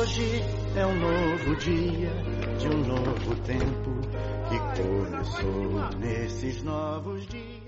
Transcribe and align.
Hoje 0.00 0.42
é 0.76 0.86
um 0.86 0.98
novo 0.98 1.56
dia 1.56 2.10
de 2.58 2.68
um 2.68 2.86
novo 2.86 3.36
tempo 3.44 4.00
que 4.48 4.82
começou 4.82 5.98
nesses 5.98 6.62
novos 6.62 7.26
dias. 7.26 7.59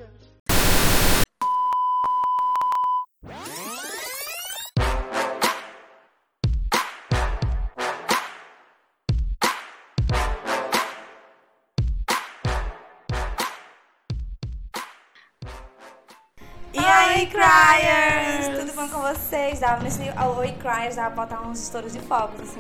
Vocês? 19.15 19.61
Dava 19.61 19.83
nesse 19.83 20.01
Oi 20.01 20.53
Cryers, 20.53 20.97
dava 20.97 21.15
pra 21.15 21.27
botar 21.27 21.47
uns 21.47 21.63
estouros 21.63 21.93
de 21.93 22.01
fogos, 22.01 22.41
assim. 22.41 22.57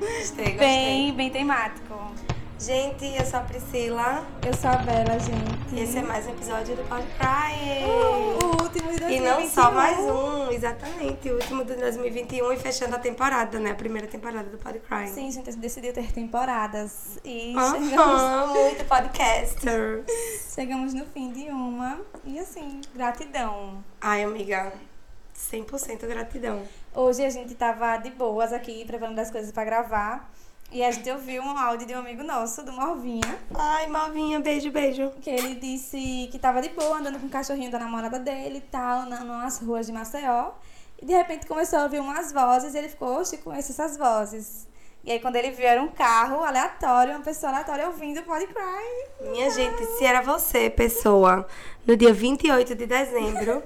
Gostei, 0.00 0.20
gostei. 0.22 0.56
Bem, 0.56 1.14
bem 1.14 1.30
temático. 1.30 2.12
Gente, 2.58 3.04
eu 3.04 3.26
sou 3.26 3.40
a 3.40 3.42
Priscila. 3.42 4.24
Eu 4.46 4.54
sou 4.54 4.70
a 4.70 4.76
Bela, 4.76 5.18
gente. 5.18 5.82
Esse 5.82 5.98
é 5.98 6.02
mais 6.02 6.26
um 6.26 6.30
episódio 6.30 6.76
do 6.76 6.88
Pod 6.88 7.04
Cry. 7.18 7.84
Uh, 7.84 8.44
o 8.44 8.62
último 8.62 8.90
de 8.92 9.00
2021. 9.00 9.10
E 9.10 9.20
não 9.20 9.48
só 9.48 9.70
mais 9.70 9.98
um, 9.98 10.50
exatamente. 10.50 11.28
O 11.28 11.34
último 11.34 11.64
de 11.64 11.74
2021 11.74 12.52
e 12.52 12.56
fechando 12.56 12.96
a 12.96 12.98
temporada, 12.98 13.58
né? 13.58 13.72
A 13.72 13.74
primeira 13.74 14.06
temporada 14.06 14.48
do 14.48 14.58
Pod 14.58 14.78
Cry. 14.78 15.08
Sim, 15.08 15.28
a 15.28 15.30
gente 15.32 15.56
decidiu 15.56 15.92
ter 15.92 16.10
temporadas. 16.12 17.18
E 17.24 17.54
Aham, 17.54 17.84
chegamos, 17.84 18.50
muito 18.50 18.84
podcaster. 18.86 20.04
chegamos 20.54 20.94
no 20.94 21.04
fim 21.06 21.32
de 21.32 21.50
uma. 21.50 22.00
E 22.24 22.38
assim, 22.38 22.80
gratidão. 22.94 23.84
Ai, 24.00 24.22
amiga, 24.22 24.72
100% 25.36 26.06
gratidão. 26.06 26.62
Hoje 26.94 27.24
a 27.24 27.30
gente 27.30 27.54
tava 27.54 27.96
de 27.96 28.10
boas 28.10 28.52
aqui, 28.52 28.84
preparando 28.84 29.18
as 29.18 29.30
coisas 29.30 29.52
pra 29.52 29.64
gravar. 29.64 30.30
E 30.70 30.82
a 30.82 30.90
gente 30.90 31.10
ouviu 31.10 31.42
um 31.42 31.58
áudio 31.58 31.86
de 31.86 31.94
um 31.94 31.98
amigo 31.98 32.22
nosso, 32.22 32.62
do 32.62 32.72
Morvinha. 32.72 33.38
Ai, 33.54 33.86
Malvinha, 33.88 34.40
beijo, 34.40 34.70
beijo. 34.70 35.10
Que 35.20 35.28
ele 35.28 35.54
disse 35.56 36.28
que 36.32 36.38
tava 36.38 36.62
de 36.62 36.70
boa, 36.70 36.98
andando 36.98 37.20
com 37.20 37.26
o 37.26 37.30
cachorrinho 37.30 37.70
da 37.70 37.78
namorada 37.78 38.18
dele 38.18 38.56
e 38.56 38.70
tal, 38.70 39.04
na, 39.04 39.22
nas 39.22 39.58
ruas 39.58 39.86
de 39.86 39.92
Maceió. 39.92 40.52
E 40.98 41.04
de 41.04 41.12
repente 41.12 41.46
começou 41.46 41.80
a 41.80 41.82
ouvir 41.82 42.00
umas 42.00 42.32
vozes 42.32 42.74
e 42.74 42.78
ele 42.78 42.88
ficou, 42.88 43.18
oxe, 43.18 43.36
conheço 43.36 43.72
essas 43.72 43.98
vozes. 43.98 44.66
E 45.04 45.12
aí 45.12 45.20
quando 45.20 45.36
ele 45.36 45.50
viu, 45.50 45.66
era 45.66 45.82
um 45.82 45.88
carro 45.88 46.42
aleatório, 46.42 47.12
uma 47.12 47.24
pessoa 47.24 47.52
aleatória 47.52 47.88
ouvindo 47.88 48.22
Pode 48.22 48.46
Cry. 48.46 49.28
Minha 49.30 49.50
gente, 49.50 49.84
se 49.98 50.04
era 50.04 50.22
você, 50.22 50.70
pessoa, 50.70 51.46
no 51.86 51.96
dia 51.96 52.14
28 52.14 52.74
de 52.74 52.86
dezembro, 52.86 53.62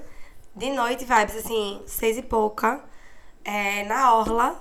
de 0.57 0.71
noite, 0.71 1.05
vibes 1.05 1.37
assim, 1.37 1.83
seis 1.87 2.17
e 2.17 2.23
pouca, 2.23 2.83
é, 3.45 3.85
na 3.85 4.15
Orla, 4.15 4.61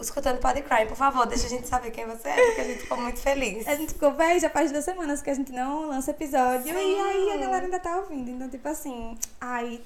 escutando 0.00 0.40
Pod 0.40 0.60
Cry, 0.62 0.86
por 0.86 0.96
favor, 0.96 1.24
deixa 1.26 1.46
a 1.46 1.48
gente 1.48 1.68
saber 1.68 1.92
quem 1.92 2.04
você 2.04 2.28
é, 2.28 2.46
porque 2.46 2.60
a 2.60 2.64
gente 2.64 2.80
ficou 2.80 2.98
muito 2.98 3.20
feliz. 3.20 3.66
A 3.68 3.76
gente 3.76 3.92
ficou, 3.92 4.12
véi, 4.12 4.40
já 4.40 4.50
faz 4.50 4.72
duas 4.72 4.84
semanas 4.84 5.22
que 5.22 5.30
a 5.30 5.34
gente 5.34 5.52
não 5.52 5.88
lança 5.88 6.10
episódio. 6.10 6.74
Sim. 6.74 6.96
E 6.96 7.00
aí 7.00 7.30
a 7.32 7.36
galera 7.36 7.64
ainda 7.64 7.78
tá 7.78 7.96
ouvindo. 7.98 8.30
Então, 8.30 8.48
tipo 8.48 8.68
assim, 8.68 9.16
ai, 9.40 9.80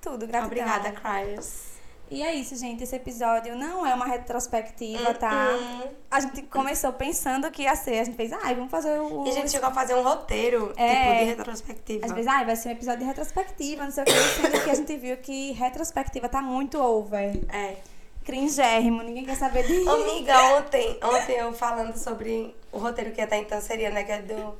tudo, 0.00 0.26
gratidão. 0.26 0.46
Obrigada, 0.46 0.92
Cryers. 0.92 1.72
E 2.12 2.22
é 2.22 2.34
isso, 2.34 2.54
gente. 2.56 2.82
Esse 2.84 2.94
episódio 2.94 3.56
não 3.56 3.86
é 3.86 3.94
uma 3.94 4.04
retrospectiva, 4.04 5.14
tá? 5.14 5.56
Uhum. 5.58 5.90
A 6.10 6.20
gente 6.20 6.42
começou 6.42 6.92
pensando 6.92 7.50
que 7.50 7.62
ia 7.62 7.74
ser. 7.74 8.00
A 8.00 8.04
gente 8.04 8.16
fez, 8.16 8.30
ai, 8.34 8.54
vamos 8.54 8.70
fazer 8.70 8.98
o. 9.00 9.26
E 9.26 9.30
a 9.30 9.32
gente 9.32 9.50
chegou 9.50 9.68
a 9.70 9.72
fazer 9.72 9.94
um 9.94 10.02
roteiro, 10.02 10.74
É. 10.76 10.94
tipo, 10.94 11.18
de 11.18 11.24
retrospectiva. 11.24 12.04
Às 12.06 12.12
vezes, 12.12 12.26
ai, 12.26 12.44
vai 12.44 12.54
ser 12.54 12.68
um 12.68 12.72
episódio 12.72 13.00
de 13.00 13.06
retrospectiva, 13.06 13.84
não 13.84 13.90
sei 13.90 14.02
o 14.02 14.06
que. 14.06 14.12
Sendo 14.12 14.64
que 14.64 14.70
a 14.70 14.74
gente 14.74 14.96
viu 14.98 15.16
que 15.16 15.52
retrospectiva 15.52 16.28
tá 16.28 16.42
muito 16.42 16.78
over. 16.78 17.40
É. 17.48 17.76
Cringérrimo, 18.24 19.02
ninguém 19.02 19.24
quer 19.24 19.36
saber 19.36 19.66
de. 19.66 19.88
Amiga, 19.88 20.56
ontem, 20.58 20.98
ontem 21.02 21.36
eu 21.36 21.52
falando 21.54 21.96
sobre 21.96 22.54
o 22.70 22.78
roteiro 22.78 23.10
que 23.12 23.20
até 23.22 23.38
então 23.38 23.60
seria, 23.60 23.90
né, 23.90 24.04
que 24.04 24.12
é 24.12 24.20
do, 24.22 24.54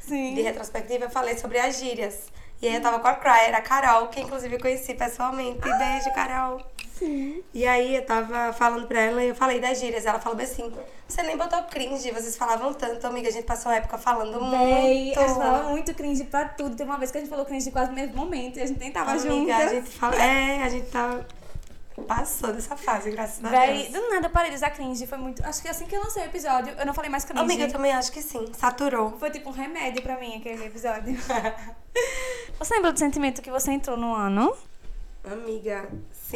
Sim. 0.00 0.34
de 0.34 0.40
retrospectiva, 0.40 1.04
eu 1.04 1.10
falei 1.10 1.36
sobre 1.36 1.58
as 1.58 1.78
gírias. 1.78 2.32
E 2.62 2.66
aí 2.66 2.74
eu 2.76 2.80
tava 2.80 2.98
com 2.98 3.06
a 3.08 3.14
Cryer, 3.14 3.54
a 3.54 3.60
Carol, 3.60 4.08
que 4.08 4.20
inclusive 4.20 4.56
eu 4.56 4.60
conheci 4.60 4.94
pessoalmente. 4.94 5.60
Beijo, 5.60 6.12
Carol. 6.14 6.60
Sim. 6.98 7.42
E 7.52 7.66
aí 7.66 7.96
eu 7.96 8.06
tava 8.06 8.52
falando 8.52 8.86
pra 8.86 9.00
ela 9.00 9.22
e 9.24 9.28
eu 9.28 9.34
falei 9.34 9.60
das 9.60 9.80
gírias. 9.80 10.06
Ela 10.06 10.20
falou 10.20 10.36
bem 10.36 10.46
assim: 10.46 10.72
você 11.08 11.22
nem 11.22 11.36
botou 11.36 11.60
cringe, 11.64 12.10
vocês 12.12 12.36
falavam 12.36 12.72
tanto, 12.72 13.04
amiga. 13.06 13.28
A 13.28 13.32
gente 13.32 13.44
passou 13.44 13.70
uma 13.72 13.78
época 13.78 13.98
falando 13.98 14.38
Véi, 14.50 15.04
muito. 15.06 15.18
a 15.20 15.26
gente 15.26 15.36
falava 15.36 15.68
muito 15.70 15.94
cringe 15.94 16.24
pra 16.24 16.48
tudo. 16.48 16.76
Teve 16.76 16.88
uma 16.88 16.98
vez 16.98 17.10
que 17.10 17.18
a 17.18 17.20
gente 17.20 17.30
falou 17.30 17.44
cringe 17.44 17.70
quase 17.70 17.90
no 17.90 17.96
mesmo 17.96 18.16
momento 18.16 18.58
e 18.58 18.62
a 18.62 18.66
gente 18.66 18.78
nem 18.78 18.92
tava 18.92 19.10
Amiga, 19.10 19.28
junto. 19.28 19.52
a 19.52 19.66
gente 19.66 19.90
fala. 19.90 20.14
É, 20.22 20.62
a 20.62 20.68
gente 20.68 20.86
tá. 20.86 21.20
Passou 22.08 22.52
dessa 22.52 22.76
fase, 22.76 23.08
graças 23.12 23.44
a 23.44 23.48
Véi, 23.48 23.88
Deus. 23.88 24.02
do 24.04 24.10
nada 24.10 24.26
eu 24.26 24.30
parei 24.30 24.50
de 24.50 24.56
usar 24.56 24.70
cringe. 24.70 25.06
Foi 25.06 25.16
muito. 25.18 25.44
Acho 25.44 25.62
que 25.62 25.68
assim 25.68 25.86
que 25.86 25.94
eu 25.94 26.00
lancei 26.02 26.24
o 26.24 26.26
episódio, 26.26 26.74
eu 26.76 26.84
não 26.86 26.92
falei 26.92 27.08
mais 27.10 27.24
cringe. 27.24 27.40
Amiga, 27.42 27.64
eu 27.64 27.72
também 27.72 27.92
acho 27.92 28.10
que 28.10 28.20
sim. 28.20 28.46
Saturou. 28.52 29.16
Foi 29.18 29.30
tipo 29.30 29.48
um 29.50 29.52
remédio 29.52 30.02
pra 30.02 30.18
mim 30.18 30.36
aquele 30.36 30.64
episódio. 30.66 31.16
você 32.58 32.74
lembra 32.74 32.92
do 32.92 32.98
sentimento 32.98 33.40
que 33.42 33.50
você 33.50 33.70
entrou 33.70 33.96
no 33.96 34.12
ano? 34.14 34.52
Amiga, 35.24 35.88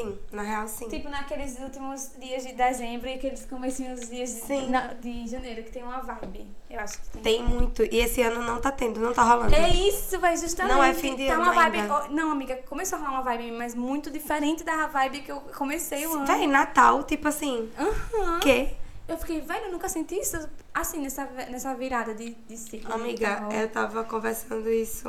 sim. 0.03 0.19
Na 0.33 0.43
real, 0.43 0.69
sim. 0.69 0.89
Tipo 0.89 1.09
naqueles 1.09 1.59
últimos 1.61 2.11
dias 2.19 2.45
de 2.45 2.53
dezembro 2.53 3.09
e 3.09 3.15
aqueles 3.15 3.45
comecinhos 3.47 4.09
dias 4.09 4.43
de, 4.47 4.67
na- 4.71 4.95
de 4.95 5.27
janeiro, 5.27 5.63
que 5.63 5.71
tem 5.71 5.83
uma 5.83 6.01
vibe. 6.01 6.47
Eu 6.71 6.81
acho 6.81 6.99
que 7.01 7.09
tem. 7.09 7.23
Tem 7.23 7.43
muito. 7.45 7.83
E 7.85 7.99
esse 7.99 8.21
ano 8.23 8.43
não 8.43 8.61
tá 8.61 8.71
tendo, 8.71 9.01
não 9.01 9.13
tá 9.13 9.23
rolando. 9.23 9.55
É 9.55 9.69
isso, 9.69 10.19
vai 10.19 10.37
justamente. 10.37 10.73
Não 10.75 10.83
é 10.83 10.93
fim 10.95 11.17
de 11.17 11.27
tá 11.27 11.35
ano 11.35 11.43
uma 11.45 11.53
vibe. 11.53 11.79
ainda. 11.81 12.09
Não, 12.09 12.31
amiga, 12.31 12.57
começou 12.69 12.99
a 12.99 13.01
rolar 13.03 13.13
uma 13.15 13.23
vibe, 13.23 13.53
mas 13.53 13.75
muito 13.75 14.11
diferente 14.11 14.63
da 14.65 14.87
vibe 14.87 15.21
que 15.23 15.33
eu 15.33 15.41
comecei 15.57 16.07
o 16.07 16.15
ano. 16.15 16.27
Véi, 16.27 16.47
Natal, 16.47 17.03
tipo 17.05 17.27
assim. 17.29 17.71
Aham. 17.79 18.41
Quê? 18.41 18.71
Eu 19.09 19.17
fiquei, 19.17 19.41
velho, 19.41 19.65
eu 19.67 19.73
nunca 19.73 19.89
senti 19.89 20.17
isso 20.17 20.37
assim, 20.75 21.01
nessa, 21.01 21.25
nessa 21.49 21.75
virada 21.75 22.15
de, 22.15 22.35
de 22.47 22.57
ciclo. 22.59 22.93
Amiga, 22.93 23.37
Então, 23.47 23.53
eu 23.53 23.69
tava 23.71 24.05
conversando 24.05 24.69
isso 24.71 25.09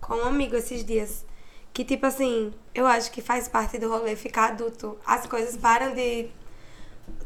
com 0.00 0.14
um 0.14 0.24
amigo 0.26 0.54
esses 0.56 0.84
dias. 0.84 1.24
Que, 1.72 1.84
tipo 1.84 2.04
assim, 2.06 2.52
eu 2.74 2.86
acho 2.86 3.10
que 3.12 3.22
faz 3.22 3.48
parte 3.48 3.78
do 3.78 3.88
rolê 3.88 4.16
ficar 4.16 4.50
adulto. 4.50 4.98
As 5.06 5.26
coisas 5.26 5.56
param 5.56 5.94
de. 5.94 6.28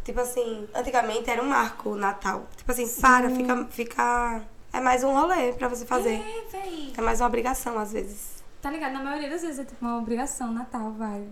Tipo 0.04 0.20
assim, 0.20 0.68
antigamente 0.74 1.30
era 1.30 1.42
um 1.42 1.48
marco 1.48 1.90
o 1.90 1.96
Natal. 1.96 2.46
Tipo 2.56 2.70
assim, 2.70 2.88
para, 3.00 3.30
fica, 3.30 3.64
fica. 3.70 4.42
É 4.72 4.80
mais 4.80 5.02
um 5.04 5.12
rolê 5.12 5.52
pra 5.52 5.68
você 5.68 5.86
fazer. 5.86 6.14
É, 6.14 6.44
véi. 6.50 6.92
É 6.96 7.00
mais 7.00 7.20
uma 7.20 7.28
obrigação, 7.28 7.78
às 7.78 7.92
vezes. 7.92 8.42
Tá 8.60 8.70
ligado? 8.70 8.92
Na 8.92 9.02
maioria 9.02 9.30
das 9.30 9.42
vezes 9.42 9.58
é 9.58 9.64
tipo 9.64 9.84
uma 9.84 9.98
obrigação 9.98 10.52
Natal, 10.52 10.92
vai. 10.92 11.26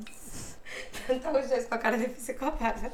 Então, 1.08 1.32
os 1.40 1.48
dois 1.48 1.66
com 1.66 1.74
a 1.74 1.78
cara 1.78 1.98
de 1.98 2.08
psicopata. 2.08 2.92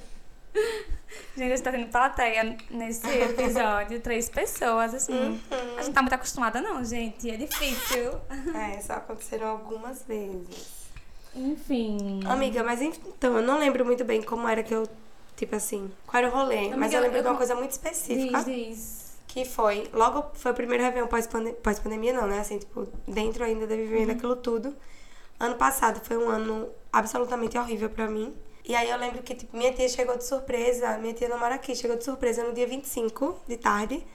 Gente, 1.36 1.52
a 1.52 1.56
gente 1.56 1.62
tá 1.64 1.70
tendo 1.72 1.86
plateia 1.90 2.56
nesse 2.70 3.08
episódio, 3.08 3.98
três 4.02 4.28
pessoas, 4.28 4.92
assim. 4.92 5.40
A 5.78 5.82
gente 5.82 5.94
tá 5.94 6.02
muito 6.02 6.12
acostumada, 6.14 6.60
não, 6.60 6.84
gente. 6.84 7.30
É 7.30 7.36
difícil. 7.36 8.12
É, 8.54 8.80
só 8.80 8.94
aconteceram 8.94 9.46
algumas 9.46 10.02
vezes. 10.02 10.88
Enfim. 11.34 12.20
Amiga, 12.26 12.62
mas 12.64 12.82
então, 12.82 13.36
eu 13.36 13.42
não 13.42 13.58
lembro 13.58 13.84
muito 13.84 14.04
bem 14.04 14.20
como 14.22 14.46
era 14.48 14.62
que 14.62 14.74
eu. 14.74 14.86
Tipo 15.36 15.54
assim, 15.54 15.90
qual 16.06 16.22
era 16.22 16.28
o 16.32 16.36
rolê. 16.36 16.68
mas 16.70 16.72
Amiga, 16.74 16.96
eu 16.96 17.00
lembro 17.02 17.18
eu 17.18 17.22
de 17.22 17.28
uma 17.28 17.36
coisa 17.36 17.54
muito 17.54 17.70
específica. 17.70 18.42
Diz, 18.42 18.44
diz. 18.44 19.08
Que 19.28 19.44
foi, 19.44 19.88
logo 19.92 20.24
foi 20.34 20.50
o 20.50 20.54
primeiro 20.54 20.82
Réveillon 20.82 21.06
pós-pande- 21.06 21.52
pós-pandemia, 21.62 22.12
não, 22.12 22.26
né? 22.26 22.40
Assim, 22.40 22.58
tipo, 22.58 22.88
dentro 23.06 23.44
ainda 23.44 23.66
de 23.66 23.76
vivendo 23.76 24.10
aquilo 24.10 24.34
tudo. 24.34 24.74
Ano 25.38 25.54
passado 25.54 26.00
foi 26.02 26.16
um 26.16 26.28
ano 26.28 26.68
absolutamente 26.92 27.56
horrível 27.56 27.88
pra 27.88 28.08
mim. 28.08 28.34
E 28.68 28.74
aí 28.74 28.90
eu 28.90 28.98
lembro 28.98 29.22
que, 29.22 29.34
tipo, 29.34 29.56
minha 29.56 29.72
tia 29.72 29.88
chegou 29.88 30.18
de 30.18 30.24
surpresa, 30.24 30.98
minha 30.98 31.14
tia 31.14 31.26
não 31.26 31.38
mora 31.38 31.54
aqui, 31.54 31.74
chegou 31.74 31.96
de 31.96 32.04
surpresa 32.04 32.44
no 32.44 32.52
dia 32.52 32.66
25 32.66 33.40
de 33.48 33.56
tarde. 33.56 34.06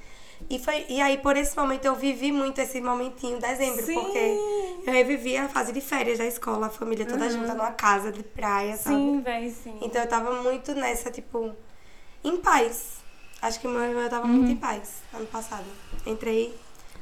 E, 0.48 0.60
foi, 0.60 0.86
e 0.88 1.02
aí, 1.02 1.18
por 1.18 1.36
esse 1.36 1.58
momento, 1.58 1.86
eu 1.86 1.96
vivi 1.96 2.32
muito 2.32 2.62
esse 2.62 2.80
momentinho, 2.80 3.40
dezembro, 3.40 3.84
Sim. 3.84 3.96
porque 3.96 4.38
eu 4.86 4.94
revivi 4.94 5.36
a 5.38 5.50
fase 5.50 5.72
de 5.72 5.82
férias 5.82 6.20
da 6.20 6.26
escola, 6.26 6.68
a 6.68 6.70
família 6.70 7.04
toda 7.04 7.30
junta 7.32 7.56
numa 7.56 7.72
casa 7.72 8.12
de 8.12 8.22
praia, 8.22 8.78
sabe? 8.78 8.96
Sim, 8.96 9.22
véi, 9.22 9.50
sim. 9.50 9.80
Então 9.82 10.02
eu 10.02 10.08
tava 10.08 10.44
muito 10.44 10.76
nessa, 10.76 11.10
tipo, 11.10 11.52
em 12.24 12.38
paz. 12.38 12.98
Acho 13.42 13.60
que 13.60 13.68
meu 13.68 13.82
eu 13.82 14.10
tava 14.10 14.28
muito 14.28 14.52
em 14.52 14.56
paz 14.56 15.02
ano 15.14 15.26
passado. 15.26 15.66
Entrei 16.06 16.54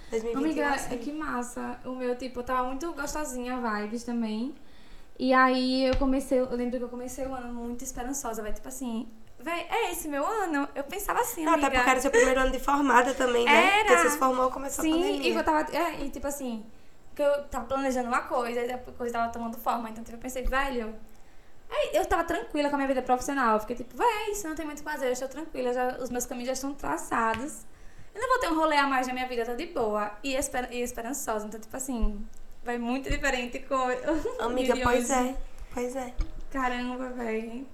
em 0.07 0.11
2021. 0.11 0.39
Amiga, 0.39 0.69
assim. 0.69 0.97
que 0.97 1.11
massa. 1.11 1.79
O 1.83 1.95
meu, 1.95 2.15
tipo, 2.15 2.39
eu 2.39 2.43
tava 2.43 2.63
muito 2.63 2.91
gostosinha, 2.93 3.59
vibes 3.59 4.03
também. 4.03 4.55
E 5.21 5.35
aí 5.35 5.85
eu 5.85 5.95
comecei, 5.97 6.39
eu 6.39 6.49
lembro 6.55 6.79
que 6.79 6.83
eu 6.83 6.89
comecei 6.89 7.27
o 7.27 7.35
ano 7.35 7.53
muito 7.53 7.83
esperançosa, 7.83 8.41
vai, 8.41 8.51
tipo 8.51 8.67
assim, 8.67 9.07
véi, 9.37 9.67
é 9.69 9.91
esse 9.91 10.07
meu 10.07 10.25
ano? 10.25 10.67
Eu 10.73 10.83
pensava 10.83 11.19
assim, 11.19 11.45
amiga. 11.45 11.67
até 11.67 11.75
porque 11.77 11.89
era 11.91 12.01
seu 12.01 12.09
primeiro 12.09 12.39
ano 12.39 12.51
de 12.51 12.57
formada 12.57 13.13
também, 13.13 13.45
né? 13.45 13.81
Era. 13.81 13.85
Porque 13.85 13.97
você 13.97 14.09
se 14.09 14.17
formou, 14.17 14.49
começou 14.49 14.81
a 14.81 14.83
Sim, 14.83 14.93
pandemia. 14.93 15.29
e 15.29 15.35
eu 15.35 15.43
tava, 15.43 15.77
é, 15.77 16.03
e 16.03 16.09
tipo 16.09 16.25
assim, 16.25 16.65
que 17.15 17.21
eu 17.21 17.43
tava 17.43 17.65
planejando 17.65 18.07
uma 18.07 18.21
coisa, 18.21 18.61
e 18.61 18.71
a 18.71 18.79
coisa 18.79 19.13
tava 19.13 19.31
tomando 19.31 19.57
forma, 19.59 19.91
então 19.91 20.03
tipo, 20.03 20.17
eu 20.17 20.19
pensei, 20.19 20.41
velho, 20.41 20.95
aí 21.69 21.91
eu 21.93 22.03
tava 22.07 22.23
tranquila 22.23 22.69
com 22.69 22.75
a 22.75 22.77
minha 22.79 22.87
vida 22.87 23.03
profissional, 23.03 23.57
eu 23.57 23.59
fiquei 23.59 23.75
tipo, 23.75 23.95
véi, 23.95 24.31
isso 24.31 24.47
não 24.47 24.55
tem 24.55 24.65
muito 24.65 24.79
o 24.79 24.83
que 24.83 24.89
fazer, 24.89 25.05
eu 25.05 25.11
estou 25.11 25.27
tranquila, 25.27 25.71
já, 25.71 25.97
os 25.99 26.09
meus 26.09 26.25
caminhos 26.25 26.47
já 26.47 26.53
estão 26.53 26.73
traçados, 26.73 27.63
eu 28.15 28.19
não 28.19 28.27
vou 28.27 28.39
ter 28.39 28.49
um 28.49 28.55
rolê 28.55 28.75
a 28.75 28.87
mais 28.87 29.05
na 29.05 29.13
minha 29.13 29.27
vida, 29.27 29.45
tô 29.45 29.53
de 29.53 29.67
boa, 29.67 30.13
e, 30.23 30.33
esper 30.33 30.67
e 30.71 30.81
esperançosa, 30.81 31.45
então 31.45 31.59
tipo 31.59 31.77
assim, 31.77 32.19
vai 32.63 32.77
muito 32.77 33.09
diferente 33.09 33.59
com 33.59 33.75
Amiga, 34.43 34.73
de 34.73 34.81
pois 34.81 35.09
hoje. 35.09 35.13
é. 35.13 35.35
Pois 35.73 35.95
é. 35.95 36.13
Caramba, 36.51 37.09
véi. 37.09 37.65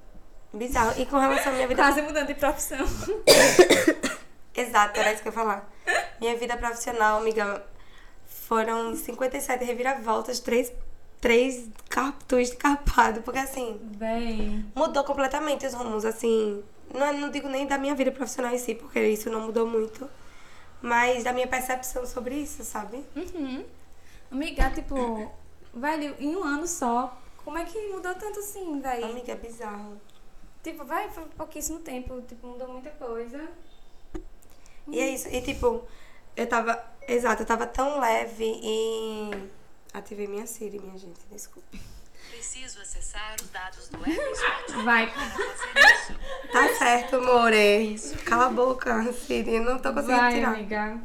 Bizarro. 0.54 1.00
E 1.00 1.06
com 1.06 1.18
relação 1.18 1.51
à 1.51 1.56
minha 1.56 1.68
vida 1.68 1.81
Quase 1.81 2.01
mudando 2.01 2.28
de 2.28 2.36
profissão. 2.36 2.86
Exato, 4.56 5.00
era 5.00 5.13
isso 5.13 5.22
que 5.22 5.28
eu 5.28 5.31
ia 5.31 5.38
falar. 5.38 5.69
Minha 6.19 6.36
vida 6.36 6.57
profissional, 6.57 7.19
amiga, 7.19 7.63
foram 8.25 8.95
57 8.95 9.63
reviravoltas, 9.63 10.39
três, 10.39 10.72
três 11.22 11.69
twist 12.28 12.56
carpado, 12.57 13.22
porque 13.22 13.40
assim, 13.40 13.80
Véi. 13.98 14.63
mudou 14.75 15.04
completamente 15.04 15.66
os 15.66 15.74
rumos, 15.74 16.06
assim. 16.06 16.63
Não, 16.94 17.13
não 17.13 17.30
digo 17.30 17.48
nem 17.50 17.68
da 17.68 17.78
minha 17.78 17.94
vida 17.94 18.12
profissional 18.12 18.54
em 18.54 18.57
si, 18.57 18.74
porque 18.74 19.00
isso 19.00 19.30
não 19.30 19.42
mudou 19.42 19.68
muito. 19.68 20.10
Mas 20.81 21.24
da 21.24 21.33
minha 21.33 21.48
percepção 21.48 22.06
sobre 22.06 22.36
isso, 22.36 22.63
sabe? 22.63 23.04
Uhum. 23.16 23.63
Amiga, 24.31 24.69
tipo, 24.71 25.31
velho, 25.74 26.15
em 26.19 26.35
um 26.35 26.44
ano 26.44 26.68
só, 26.68 27.18
como 27.44 27.57
é 27.57 27.65
que 27.65 27.79
mudou 27.88 28.13
tanto 28.15 28.39
assim, 28.39 28.79
véi? 28.81 29.03
Amiga, 29.03 29.31
é 29.31 29.35
bizarro. 29.35 30.00
Tipo, 30.63 30.83
vai, 30.83 31.09
foi 31.09 31.24
pouquíssimo 31.38 31.79
tempo, 31.79 32.21
tipo, 32.24 32.45
mudou 32.47 32.68
muita 32.68 32.89
coisa. 32.91 33.50
E 34.88 35.00
é 35.00 35.09
isso. 35.09 35.27
E 35.29 35.41
tipo, 35.41 35.83
eu 36.35 36.47
tava. 36.47 36.81
Exato, 37.07 37.44
eu 37.44 37.45
tava 37.45 37.65
tão 37.68 38.00
leve 38.00 38.59
e. 38.62 39.31
Ativei 39.94 40.27
minha 40.27 40.45
Siri, 40.45 40.80
minha 40.80 40.97
gente, 40.97 41.19
desculpe. 41.31 41.81
Preciso 42.30 42.81
acessar 42.81 43.35
os 43.41 43.50
dados 43.50 43.88
do 43.88 43.97
Apple 43.97 44.83
Vai. 44.83 45.12
Tá 46.51 46.73
certo, 46.77 47.21
more. 47.21 47.95
Cala 48.25 48.47
a 48.47 48.50
boca, 48.50 49.12
Siri. 49.13 49.56
Eu 49.56 49.63
não 49.63 49.80
tô 49.80 49.94
conseguindo 49.94 50.18
Vai, 50.19 50.33
tirar. 50.35 50.53
amiga. 50.53 51.01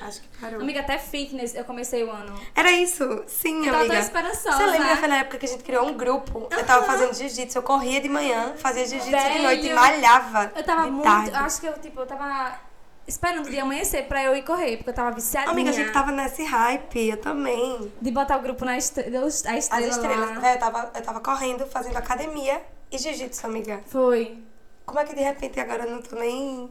Acho 0.00 0.20
que 0.20 0.28
parou. 0.38 0.60
Amiga, 0.60 0.80
até 0.80 0.98
fitness 0.98 1.54
eu 1.54 1.64
comecei 1.64 2.04
o 2.04 2.10
ano. 2.10 2.38
Era 2.54 2.70
isso, 2.70 3.24
sim, 3.26 3.66
Eu 3.66 3.74
amiga. 3.74 3.94
tão 3.94 4.02
esperançosa. 4.02 4.56
Você 4.56 4.66
lembra 4.66 4.88
daquela 4.88 5.16
época 5.16 5.38
que 5.38 5.46
a 5.46 5.48
gente 5.48 5.64
criou 5.64 5.86
um 5.86 5.94
grupo? 5.94 6.48
Eu 6.50 6.64
tava 6.64 6.84
fazendo 6.84 7.14
jiu-jitsu, 7.14 7.58
eu 7.58 7.62
corria 7.62 8.00
de 8.00 8.08
manhã, 8.08 8.54
fazia 8.56 8.86
jiu-jitsu 8.86 9.32
de 9.32 9.38
noite 9.40 9.66
e 9.66 9.72
malhava. 9.72 10.52
Eu 10.54 10.62
tava 10.64 10.86
muito. 10.90 11.04
tarde. 11.04 11.30
Acho 11.34 11.60
que 11.60 11.66
eu, 11.66 11.72
tipo, 11.78 12.00
eu 12.00 12.06
tava 12.06 12.58
esperando 13.06 13.46
o 13.46 13.50
dia 13.50 13.62
amanhecer 13.62 14.06
pra 14.06 14.22
eu 14.22 14.34
ir 14.36 14.42
correr, 14.42 14.76
porque 14.78 14.90
eu 14.90 14.94
tava 14.94 15.12
viciadinha. 15.12 15.52
Amiga, 15.52 15.70
a 15.70 15.72
gente 15.72 15.92
tava 15.92 16.10
nesse 16.12 16.44
hype, 16.44 17.08
eu 17.08 17.16
também. 17.16 17.92
De 18.00 18.10
botar 18.10 18.36
o 18.36 18.42
grupo 18.42 18.64
na 18.64 18.76
estrela, 18.76 19.24
a 19.24 19.28
estrela. 19.28 19.56
As 19.56 19.96
estrelas. 19.96 20.44
É, 20.44 20.54
eu, 20.54 20.58
tava, 20.58 20.90
eu 20.94 21.02
tava 21.02 21.20
correndo, 21.20 21.66
fazendo 21.66 21.96
academia 21.96 22.60
e 22.90 22.98
jiu-jitsu, 22.98 23.46
amiga. 23.46 23.80
Foi. 23.86 24.38
Como 24.84 24.98
é 25.00 25.04
que 25.04 25.14
de 25.14 25.22
repente 25.22 25.58
agora 25.58 25.84
eu 25.84 25.90
não 25.90 26.02
tô 26.02 26.16
nem. 26.16 26.70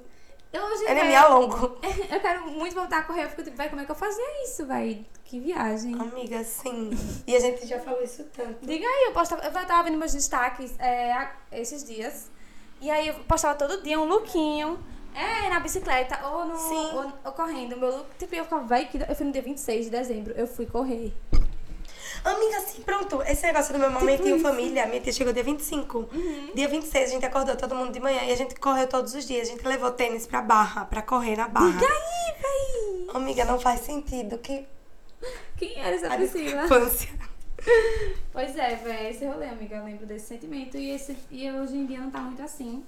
Eu 0.56 0.64
hoje. 0.64 0.86
Nem 0.86 0.96
véi, 0.96 1.08
me 1.10 1.16
alongo. 1.16 1.78
Eu 2.10 2.20
quero 2.22 2.50
muito 2.50 2.74
voltar 2.74 3.00
a 3.00 3.04
correr. 3.04 3.26
Eu 3.26 3.30
fico 3.30 3.44
tipo, 3.44 3.58
vai, 3.58 3.70
como 3.70 3.82
é 3.82 3.86
que 3.86 3.92
eu 3.92 3.96
fazia 3.96 4.44
isso, 4.44 4.66
vai? 4.66 5.06
Que 5.26 5.38
viagem. 5.38 5.94
Amiga, 6.00 6.44
sim. 6.46 6.92
E 7.28 7.36
a 7.36 7.40
gente 7.40 7.68
já 7.68 7.80
falou 7.80 8.02
isso 8.02 8.24
tanto. 8.26 8.66
Diga 8.66 8.88
aí, 8.88 9.06
eu 9.08 9.12
postava, 9.12 9.44
eu 9.44 9.52
tava 9.52 9.84
vendo 9.84 9.98
meus 9.98 10.14
destaques 10.14 10.80
é, 10.80 11.30
esses 11.52 11.84
dias. 11.84 12.32
E 12.80 12.90
aí 12.90 13.10
eu 13.10 13.16
postava 13.26 13.56
todo 13.56 13.84
dia 13.84 14.00
um 14.00 14.06
lookinho. 14.06 14.80
É, 15.14 15.50
na 15.50 15.62
bicicleta 15.62 16.28
ou, 16.28 16.46
no, 16.46 16.58
Sim. 16.58 16.90
ou, 16.94 17.14
ou 17.24 17.32
correndo. 17.32 17.78
Meu 17.78 17.90
look, 17.90 18.08
tipo, 18.18 18.36
eu 18.36 18.44
ficava, 18.44 18.64
vai, 18.64 18.86
que 18.86 18.98
eu 18.98 19.16
fui 19.16 19.26
no 19.26 19.32
dia 19.32 19.42
26 19.42 19.86
de 19.86 19.92
dezembro, 19.92 20.34
eu 20.36 20.46
fui 20.46 20.66
correr. 20.66 21.14
Amiga, 22.24 22.60
sim, 22.62 22.82
pronto. 22.82 23.22
Esse 23.24 23.46
negócio 23.46 23.74
do 23.74 23.80
meu 23.80 23.92
momentinho 23.92 24.36
Tipo 24.36 24.38
isso. 24.38 24.48
Uhum. 24.48 24.52
família, 24.56 24.86
minha 24.88 25.02
tia 25.02 25.14
chegou 25.14 25.34
dia 25.34 25.44
25. 25.44 26.10
Dia 26.56 26.68
26 26.68 27.10
a 27.10 27.14
gente 27.14 27.26
acordou 27.26 27.56
todo 27.56 27.76
mundo 27.76 27.92
de 27.92 28.00
manhã 28.00 28.24
e 28.24 28.32
a 28.32 28.36
gente 28.36 28.56
correu 28.56 28.88
todos 28.88 29.14
os 29.14 29.26
dias. 29.28 29.48
A 29.48 29.52
gente 29.52 29.68
levou 29.68 29.92
tênis 29.92 30.26
pra 30.26 30.42
barra, 30.42 30.86
pra 30.86 31.02
correr 31.02 31.36
na 31.36 31.48
barra. 31.48 31.72
Diga 31.72 31.86
aí, 31.86 32.36
véi! 32.42 33.08
Amiga, 33.14 33.46
não 33.46 33.60
faz 33.60 33.82
sentido. 33.82 34.38
Que 34.40 34.66
Quem 35.58 35.78
era 35.80 35.96
essa 35.96 36.08
a 36.08 36.16
Priscila? 36.18 36.62
discrepância. 36.62 37.10
Pois 38.32 38.56
é, 38.58 38.76
véi, 38.76 39.10
esse 39.12 39.26
rolê, 39.26 39.48
amiga. 39.48 39.78
Eu 39.78 39.86
lembro 39.86 40.06
desse 40.06 40.28
sentimento 40.28 40.78
e, 40.78 40.92
esse, 40.92 41.18
e 41.32 41.50
hoje 41.52 41.76
em 41.78 41.86
dia 41.86 42.00
não 42.00 42.12
tá 42.12 42.20
muito 42.20 42.42
assim. 42.42 42.84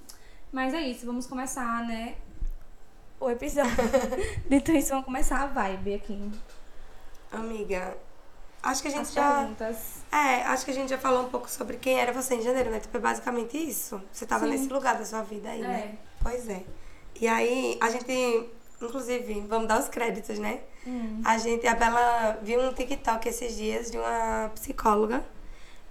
Mas 0.52 0.72
é 0.74 0.80
isso, 0.82 1.04
vamos 1.06 1.26
começar, 1.26 1.84
né? 1.86 2.14
O 3.18 3.28
episódio. 3.30 3.72
Dito 4.48 4.70
isso, 4.70 4.90
vamos 4.90 5.06
começar 5.06 5.42
a 5.42 5.46
vibe 5.46 5.94
aqui. 5.94 6.30
Amiga, 7.32 7.96
acho 8.62 8.82
que 8.82 8.88
a 8.88 8.90
gente 8.90 9.02
As 9.02 9.12
já. 9.12 9.34
perguntas. 9.34 9.76
É, 10.10 10.42
acho 10.44 10.64
que 10.64 10.70
a 10.70 10.74
gente 10.74 10.88
já 10.88 10.98
falou 10.98 11.22
um 11.24 11.28
pouco 11.28 11.50
sobre 11.50 11.76
quem 11.76 11.98
era 11.98 12.12
você 12.12 12.34
em 12.34 12.42
janeiro, 12.42 12.70
né? 12.70 12.80
Tipo, 12.80 12.96
é 12.96 13.00
basicamente 13.00 13.56
isso. 13.56 14.00
Você 14.12 14.26
tava 14.26 14.44
Sim. 14.46 14.52
nesse 14.52 14.68
lugar 14.68 14.96
da 14.96 15.04
sua 15.04 15.22
vida 15.22 15.50
aí, 15.50 15.60
né? 15.60 15.94
É. 15.94 15.98
Pois 16.22 16.48
é. 16.48 16.64
E 17.20 17.26
aí, 17.26 17.78
a 17.80 17.90
gente, 17.90 18.48
inclusive, 18.80 19.44
vamos 19.48 19.68
dar 19.68 19.78
os 19.80 19.88
créditos, 19.88 20.38
né? 20.38 20.60
Hum. 20.86 21.20
A 21.24 21.36
gente, 21.36 21.66
a 21.66 21.74
Bela 21.74 22.38
viu 22.42 22.60
um 22.60 22.72
TikTok 22.72 23.28
esses 23.28 23.56
dias 23.56 23.90
de 23.90 23.98
uma 23.98 24.50
psicóloga. 24.54 25.24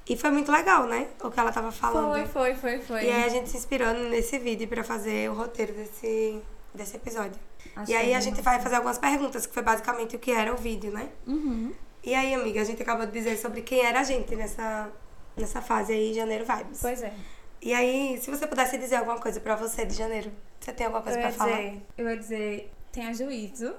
E 0.09 0.15
foi 0.15 0.31
muito 0.31 0.51
legal, 0.51 0.85
né? 0.87 1.07
O 1.21 1.29
que 1.29 1.39
ela 1.39 1.51
tava 1.51 1.71
falando. 1.71 2.13
Foi, 2.13 2.25
foi, 2.25 2.55
foi, 2.55 2.79
foi. 2.79 3.03
E 3.03 3.11
aí 3.11 3.23
a 3.25 3.27
gente 3.27 3.49
se 3.49 3.57
inspirou 3.57 3.93
nesse 3.93 4.39
vídeo 4.39 4.67
pra 4.67 4.83
fazer 4.83 5.29
o 5.29 5.33
roteiro 5.33 5.73
desse, 5.73 6.41
desse 6.73 6.95
episódio. 6.95 7.39
Achei 7.75 7.93
e 7.93 7.97
aí 7.97 8.13
a 8.13 8.17
bem 8.17 8.21
gente 8.21 8.41
vai 8.41 8.59
fazer 8.61 8.75
algumas 8.75 8.97
perguntas, 8.97 9.45
que 9.45 9.53
foi 9.53 9.61
basicamente 9.61 10.15
o 10.15 10.19
que 10.19 10.31
era 10.31 10.53
o 10.53 10.55
vídeo, 10.55 10.91
né? 10.91 11.09
Uhum. 11.27 11.73
E 12.07 12.15
aí, 12.15 12.33
amiga, 12.33 12.61
a 12.61 12.63
gente 12.63 12.81
acabou 12.81 13.05
de 13.05 13.11
dizer 13.11 13.35
sobre 13.37 13.61
quem 13.63 13.85
era 13.85 13.99
a 13.99 14.03
gente 14.03 14.33
nessa, 14.33 14.89
nessa 15.35 15.61
fase 15.61 15.91
aí, 15.91 16.13
Janeiro 16.13 16.45
Vibes. 16.45 16.79
Pois 16.81 17.03
é. 17.03 17.13
E 17.61 17.73
aí, 17.73 18.17
se 18.21 18.31
você 18.31 18.47
pudesse 18.47 18.77
dizer 18.77 18.95
alguma 18.95 19.19
coisa 19.19 19.41
pra 19.41 19.57
você 19.57 19.85
de 19.85 19.93
janeiro, 19.93 20.31
você 20.57 20.71
tem 20.71 20.85
alguma 20.85 21.03
coisa 21.03 21.17
eu 21.17 21.21
pra 21.21 21.31
ia 21.31 21.35
falar? 21.37 21.57
dizer, 21.57 21.81
eu 21.97 22.09
ia 22.09 22.17
dizer, 22.17 22.71
tenha 22.93 23.13
juízo 23.13 23.75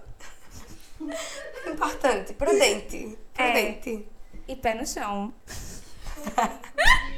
Importante, 1.67 2.35
prudente. 2.35 3.19
É. 3.35 3.51
Prudente. 3.51 4.07
e 4.47 4.57
pé 4.57 4.75
no 4.75 4.87
chão. 4.87 5.33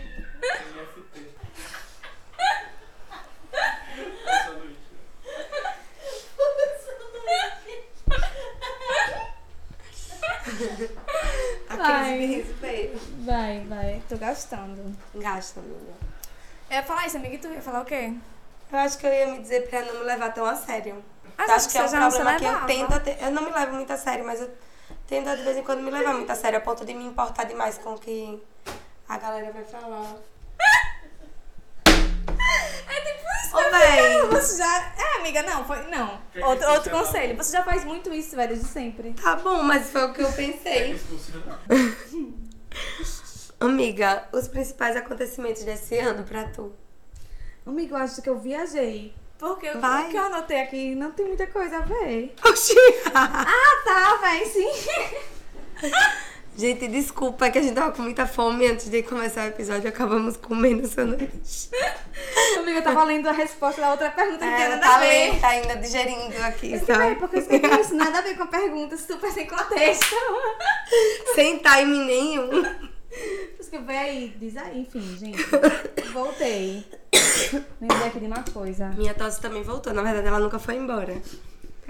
Vai. 11.68 12.12
Aqueles 12.12 12.30
riso 12.30 12.54
feio. 12.54 13.00
Vai, 13.24 13.64
vai. 13.68 14.02
Tô 14.08 14.16
gastando. 14.16 14.96
Gasta, 15.14 15.60
amiga. 15.60 15.94
Eu 16.70 16.76
ia 16.76 16.82
falar 16.82 17.06
isso, 17.06 17.16
amiga, 17.16 17.34
e 17.34 17.38
tu 17.38 17.48
ia 17.48 17.62
falar 17.62 17.82
o 17.82 17.84
quê? 17.84 18.12
Eu 18.72 18.78
acho 18.78 18.98
que 18.98 19.06
eu 19.06 19.12
ia 19.12 19.26
me 19.26 19.40
dizer 19.40 19.68
pra 19.68 19.82
não 19.82 20.00
me 20.00 20.04
levar 20.04 20.32
tão 20.32 20.44
a 20.44 20.54
sério. 20.54 21.02
Ah, 21.36 21.46
eu 21.46 21.54
acho 21.54 21.68
que 21.68 21.78
é 21.78 21.82
um 21.82 21.88
problema 21.88 22.36
que 22.36 22.44
eu 22.44 22.66
tento 22.66 22.94
a 22.94 23.00
ter. 23.00 23.22
Eu 23.22 23.30
não 23.30 23.42
me 23.42 23.50
levo 23.50 23.74
muito 23.74 23.92
a 23.92 23.96
sério, 23.96 24.24
mas 24.24 24.40
eu 24.40 24.50
tento 25.06 25.28
a 25.28 25.34
de 25.34 25.42
vez 25.42 25.56
em 25.56 25.62
quando 25.62 25.82
me 25.82 25.90
levar 25.90 26.14
muito 26.14 26.30
a 26.30 26.34
sério, 26.34 26.58
a 26.58 26.60
ponto 26.60 26.84
de 26.84 26.94
me 26.94 27.04
importar 27.04 27.44
demais 27.44 27.78
com 27.78 27.94
o 27.94 27.98
que 27.98 28.40
a 29.08 29.18
galera 29.18 29.50
vai 29.52 29.64
falar. 29.64 30.16
É 32.88 33.00
tipo 33.00 33.26
isso, 33.44 33.56
Ô, 33.56 33.58
amiga. 33.58 33.78
véi. 33.78 34.26
Você 34.28 34.58
já... 34.58 34.92
É, 34.98 35.16
amiga, 35.18 35.42
não, 35.42 35.64
foi... 35.64 35.82
Não. 35.88 36.20
que 36.32 36.40
Outro, 36.40 36.66
que 36.66 36.72
outro 36.72 36.90
você 36.90 37.04
conselho. 37.06 37.36
Você 37.36 37.52
já 37.52 37.62
faz 37.62 37.84
muito 37.84 38.12
isso, 38.12 38.34
velho, 38.36 38.48
desde 38.48 38.66
sempre. 38.68 39.12
Tá 39.14 39.36
bom, 39.36 39.62
mas 39.62 39.90
foi 39.90 40.04
o 40.04 40.12
que 40.12 40.22
eu 40.22 40.32
pensei. 40.32 40.92
Isso 40.92 41.06
funciona. 41.06 41.60
Amiga, 43.60 44.24
os 44.32 44.48
principais 44.48 44.96
acontecimentos 44.96 45.62
desse 45.64 45.98
ano 45.98 46.24
pra 46.24 46.44
tu. 46.44 46.72
Amigo, 47.66 47.94
eu 47.94 47.98
acho 47.98 48.22
que 48.22 48.28
eu 48.28 48.38
viajei. 48.38 49.14
Porque 49.38 49.66
eu- 49.66 49.80
Vai. 49.80 50.06
o 50.06 50.08
que 50.10 50.16
eu 50.16 50.24
anotei 50.24 50.60
aqui 50.62 50.94
não 50.94 51.12
tem 51.12 51.26
muita 51.26 51.46
coisa 51.46 51.78
a 51.78 51.80
ver. 51.80 52.34
Oxi! 52.44 52.74
Ah, 53.14 53.82
tá, 53.84 54.16
véi, 54.22 54.46
sim. 54.46 54.68
gente, 56.60 56.86
desculpa, 56.88 57.46
é 57.46 57.50
que 57.50 57.58
a 57.58 57.62
gente 57.62 57.74
tava 57.74 57.90
com 57.92 58.02
muita 58.02 58.26
fome 58.26 58.66
antes 58.66 58.88
de 58.90 59.02
começar 59.02 59.44
o 59.44 59.48
episódio 59.48 59.88
acabamos 59.88 60.36
comendo 60.36 60.86
sanduíche. 60.86 61.70
Amiga, 62.58 62.78
eu 62.78 62.82
tava 62.82 63.04
lendo 63.04 63.28
a 63.28 63.32
resposta 63.32 63.80
da 63.80 63.90
outra 63.92 64.10
pergunta, 64.10 64.44
É, 64.44 64.68
nada 64.68 64.80
tá 64.82 64.96
a 64.96 65.00
ver. 65.00 65.32
lenta 65.32 65.46
ainda, 65.46 65.76
digerindo 65.76 66.42
aqui, 66.44 66.68
Véi, 66.76 66.80
sabe? 66.80 67.14
porque 67.16 67.36
eu 67.36 67.40
escrevi 67.40 67.80
isso, 67.80 67.94
nada 67.94 68.18
a 68.18 68.22
ver 68.22 68.36
com 68.36 68.42
a 68.42 68.46
pergunta, 68.46 68.96
super 68.96 69.30
sem 69.32 69.46
contexto. 69.46 70.14
Sem 71.34 71.58
timing 71.58 72.04
nenhum. 72.04 72.50
Escrevi 73.58 73.92
aí, 73.96 74.36
diz 74.38 74.56
aí, 74.56 74.80
enfim, 74.80 75.16
gente. 75.18 75.42
Voltei. 76.12 76.84
Lembrei 77.80 78.06
aqui 78.08 78.18
de 78.20 78.26
uma 78.26 78.42
coisa. 78.52 78.88
Minha 78.90 79.14
tosse 79.14 79.40
também 79.40 79.62
voltou, 79.62 79.92
na 79.92 80.02
verdade 80.02 80.26
ela 80.26 80.38
nunca 80.40 80.58
foi 80.58 80.74
embora. 80.76 81.16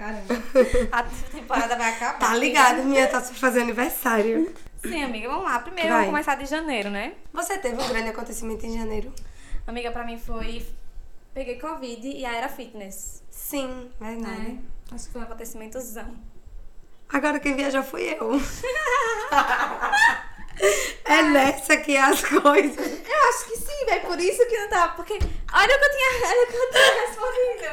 Caramba. 0.01 0.33
A 0.91 1.03
temporada 1.03 1.75
vai 1.75 1.93
acabar. 1.93 2.17
Tá 2.17 2.35
ligado, 2.35 2.83
minha 2.85 3.07
foi 3.07 3.35
fazer 3.35 3.61
aniversário. 3.61 4.51
Sim, 4.81 5.03
amiga, 5.03 5.29
vamos 5.29 5.43
lá. 5.43 5.59
Primeiro, 5.59 5.89
Vai. 5.89 5.97
vamos 5.99 6.09
começar 6.09 6.33
de 6.33 6.47
janeiro, 6.47 6.89
né? 6.89 7.13
Você 7.31 7.55
teve 7.59 7.79
um 7.79 7.87
grande 7.87 8.09
acontecimento 8.09 8.65
em 8.65 8.75
janeiro? 8.75 9.13
Amiga, 9.67 9.91
pra 9.91 10.03
mim 10.03 10.17
foi. 10.17 10.65
Peguei 11.35 11.59
Covid 11.59 12.07
e 12.07 12.25
a 12.25 12.33
era 12.33 12.49
fitness. 12.49 13.21
Sim, 13.29 13.91
verdade. 13.99 14.41
Né? 14.41 14.57
Acho 14.91 15.05
que 15.05 15.11
foi 15.11 15.21
um 15.21 15.25
acontecimentozão. 15.25 16.15
Agora 17.07 17.39
quem 17.39 17.55
viajou 17.55 17.83
fui 17.83 18.01
eu. 18.01 18.31
é 21.05 21.21
nessa 21.23 21.77
que 21.77 21.95
é 21.95 22.01
as 22.01 22.21
coisas. 22.21 22.77
Eu 22.77 23.29
acho 23.29 23.45
que 23.45 23.57
sim, 23.57 23.85
velho. 23.85 24.01
Por 24.01 24.19
isso 24.19 24.45
que 24.47 24.57
não 24.57 24.69
tava. 24.69 24.93
Porque. 24.93 25.13
Olha 25.13 25.75
o 25.75 25.79
que 25.79 25.85
eu 25.85 25.91
tinha, 25.91 26.29
olha 26.29 26.43
o 26.43 26.47
que 26.47 26.55
eu 26.55 26.71
tinha 26.71 27.07
respondido. 27.07 27.65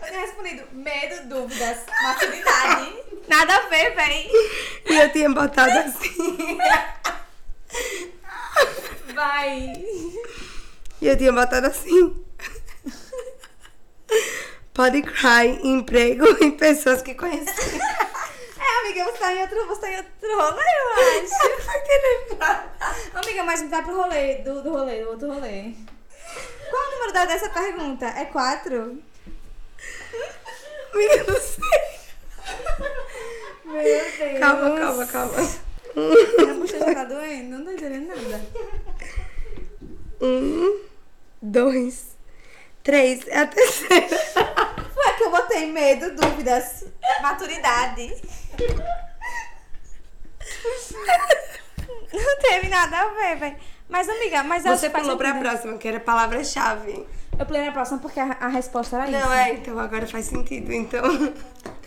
Eu 0.00 0.06
tinha 0.08 0.20
respondido 0.20 0.62
medo, 0.72 1.28
dúvidas, 1.28 1.78
maturidade. 2.02 3.02
Nada 3.28 3.56
a 3.56 3.60
ver, 3.68 3.94
véi. 3.94 4.30
E 4.86 4.96
eu 4.96 5.12
tinha 5.12 5.30
botado 5.30 5.78
assim. 5.78 6.58
Vai. 9.14 9.72
E 11.00 11.08
eu 11.08 11.16
tinha 11.16 11.32
botado 11.32 11.66
assim. 11.66 12.24
Pode 14.74 15.02
cry, 15.02 15.60
emprego 15.62 16.26
e 16.42 16.50
pessoas 16.52 17.02
que 17.02 17.14
conheci. 17.14 17.80
É, 18.72 18.80
amiga, 18.86 19.04
você 19.04 19.18
tá 19.18 19.34
em 19.34 19.40
outro, 19.42 19.66
você 19.66 19.80
tá 19.82 19.90
em 19.90 19.96
outro 19.98 20.36
rolê, 20.36 20.62
eu 20.62 21.22
acho. 21.22 21.38
Por 21.64 21.82
que 21.82 22.28
lembrar? 22.30 22.76
amiga, 23.14 23.42
mas 23.44 23.60
gente 23.60 23.70
vai 23.70 23.82
pro 23.82 23.96
rolê, 23.96 24.36
do, 24.36 24.62
do 24.62 24.70
rolê, 24.72 25.02
do 25.02 25.10
outro 25.10 25.28
rolê. 25.32 25.74
Qual 26.70 26.82
o 26.88 26.90
número 26.92 27.12
da- 27.12 27.24
dessa 27.26 27.50
pergunta? 27.50 28.06
É 28.06 28.24
quatro? 28.26 29.02
Amiga, 30.94 31.24
não 31.28 31.40
sei. 31.40 31.82
Meu 33.64 33.82
Deus. 33.82 34.38
Calma, 34.40 34.78
calma, 34.78 35.06
calma. 35.06 35.34
Minha 36.38 36.54
bochecha 36.54 36.94
tá 36.94 37.04
doendo, 37.04 37.58
não 37.58 37.64
tô 37.66 37.70
entendendo 37.72 38.08
nada. 38.30 38.44
Um, 40.20 40.80
dois, 41.42 42.16
três. 42.82 43.26
É 43.28 43.38
a 43.40 43.46
terceira. 43.46 44.18
Botei 45.32 45.72
medo, 45.72 46.14
dúvidas, 46.14 46.84
maturidade. 47.22 48.14
Não 52.12 52.38
teve 52.38 52.68
nada 52.68 53.00
a 53.00 53.08
ver, 53.08 53.36
velho. 53.36 53.56
Mas, 53.88 54.10
amiga, 54.10 54.42
mas 54.42 54.62
Você 54.62 54.90
pulou 54.90 55.16
pra 55.16 55.32
próxima, 55.32 55.78
que 55.78 55.88
era 55.88 55.98
palavra-chave. 55.98 57.06
Eu 57.38 57.46
pulei 57.46 57.64
na 57.64 57.72
próxima 57.72 57.98
porque 57.98 58.20
a, 58.20 58.36
a 58.40 58.48
resposta 58.48 58.96
era 58.96 59.08
isso. 59.08 59.18
Não, 59.18 59.32
é, 59.32 59.54
então 59.54 59.78
agora 59.78 60.06
faz 60.06 60.26
sentido, 60.26 60.70
então. 60.70 61.02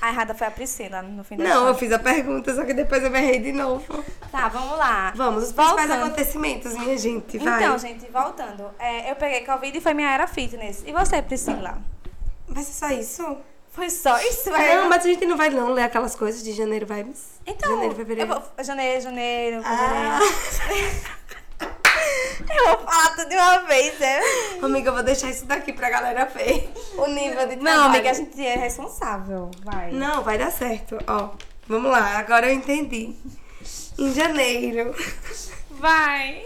A 0.01 0.09
errada 0.09 0.33
foi 0.33 0.47
a 0.47 0.51
Priscila, 0.51 1.03
no 1.03 1.23
fim 1.23 1.37
das 1.37 1.47
Não, 1.47 1.67
eu 1.67 1.75
fiz 1.75 1.91
a 1.91 1.99
pergunta, 1.99 2.51
só 2.53 2.65
que 2.65 2.73
depois 2.73 3.03
eu 3.03 3.11
me 3.11 3.19
errei 3.19 3.37
de 3.37 3.51
novo. 3.51 4.03
Tá, 4.31 4.47
vamos 4.47 4.75
lá. 4.75 5.13
Vamos, 5.15 5.43
os 5.43 5.51
principais 5.51 5.87
Voltando. 5.87 6.05
acontecimentos, 6.05 6.73
minha 6.73 6.97
gente, 6.97 7.37
vai. 7.37 7.63
Então, 7.63 7.77
gente, 7.77 8.09
voltando. 8.11 8.71
É, 8.79 9.11
eu 9.11 9.15
peguei 9.15 9.45
Covid 9.45 9.77
e 9.77 9.81
foi 9.81 9.93
minha 9.93 10.09
era 10.09 10.25
fitness. 10.25 10.81
E 10.83 10.91
você, 10.91 11.21
Priscila? 11.21 11.77
Vai 12.47 12.63
ser 12.63 12.73
só 12.73 12.89
isso? 12.89 13.37
Foi 13.71 13.89
só 13.89 14.17
isso, 14.21 14.49
velho? 14.51 14.81
Não, 14.83 14.89
mas 14.89 15.03
a 15.03 15.07
gente 15.07 15.25
não 15.25 15.35
vai 15.35 15.49
não 15.49 15.73
ler 15.73 15.83
aquelas 15.83 16.15
coisas 16.15 16.41
de 16.43 16.53
janeiro 16.53 16.85
vibes. 16.85 17.23
Então, 17.45 17.71
Janeiro, 17.71 17.95
fevereiro. 17.95 18.29
Vou, 18.33 18.63
janeiro, 18.63 19.01
janeiro, 19.01 19.61
Ah. 19.65 20.19
fevereiro. 20.21 20.95
Eu 22.55 22.65
vou 22.77 22.77
falar 22.85 23.15
tudo 23.15 23.29
de 23.29 23.35
uma 23.35 23.59
vez, 23.59 23.97
né? 23.99 24.19
Amiga, 24.61 24.89
eu 24.89 24.93
vou 24.93 25.01
deixar 25.03 25.29
isso 25.29 25.45
daqui 25.45 25.73
pra 25.73 25.89
galera 25.89 26.25
ver. 26.25 26.71
O 26.97 27.07
nível 27.07 27.47
de 27.47 27.55
Não, 27.55 27.63
trabalho. 27.63 27.85
amiga, 27.89 28.11
a 28.11 28.13
gente 28.13 28.45
é 28.45 28.55
responsável. 28.57 29.49
Vai. 29.63 29.91
Não, 29.91 30.21
vai 30.23 30.37
dar 30.37 30.51
certo. 30.51 30.97
Ó, 31.07 31.29
vamos 31.67 31.89
lá, 31.91 32.17
agora 32.19 32.47
eu 32.47 32.53
entendi. 32.53 33.15
Em 33.97 34.13
janeiro. 34.13 34.93
Vai. 35.71 36.45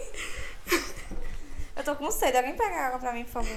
Eu 1.75 1.84
tô 1.84 1.96
com 1.96 2.10
sede. 2.12 2.38
Alguém 2.38 2.56
pega 2.56 2.75
água 2.88 3.00
pra 3.00 3.12
mim, 3.12 3.24
por 3.25 3.44
favor? 3.44 3.50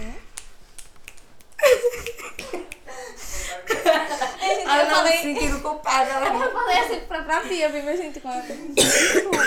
Gente, 4.41 4.67
Ah, 4.67 4.79
eu 4.79 4.89
não, 4.89 4.97
falei... 4.97 5.13
me 5.13 5.23
sentindo 5.23 5.61
culpada. 5.61 6.11
Eu 6.11 6.53
falei 6.53 6.79
assim 6.79 7.01
pra, 7.01 7.23
pra 7.23 7.41
Bia, 7.43 7.69
viu, 7.69 7.83
minha 7.83 7.97
gente? 7.97 8.21
Com 8.21 8.29
a... 8.29 8.41
Desculpa. 8.41 9.39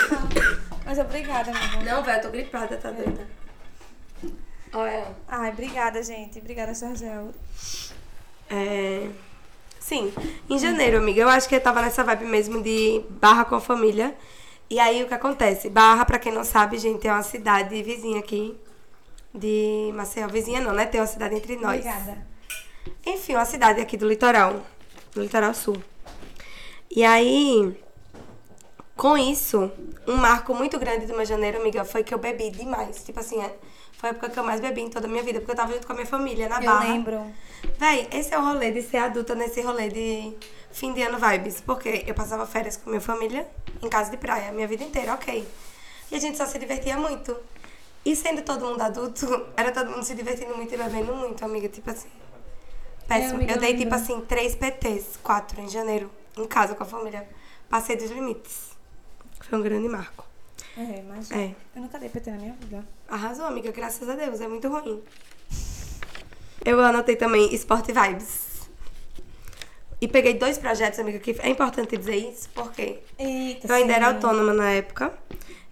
Mas 0.84 0.98
obrigada, 0.98 1.50
amiga. 1.50 1.90
Não, 1.90 2.02
velho, 2.02 2.18
eu 2.18 2.22
tô 2.22 2.30
gripada, 2.30 2.76
tá 2.76 2.90
doida. 2.90 3.26
Olha. 4.72 5.06
Ai, 5.28 5.50
obrigada, 5.50 6.02
gente. 6.02 6.38
Obrigada, 6.38 6.74
Sargel. 6.74 7.32
É... 8.50 9.08
Sim, 9.78 10.12
em 10.50 10.58
janeiro, 10.58 10.98
amiga, 10.98 11.20
eu 11.22 11.28
acho 11.28 11.48
que 11.48 11.54
eu 11.54 11.60
tava 11.60 11.80
nessa 11.80 12.02
vibe 12.02 12.24
mesmo 12.24 12.60
de 12.60 13.04
Barra 13.08 13.44
com 13.44 13.54
a 13.54 13.60
família. 13.60 14.16
E 14.68 14.80
aí 14.80 15.02
o 15.02 15.06
que 15.06 15.14
acontece? 15.14 15.70
Barra, 15.70 16.04
pra 16.04 16.18
quem 16.18 16.32
não 16.32 16.42
sabe, 16.42 16.76
gente, 16.76 17.06
é 17.06 17.12
uma 17.12 17.22
cidade 17.22 17.80
vizinha 17.84 18.18
aqui 18.18 18.58
de 19.36 19.92
Maceió. 19.94 20.26
Vizinha 20.28 20.60
não, 20.60 20.72
né? 20.72 20.86
Tem 20.86 21.00
uma 21.00 21.06
cidade 21.06 21.34
entre 21.34 21.56
nós. 21.56 21.78
Obrigada. 21.80 22.26
Enfim, 23.04 23.34
uma 23.34 23.44
cidade 23.44 23.80
aqui 23.80 23.96
do 23.96 24.08
litoral, 24.08 24.62
do 25.14 25.22
litoral 25.22 25.54
sul. 25.54 25.76
E 26.90 27.04
aí, 27.04 27.76
com 28.96 29.16
isso, 29.18 29.70
um 30.06 30.16
marco 30.16 30.54
muito 30.54 30.78
grande 30.78 31.06
do 31.06 31.14
meu 31.14 31.24
janeiro, 31.26 31.60
amiga, 31.60 31.84
foi 31.84 32.02
que 32.02 32.14
eu 32.14 32.18
bebi 32.18 32.50
demais. 32.50 33.04
Tipo 33.04 33.20
assim, 33.20 33.40
é- 33.40 33.54
foi 33.92 34.10
a 34.10 34.12
época 34.12 34.30
que 34.30 34.38
eu 34.38 34.44
mais 34.44 34.60
bebi 34.60 34.82
em 34.82 34.90
toda 34.90 35.06
a 35.06 35.10
minha 35.10 35.22
vida, 35.22 35.40
porque 35.40 35.52
eu 35.52 35.56
tava 35.56 35.72
junto 35.72 35.86
com 35.86 35.92
a 35.92 35.96
minha 35.96 36.06
família 36.06 36.48
na 36.48 36.58
Eu 36.60 36.64
barra. 36.64 36.84
lembro. 36.92 37.26
Véi, 37.78 38.08
esse 38.12 38.32
é 38.34 38.38
o 38.38 38.44
rolê 38.44 38.70
de 38.70 38.82
ser 38.82 38.98
adulta 38.98 39.34
nesse 39.34 39.60
rolê 39.60 39.88
de 39.88 40.32
fim 40.70 40.92
de 40.92 41.02
ano 41.02 41.18
vibes. 41.18 41.60
Porque 41.60 42.04
eu 42.06 42.14
passava 42.14 42.46
férias 42.46 42.76
com 42.76 42.90
minha 42.90 43.00
família 43.00 43.46
em 43.82 43.88
casa 43.88 44.10
de 44.10 44.16
praia, 44.16 44.52
minha 44.52 44.66
vida 44.68 44.84
inteira, 44.84 45.12
ok. 45.14 45.46
E 46.10 46.14
a 46.14 46.18
gente 46.20 46.38
só 46.38 46.46
se 46.46 46.58
divertia 46.58 46.96
muito. 46.96 47.36
E 48.06 48.14
sendo 48.14 48.40
todo 48.42 48.64
mundo 48.64 48.80
adulto, 48.80 49.26
era 49.58 49.72
todo 49.72 49.90
mundo 49.90 50.04
se 50.04 50.14
divertindo 50.14 50.56
muito 50.56 50.72
e 50.72 50.76
bebendo 50.76 51.12
muito, 51.14 51.44
amiga. 51.44 51.68
Tipo 51.68 51.90
assim. 51.90 52.08
Péssimo. 53.08 53.34
amiga, 53.34 53.54
eu 53.54 53.58
dei, 53.60 53.76
tipo 53.76 53.92
assim, 53.94 54.20
três 54.22 54.54
PTs, 54.54 55.18
quatro 55.22 55.60
em 55.60 55.68
janeiro, 55.68 56.10
em 56.36 56.46
casa 56.46 56.74
com 56.76 56.82
a 56.84 56.86
família. 56.86 57.28
Passei 57.68 57.96
dos 57.96 58.10
limites. 58.10 58.70
Foi 59.40 59.58
um 59.58 59.62
grande 59.62 59.88
marco. 59.88 60.24
É, 60.76 61.02
mas 61.08 61.30
É. 61.32 61.54
eu 61.74 61.82
nunca 61.82 61.98
dei 61.98 62.08
PT 62.08 62.30
na 62.30 62.36
minha 62.36 62.52
vida. 62.60 62.86
Arrasou, 63.08 63.46
amiga, 63.46 63.72
graças 63.72 64.08
a 64.08 64.14
Deus. 64.14 64.40
É 64.40 64.46
muito 64.46 64.68
ruim. 64.68 65.02
Eu 66.64 66.80
anotei 66.80 67.16
também 67.16 67.52
Sport 67.54 67.86
Vibes. 67.86 68.46
E 70.00 70.06
peguei 70.06 70.34
dois 70.34 70.58
projetos, 70.58 70.98
amiga, 70.98 71.18
que 71.18 71.34
é 71.40 71.48
importante 71.48 71.96
dizer 71.96 72.16
isso, 72.16 72.50
porque 72.54 72.98
Eita, 73.18 73.66
eu 73.66 73.74
ainda 73.74 73.94
era 73.94 74.08
sim. 74.10 74.14
autônoma 74.14 74.52
na 74.52 74.70
época. 74.70 75.12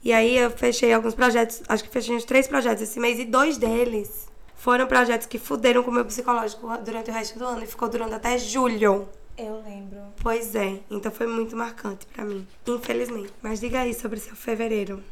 E 0.05 0.13
aí 0.13 0.37
eu 0.37 0.51
fechei 0.51 0.93
alguns 0.93 1.15
projetos, 1.15 1.63
acho 1.67 1.83
que 1.83 1.89
fechei 1.89 2.15
uns 2.15 2.25
três 2.25 2.47
projetos 2.47 2.83
esse 2.83 3.01
mês, 3.01 3.19
e 3.19 3.25
dois 3.25 3.57
deles 3.57 4.29
foram 4.55 4.87
projetos 4.87 5.27
que 5.27 5.39
fuderam 5.39 5.83
com 5.83 5.91
o 5.91 5.95
meu 5.95 6.05
psicológico 6.05 6.69
durante 6.85 7.11
o 7.11 7.15
resto 7.15 7.39
do 7.39 7.47
ano 7.47 7.65
e 7.65 7.67
ficou 7.67 7.89
durando 7.89 8.15
até 8.15 8.37
julho. 8.37 9.09
Eu 9.37 9.63
lembro. 9.65 10.01
Pois 10.23 10.55
é, 10.55 10.79
então 10.91 11.11
foi 11.11 11.27
muito 11.27 11.57
marcante 11.57 12.07
pra 12.07 12.23
mim, 12.25 12.47
infelizmente. 12.69 13.33
Mas 13.43 13.61
diga 13.61 13.81
aí 13.81 13.95
sobre 13.95 14.21
seu 14.21 14.37
fevereiro. 14.37 15.03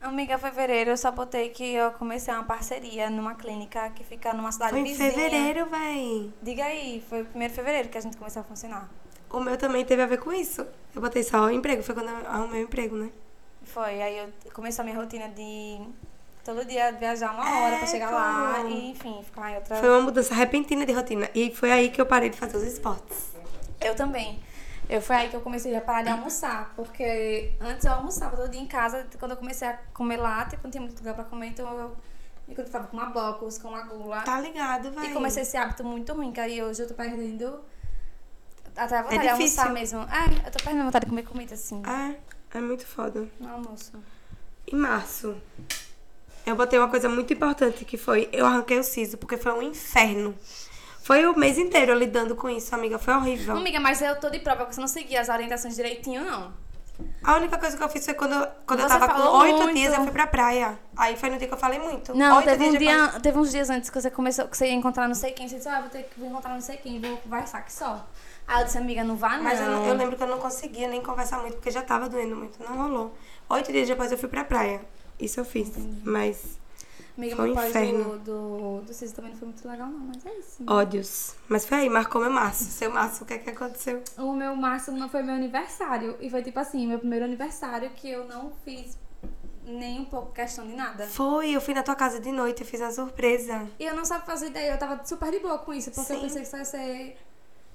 Amiga, 0.00 0.38
fevereiro 0.38 0.90
eu 0.90 0.96
só 0.96 1.10
botei 1.10 1.50
que 1.50 1.74
eu 1.74 1.90
comecei 1.92 2.32
uma 2.32 2.44
parceria 2.44 3.10
numa 3.10 3.34
clínica 3.34 3.90
que 3.90 4.02
fica 4.02 4.32
numa 4.32 4.50
cidade 4.50 4.70
Foi 4.70 4.80
em 4.80 4.84
vizinha. 4.84 5.10
fevereiro, 5.12 5.66
véi. 5.66 6.32
Diga 6.40 6.64
aí, 6.64 7.04
foi 7.06 7.22
o 7.22 7.24
primeiro 7.26 7.52
fevereiro 7.52 7.88
que 7.88 7.98
a 7.98 8.00
gente 8.00 8.16
começou 8.16 8.40
a 8.40 8.44
funcionar. 8.44 8.88
O 9.30 9.40
meu 9.40 9.58
também 9.58 9.84
teve 9.84 10.00
a 10.00 10.06
ver 10.06 10.18
com 10.18 10.32
isso. 10.32 10.66
Eu 10.94 11.02
botei 11.02 11.22
só 11.22 11.44
o 11.44 11.50
emprego, 11.50 11.82
foi 11.82 11.94
quando 11.94 12.08
eu 12.08 12.16
arrumei 12.28 12.62
o 12.62 12.64
emprego, 12.64 12.96
né? 12.96 13.10
Foi, 13.68 14.02
aí 14.02 14.18
eu 14.18 14.32
comecei 14.52 14.80
a 14.82 14.84
minha 14.84 14.96
rotina 14.96 15.28
de 15.28 15.80
todo 16.44 16.64
dia 16.64 16.90
viajar 16.92 17.32
uma 17.32 17.44
hora 17.44 17.74
É, 17.74 17.78
pra 17.78 17.86
chegar 17.86 18.10
lá 18.10 18.60
e, 18.64 18.90
enfim, 18.90 19.22
ficar 19.22 19.50
em 19.52 19.56
outra. 19.56 19.76
Foi 19.76 19.88
uma 19.88 20.00
mudança 20.00 20.34
repentina 20.34 20.84
de 20.86 20.92
rotina. 20.92 21.28
E 21.34 21.54
foi 21.54 21.70
aí 21.70 21.90
que 21.90 22.00
eu 22.00 22.06
parei 22.06 22.30
de 22.30 22.38
fazer 22.38 22.56
os 22.56 22.62
esportes. 22.62 23.28
Eu 23.80 23.94
também. 23.94 24.42
Eu 24.88 25.02
foi 25.02 25.16
aí 25.16 25.28
que 25.28 25.36
eu 25.36 25.42
comecei 25.42 25.76
a 25.76 25.82
parar 25.82 26.02
de 26.02 26.08
almoçar, 26.08 26.72
porque 26.74 27.52
antes 27.60 27.84
eu 27.84 27.92
almoçava 27.92 28.36
todo 28.36 28.50
dia 28.50 28.60
em 28.60 28.66
casa, 28.66 29.06
quando 29.18 29.32
eu 29.32 29.36
comecei 29.36 29.68
a 29.68 29.74
comer 29.92 30.16
lá, 30.16 30.46
tipo, 30.46 30.62
não 30.64 30.70
tinha 30.70 30.80
muito 30.80 30.96
lugar 30.98 31.14
pra 31.14 31.24
comer, 31.24 31.48
então 31.48 31.78
eu 31.78 31.96
me 32.48 32.54
contentava 32.54 32.86
com 32.86 32.96
uma 32.96 33.06
bocos, 33.10 33.58
com 33.58 33.68
uma 33.68 33.82
gula. 33.82 34.22
Tá 34.22 34.40
ligado, 34.40 34.90
vai. 34.92 35.10
E 35.10 35.12
comecei 35.12 35.42
esse 35.42 35.58
hábito 35.58 35.84
muito 35.84 36.14
ruim, 36.14 36.32
que 36.32 36.40
aí 36.40 36.62
hoje 36.62 36.82
eu 36.82 36.88
tô 36.88 36.94
perdendo 36.94 37.60
até 38.74 38.96
a 38.96 39.02
vontade 39.02 39.18
É 39.18 39.20
de 39.20 39.28
almoçar 39.28 39.70
mesmo. 39.70 40.00
É, 40.00 40.46
eu 40.48 40.50
tô 40.52 40.64
perdendo 40.64 40.80
a 40.80 40.84
vontade 40.84 41.04
de 41.04 41.10
comer 41.10 41.24
comida 41.24 41.52
assim, 41.52 41.82
É, 41.86 42.16
é 42.54 42.60
muito 42.60 42.86
foda. 42.86 43.26
no 43.40 43.48
almoço. 43.50 43.92
Em 44.70 44.76
março, 44.76 45.36
eu 46.46 46.54
botei 46.56 46.78
uma 46.78 46.88
coisa 46.88 47.08
muito 47.08 47.32
importante 47.32 47.84
que 47.84 47.96
foi 47.96 48.28
eu 48.32 48.44
arranquei 48.46 48.78
o 48.78 48.84
siso, 48.84 49.16
porque 49.18 49.36
foi 49.36 49.52
um 49.52 49.62
inferno. 49.62 50.34
Foi 51.02 51.24
o 51.26 51.38
mês 51.38 51.56
inteiro 51.56 51.92
eu 51.92 51.98
lidando 51.98 52.34
com 52.36 52.50
isso, 52.50 52.74
amiga. 52.74 52.98
Foi 52.98 53.14
horrível. 53.14 53.56
Amiga, 53.56 53.80
mas 53.80 54.02
eu 54.02 54.14
tô 54.20 54.28
de 54.28 54.40
prova 54.40 54.66
que 54.66 54.74
você 54.74 54.80
não 54.80 54.88
seguia 54.88 55.20
as 55.22 55.28
orientações 55.30 55.74
direitinho, 55.74 56.22
não. 56.22 56.52
A 57.22 57.36
única 57.36 57.56
coisa 57.56 57.76
que 57.76 57.82
eu 57.82 57.88
fiz 57.88 58.04
foi 58.04 58.12
quando, 58.12 58.34
eu- 58.34 58.46
quando 58.66 58.80
eu 58.80 58.88
Você 58.88 58.98
tava 58.98 59.14
com 59.14 59.20
falou 59.22 59.40
oito 59.42 59.56
muito. 59.62 59.74
dias, 59.76 59.94
eu 59.94 60.02
fui 60.02 60.10
pra 60.10 60.26
praia. 60.26 60.78
Aí 60.96 61.16
foi 61.16 61.30
no 61.30 61.38
dia 61.38 61.46
que 61.48 61.54
eu 61.54 61.58
falei 61.58 61.78
muito. 61.78 62.12
Não, 62.14 62.36
Oito 62.38 62.46
teve, 62.46 62.64
um 62.64 62.70
dias 62.70 62.80
depois- 62.82 63.10
dia, 63.12 63.20
teve 63.20 63.38
uns 63.38 63.50
dias 63.52 63.70
antes 63.70 63.88
que 63.88 63.98
você 64.02 64.10
começou, 64.10 64.48
que 64.48 64.56
você 64.56 64.66
ia 64.66 64.72
encontrar 64.74 65.06
não 65.06 65.14
sei 65.14 65.30
quem, 65.32 65.48
você 65.48 65.56
disse, 65.56 65.68
ah, 65.68 65.80
vou 65.80 65.88
ter 65.90 66.02
que 66.02 66.20
encontrar 66.20 66.52
não 66.52 66.60
sei 66.60 66.76
quem, 66.76 67.00
vou 67.00 67.16
conversar 67.18 67.58
aqui 67.58 67.72
só. 67.72 68.04
Aí 68.48 68.62
eu 68.62 68.64
disse, 68.64 68.78
amiga, 68.78 69.04
não 69.04 69.14
vá 69.14 69.36
não. 69.36 69.44
Mas 69.44 69.60
eu, 69.60 69.66
eu 69.66 69.94
lembro 69.94 70.16
que 70.16 70.22
eu 70.22 70.26
não 70.26 70.38
conseguia 70.38 70.88
nem 70.88 71.02
conversar 71.02 71.38
muito, 71.40 71.54
porque 71.56 71.70
já 71.70 71.82
tava 71.82 72.08
doendo 72.08 72.34
muito. 72.34 72.58
Não 72.62 72.76
rolou. 72.76 73.14
Oito 73.50 73.70
dias 73.70 73.86
depois 73.86 74.10
eu 74.10 74.16
fui 74.18 74.28
pra 74.28 74.42
praia. 74.42 74.80
Isso 75.20 75.38
eu 75.38 75.44
fiz. 75.44 75.70
Mas 76.02 76.58
Amiga, 77.18 77.34
Foi 77.34 77.50
um 77.50 77.54
meu 77.54 77.68
inferno. 77.68 78.18
do, 78.20 78.78
do, 78.78 78.80
do 78.86 78.94
Ciso 78.94 79.12
também 79.12 79.32
não 79.32 79.38
foi 79.38 79.48
muito 79.48 79.68
legal, 79.68 79.88
não, 79.88 79.98
mas 79.98 80.24
é 80.24 80.38
isso. 80.38 80.62
ódios. 80.64 81.34
Mas 81.48 81.66
foi 81.66 81.78
aí, 81.78 81.90
marcou 81.90 82.20
meu 82.20 82.30
março. 82.30 82.62
Seu 82.70 82.92
março, 82.92 83.24
o 83.24 83.26
que 83.26 83.34
é 83.34 83.38
que 83.38 83.50
aconteceu? 83.50 84.04
O 84.16 84.32
meu 84.32 84.54
março 84.54 84.92
não 84.92 85.08
foi 85.08 85.22
meu 85.22 85.34
aniversário. 85.34 86.16
E 86.20 86.30
foi 86.30 86.44
tipo 86.44 86.60
assim, 86.60 86.86
meu 86.86 87.00
primeiro 87.00 87.24
aniversário 87.24 87.90
que 87.90 88.08
eu 88.08 88.24
não 88.28 88.52
fiz 88.64 88.96
nem 89.66 90.00
um 90.00 90.04
pouco 90.04 90.32
questão 90.32 90.64
de 90.64 90.76
nada. 90.76 91.08
Foi, 91.08 91.50
eu 91.50 91.60
fui 91.60 91.74
na 91.74 91.82
tua 91.82 91.96
casa 91.96 92.20
de 92.20 92.30
noite, 92.30 92.62
eu 92.62 92.66
fiz 92.66 92.80
uma 92.80 92.92
surpresa. 92.92 93.68
E 93.80 93.84
eu 93.84 93.96
não 93.96 94.04
sabia 94.04 94.24
fazer 94.24 94.46
ideia, 94.46 94.72
eu 94.72 94.78
tava 94.78 95.04
super 95.04 95.32
de 95.32 95.40
boa 95.40 95.58
com 95.58 95.74
isso, 95.74 95.90
porque 95.90 96.12
eu 96.12 96.16
Sim. 96.16 96.22
pensei 96.22 96.42
que 96.42 96.46
isso 96.46 96.56
ia 96.56 96.64
ser 96.64 97.18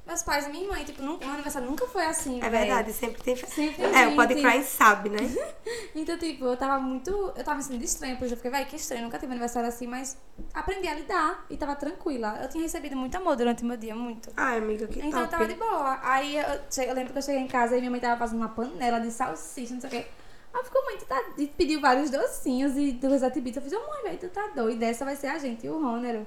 meus 0.06 0.22
pais 0.24 0.48
e 0.48 0.50
minha 0.50 0.68
mãe. 0.68 0.84
Tipo, 0.84 1.02
nunca, 1.02 1.26
meu 1.26 1.34
aniversário 1.34 1.68
nunca 1.70 1.88
foi 1.88 2.06
assim, 2.06 2.40
É 2.42 2.50
véi. 2.50 2.62
verdade, 2.66 2.92
sempre 2.94 3.22
tem. 3.24 3.36
Sempre 3.36 3.84
É, 3.86 4.08
o 4.08 4.16
Pod 4.16 4.34
tem. 4.34 4.44
Cry 4.44 4.64
sabe, 4.64 5.10
né? 5.10 5.18
Então, 5.96 6.18
tipo, 6.18 6.46
eu 6.46 6.58
tava 6.58 6.80
muito. 6.80 7.10
Eu 7.36 7.44
tava 7.44 7.58
me 7.58 7.64
sentindo 7.64 7.84
estranha, 7.84 8.16
porque 8.18 8.34
eu 8.34 8.38
fiquei, 8.38 8.50
vai, 8.52 8.66
que 8.66 8.76
estranho, 8.76 9.04
nunca 9.04 9.20
tive 9.20 9.32
aniversário 9.32 9.70
assim, 9.70 9.86
mas 9.88 10.18
aprendi 10.54 10.88
a 10.88 10.96
lidar 10.96 11.46
e 11.50 11.56
tava 11.56 11.76
tranquila. 11.76 12.40
Eu 12.42 12.50
tinha 12.50 12.64
recebido 12.64 12.96
muito 12.96 13.16
amor 13.16 13.36
durante 13.36 13.64
o 13.64 13.66
meu 13.66 13.78
dia, 13.78 13.96
muito. 13.96 14.32
Ai, 14.36 14.58
amiga, 14.58 14.88
que 14.88 15.00
Então 15.00 15.22
eu 15.22 15.28
tava 15.28 15.46
de 15.48 15.54
top. 15.54 15.70
boa. 15.70 16.00
Aí 16.02 16.36
eu, 16.38 16.44
che- 16.70 16.86
eu 16.86 16.94
lembro 16.96 17.14
que 17.14 17.20
eu 17.20 17.22
cheguei 17.22 17.42
em 17.42 17.48
casa 17.48 17.76
e 17.78 17.80
minha 17.80 17.92
mãe 17.92 18.00
tava 18.00 18.18
fazendo 18.18 18.40
uma 18.40 18.50
panela 18.50 19.00
de 19.00 19.12
salsicha, 19.12 19.74
não 19.76 19.82
sei 19.82 19.88
o 19.88 19.92
quê. 19.92 20.06
Aí 20.54 20.64
ficou 20.64 20.84
muito 20.84 21.06
tá, 21.06 21.20
e 21.38 21.48
pediu 21.48 21.80
vários 21.80 22.10
docinhos 22.10 22.76
e 22.76 23.00
Rosette 23.04 23.40
Beats. 23.40 23.58
Eu 23.58 23.62
fiz, 23.64 23.74
ô 23.74 23.80
mãe, 23.88 24.04
velho, 24.04 24.18
tu 24.20 24.30
tá 24.30 24.48
doida. 24.56 24.86
Essa 24.86 25.06
vai 25.06 25.16
ser 25.16 25.28
a 25.28 25.38
gente 25.38 25.66
e 25.66 25.70
o 25.70 25.80
Rônero. 25.82 26.26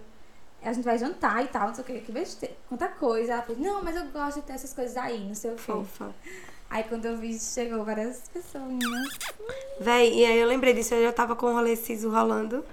A 0.67 0.73
gente 0.73 0.85
vai 0.85 0.99
jantar 0.99 1.45
e 1.45 1.49
tal, 1.49 1.69
não 1.69 1.75
sei 1.75 1.83
o 1.85 1.87
quê. 1.87 2.03
Que 2.05 2.13
besteira, 2.13 2.57
quanta 2.69 2.89
coisa. 2.89 3.35
Ela 3.35 3.43
fez, 3.43 3.59
não, 3.59 3.83
mas 3.83 3.97
eu 3.97 4.07
gosto 4.07 4.41
de 4.41 4.47
ter 4.47 4.55
essas 4.55 4.73
coisas 4.73 4.97
aí, 4.97 5.21
não 5.27 5.35
sei 5.35 5.53
o 5.53 5.55
quê. 5.55 5.63
Fofa. 5.63 6.15
Aí 6.69 6.83
quando 6.85 7.05
eu 7.05 7.17
vi, 7.17 7.39
chegou 7.39 7.85
várias 7.85 8.23
pessoas. 8.33 8.65
Véi, 9.81 10.13
e 10.19 10.25
aí 10.25 10.39
eu 10.39 10.49
lembrei 10.49 10.75
disso, 10.75 10.95
eu 10.95 11.05
já 11.05 11.13
tava 11.13 11.37
com 11.37 11.47
o 11.47 11.53
rolê 11.53 11.77
siso 11.77 12.11
rolando. 12.11 12.65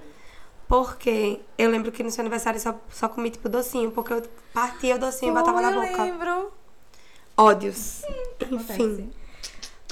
Porque 0.68 1.40
eu 1.58 1.70
lembro 1.70 1.92
que 1.92 2.02
no 2.02 2.10
seu 2.10 2.22
aniversário 2.22 2.60
só, 2.60 2.80
só 2.90 3.08
comi 3.08 3.30
tipo 3.30 3.48
docinho, 3.48 3.92
porque 3.92 4.14
eu 4.14 4.24
partia 4.54 4.96
o 4.96 5.00
docinho 5.00 5.32
e 5.32 5.36
botava 5.36 5.62
na 5.62 5.72
eu 5.72 5.82
boca. 5.82 6.04
lembro. 6.04 6.52
Ódios. 7.38 8.02
Enfim. 8.42 8.56
Acontece. 8.56 9.23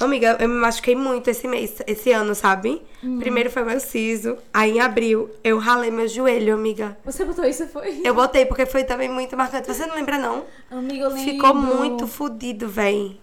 Amiga, 0.03 0.37
eu 0.39 0.49
me 0.49 0.55
machuquei 0.55 0.95
muito 0.95 1.29
esse 1.29 1.47
mês, 1.47 1.81
esse 1.85 2.11
ano, 2.11 2.33
sabe? 2.33 2.81
Hum. 3.03 3.19
Primeiro 3.19 3.49
foi 3.49 3.63
meu 3.63 3.79
siso, 3.79 4.37
aí 4.53 4.71
em 4.71 4.79
abril 4.79 5.29
eu 5.43 5.57
ralei 5.57 5.91
meu 5.91 6.07
joelho, 6.07 6.53
amiga. 6.53 6.97
Você 7.05 7.23
botou 7.23 7.45
isso, 7.45 7.67
foi? 7.67 8.01
Eu 8.03 8.13
botei 8.13 8.45
porque 8.45 8.65
foi 8.65 8.83
também 8.83 9.09
muito 9.09 9.35
marcante. 9.37 9.67
Você 9.67 9.85
não 9.85 9.95
lembra, 9.95 10.17
não? 10.17 10.43
Amiga, 10.69 11.05
eu 11.05 11.09
lembro. 11.09 11.31
Ficou 11.31 11.53
muito 11.53 12.07
fudido, 12.07 12.67
véi. 12.67 13.19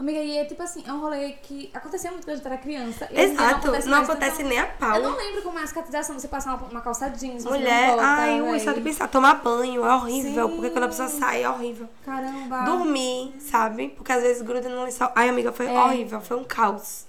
Amiga, 0.00 0.18
e 0.18 0.38
é 0.38 0.44
tipo 0.46 0.62
assim, 0.62 0.82
é 0.86 0.92
um 0.92 0.98
rolê 1.00 1.32
que 1.42 1.70
aconteceu 1.74 2.10
muito 2.10 2.24
quando 2.24 2.32
a 2.32 2.36
gente 2.36 2.46
era 2.46 2.56
criança. 2.56 3.06
Exato, 3.12 3.70
não 3.86 3.98
acontece 4.02 4.36
então- 4.38 4.48
nem 4.48 4.58
a 4.58 4.66
pau. 4.66 4.96
Eu 4.96 5.02
não 5.10 5.16
lembro 5.16 5.42
como 5.42 5.58
é 5.58 5.62
a 5.62 5.66
cicatrização, 5.66 6.18
você 6.18 6.26
passar 6.26 6.54
uma, 6.56 6.66
uma 6.68 6.80
calça 6.80 7.10
jeans, 7.10 7.44
Mulher, 7.44 7.80
não 7.88 7.96
volta, 7.96 8.02
ai, 8.06 8.40
ui, 8.40 8.60
só 8.60 8.72
de 8.72 8.80
pensar, 8.80 9.08
tomar 9.08 9.34
banho 9.42 9.84
é 9.84 9.94
horrível, 9.94 10.48
Sim. 10.48 10.54
porque 10.56 10.70
quando 10.70 10.84
a 10.84 10.88
pessoa 10.88 11.08
sai 11.08 11.42
é 11.42 11.50
horrível. 11.50 11.86
Caramba. 12.02 12.62
Dormir, 12.62 13.34
sabe? 13.40 13.90
Porque 13.90 14.10
às 14.10 14.22
vezes 14.22 14.40
gruda 14.40 14.66
no 14.70 14.84
lençol. 14.84 15.12
Ai, 15.14 15.28
amiga, 15.28 15.52
foi 15.52 15.66
É. 15.66 15.72
horrível, 15.78 16.18
foi 16.22 16.38
um 16.38 16.44
caos. 16.44 17.06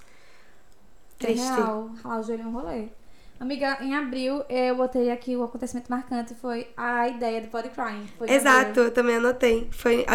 É 1.22 1.28
Triste. 1.28 1.46
real, 1.48 1.90
ralar 2.04 2.20
o 2.20 2.24
joelho 2.24 2.44
é 2.44 2.46
um 2.48 2.52
rolê. 2.52 2.88
Amiga, 3.40 3.78
em 3.82 3.96
abril 3.96 4.44
eu 4.50 4.76
botei 4.76 5.10
aqui 5.10 5.36
o 5.36 5.44
acontecimento 5.44 5.90
marcante, 5.90 6.36
foi 6.36 6.68
a 6.78 7.08
ideia 7.08 7.42
do 7.42 7.48
Body 7.48 7.70
Crime. 7.70 8.08
Exato, 8.28 8.82
eu 8.82 8.92
também 8.92 9.16
anotei. 9.16 9.68
Foi, 9.72 10.06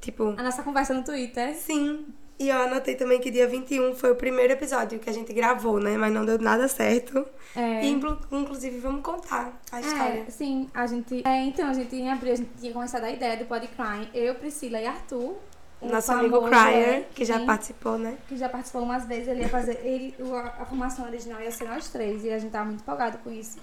tipo, 0.00 0.34
A 0.36 0.42
nossa 0.42 0.62
conversa 0.62 0.94
no 0.94 1.04
Twitter. 1.04 1.54
sim. 1.54 2.06
E 2.42 2.48
eu 2.48 2.56
anotei 2.60 2.96
também 2.96 3.20
que 3.20 3.30
dia 3.30 3.46
21 3.46 3.94
foi 3.94 4.10
o 4.10 4.16
primeiro 4.16 4.52
episódio 4.52 4.98
que 4.98 5.08
a 5.08 5.12
gente 5.12 5.32
gravou, 5.32 5.78
né? 5.78 5.96
Mas 5.96 6.12
não 6.12 6.24
deu 6.24 6.38
nada 6.38 6.66
certo. 6.66 7.24
É. 7.54 7.84
E, 7.84 7.88
inclu- 7.88 8.18
inclusive, 8.32 8.78
vamos 8.78 9.02
contar 9.02 9.52
a 9.70 9.80
história. 9.80 10.24
É, 10.26 10.30
sim, 10.30 10.68
a 10.74 10.84
gente. 10.86 11.22
É, 11.24 11.44
então, 11.44 11.68
a 11.68 11.72
gente 11.72 11.94
em 11.94 12.10
abril 12.10 12.32
a 12.32 12.36
gente 12.36 12.50
tinha 12.58 12.72
começado 12.72 13.04
a 13.04 13.10
ideia 13.10 13.36
do 13.36 13.44
Crime. 13.46 14.08
Eu, 14.12 14.34
Priscila 14.34 14.80
e 14.80 14.86
Arthur. 14.86 15.36
Nosso 15.80 16.12
amigo 16.12 16.42
Cryer, 16.48 16.88
é, 16.88 17.06
que 17.14 17.24
já 17.24 17.38
sim, 17.38 17.46
participou, 17.46 17.98
né? 17.98 18.16
que 18.28 18.36
já 18.36 18.48
participou 18.48 18.82
umas 18.82 19.04
vezes, 19.04 19.28
ele 19.28 19.42
ia 19.42 19.48
fazer. 19.48 19.80
Ele, 19.84 20.14
a 20.60 20.64
formação 20.64 21.04
original 21.06 21.40
ia 21.40 21.50
ser 21.50 21.64
nós 21.64 21.88
três, 21.88 22.24
e 22.24 22.30
a 22.32 22.38
gente 22.38 22.52
tava 22.52 22.66
muito 22.66 22.82
empolgado 22.82 23.18
com 23.18 23.30
isso. 23.32 23.58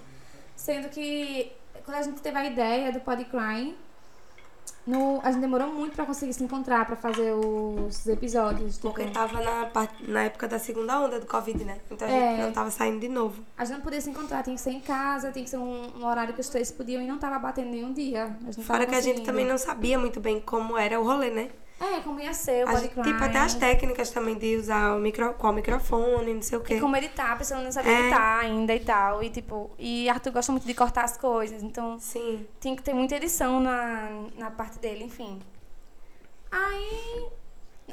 Sendo 0.56 0.90
que 0.90 1.52
quando 1.86 1.98
a 1.98 2.02
gente 2.02 2.22
teve 2.22 2.38
a 2.38 2.46
ideia 2.46 2.92
do 2.92 3.00
Pod 3.00 3.24
Crime, 3.26 3.76
no, 4.90 5.20
a 5.24 5.32
gente 5.32 5.42
demorou 5.42 5.68
muito 5.74 5.96
pra 5.96 6.06
conseguir 6.06 6.34
se 6.34 6.44
encontrar, 6.44 6.86
pra 6.86 6.96
fazer 6.96 7.34
os 7.34 8.08
episódios. 8.08 8.76
Tipo, 8.76 8.90
Porque 8.90 9.06
tava 9.12 9.40
na, 9.42 9.70
na 10.08 10.24
época 10.24 10.48
da 10.48 10.58
segunda 10.60 11.00
onda 11.00 11.20
do 11.20 11.26
Covid, 11.26 11.64
né? 11.64 11.78
Então 11.92 12.08
a 12.08 12.12
É. 12.12 12.30
gente 12.32 12.42
não 12.46 12.52
tava 12.52 12.72
saindo 12.72 13.00
de 13.00 13.08
novo. 13.08 13.44
a 13.58 13.66
gente 13.66 13.76
não 13.78 13.82
podia 13.84 14.02
se 14.02 14.10
encontrar, 14.10 14.44
tinha 14.44 14.56
que 14.56 14.62
ser 14.62 14.72
em 14.72 14.80
casa, 14.80 15.32
tinha 15.32 15.44
que 15.44 15.50
ser 15.50 15.58
um, 15.58 16.00
um 16.00 16.06
horário 16.06 16.34
que 16.34 16.42
os 16.42 16.50
três 16.50 16.72
podiam 16.72 17.02
e 17.02 17.08
não 17.08 17.18
tava 17.18 17.38
batendo 17.40 17.70
nenhum 17.70 17.94
dia. 17.94 18.36
A 18.48 18.62
Fora 18.62 18.86
que 18.86 18.96
a 18.96 19.02
gente 19.02 19.22
também 19.22 19.46
não 19.46 19.58
sabia 19.58 19.98
muito 20.00 20.20
bem 20.20 20.40
como 20.42 20.78
era 20.78 21.00
o 21.00 21.04
rolê, 21.04 21.30
né? 21.30 21.50
É, 21.82 22.02
como 22.02 22.20
ia 22.20 22.34
ser 22.34 22.66
o 22.66 22.70
A 22.70 22.76
gente, 22.76 22.90
tipo, 23.02 23.24
até 23.24 23.38
as 23.40 23.54
técnicas 23.54 24.10
também 24.10 24.38
de 24.38 24.58
usar 24.58 24.96
o 24.96 25.00
micro, 25.00 25.34
qual 25.36 25.54
microfone, 25.54 26.34
não 26.34 26.42
sei 26.42 26.58
o 26.58 26.62
quê. 26.62 26.76
E 26.76 26.80
como 26.80 26.96
editar, 26.98 27.32
a 27.32 27.36
pessoa 27.38 27.62
não 27.62 27.72
sabia 27.72 27.92
É. 27.94 28.00
editar 28.02 28.40
ainda 28.40 28.76
e 28.76 28.80
tal. 28.82 29.24
E 29.24 29.30
tipo, 29.30 29.72
e 29.80 30.10
Arthur 30.10 30.32
gosta 30.34 30.52
muito 30.52 30.68
de 30.68 30.74
cortar 30.74 31.06
as 31.06 31.16
coisas, 31.18 31.64
então 31.64 31.98
Sim. 32.00 32.46
tinha 32.60 32.76
que 32.76 32.84
ter 32.84 32.94
muita 32.94 33.16
edição 33.16 33.62
na, 33.62 34.10
na 34.38 34.52
parte 34.52 34.78
dele, 34.80 35.06
enfim. 35.06 35.40
Aí 36.52 37.28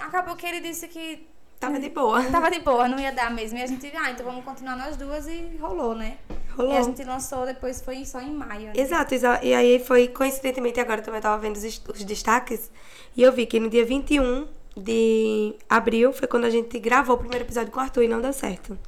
acabou 0.00 0.34
que 0.34 0.46
ele 0.46 0.60
disse 0.60 0.88
que 0.88 1.26
Tava 1.58 1.78
de 1.80 1.88
boa. 1.88 2.22
tava 2.30 2.50
de 2.50 2.60
boa, 2.60 2.86
não 2.88 2.98
ia 2.98 3.12
dar 3.12 3.30
mesmo. 3.30 3.58
E 3.58 3.62
a 3.62 3.66
gente, 3.66 3.90
ah, 3.96 4.10
então 4.10 4.24
vamos 4.26 4.44
continuar 4.44 4.76
nós 4.76 4.96
duas 4.96 5.26
e 5.26 5.56
rolou, 5.60 5.94
né? 5.94 6.18
Rolou. 6.56 6.72
E 6.72 6.76
a 6.76 6.82
gente 6.82 7.02
lançou 7.04 7.44
depois, 7.46 7.80
foi 7.82 8.04
só 8.04 8.20
em 8.20 8.32
maio. 8.32 8.66
Né? 8.68 8.72
Exato, 8.76 9.14
exa- 9.14 9.40
e 9.42 9.54
aí 9.54 9.78
foi 9.78 10.08
coincidentemente 10.08 10.78
agora 10.80 11.00
eu 11.00 11.04
também 11.04 11.20
tava 11.20 11.38
vendo 11.38 11.56
os, 11.56 11.82
os 11.88 12.04
destaques 12.04 12.70
e 13.16 13.22
eu 13.22 13.32
vi 13.32 13.46
que 13.46 13.58
no 13.60 13.68
dia 13.68 13.84
21 13.84 14.46
de 14.76 15.54
abril 15.68 16.12
foi 16.12 16.28
quando 16.28 16.44
a 16.44 16.50
gente 16.50 16.78
gravou 16.78 17.16
o 17.16 17.18
primeiro 17.18 17.44
episódio 17.44 17.72
com 17.72 17.78
o 17.80 17.82
Arthur 17.82 18.02
e 18.02 18.08
não 18.08 18.20
deu 18.20 18.32
certo. 18.32 18.78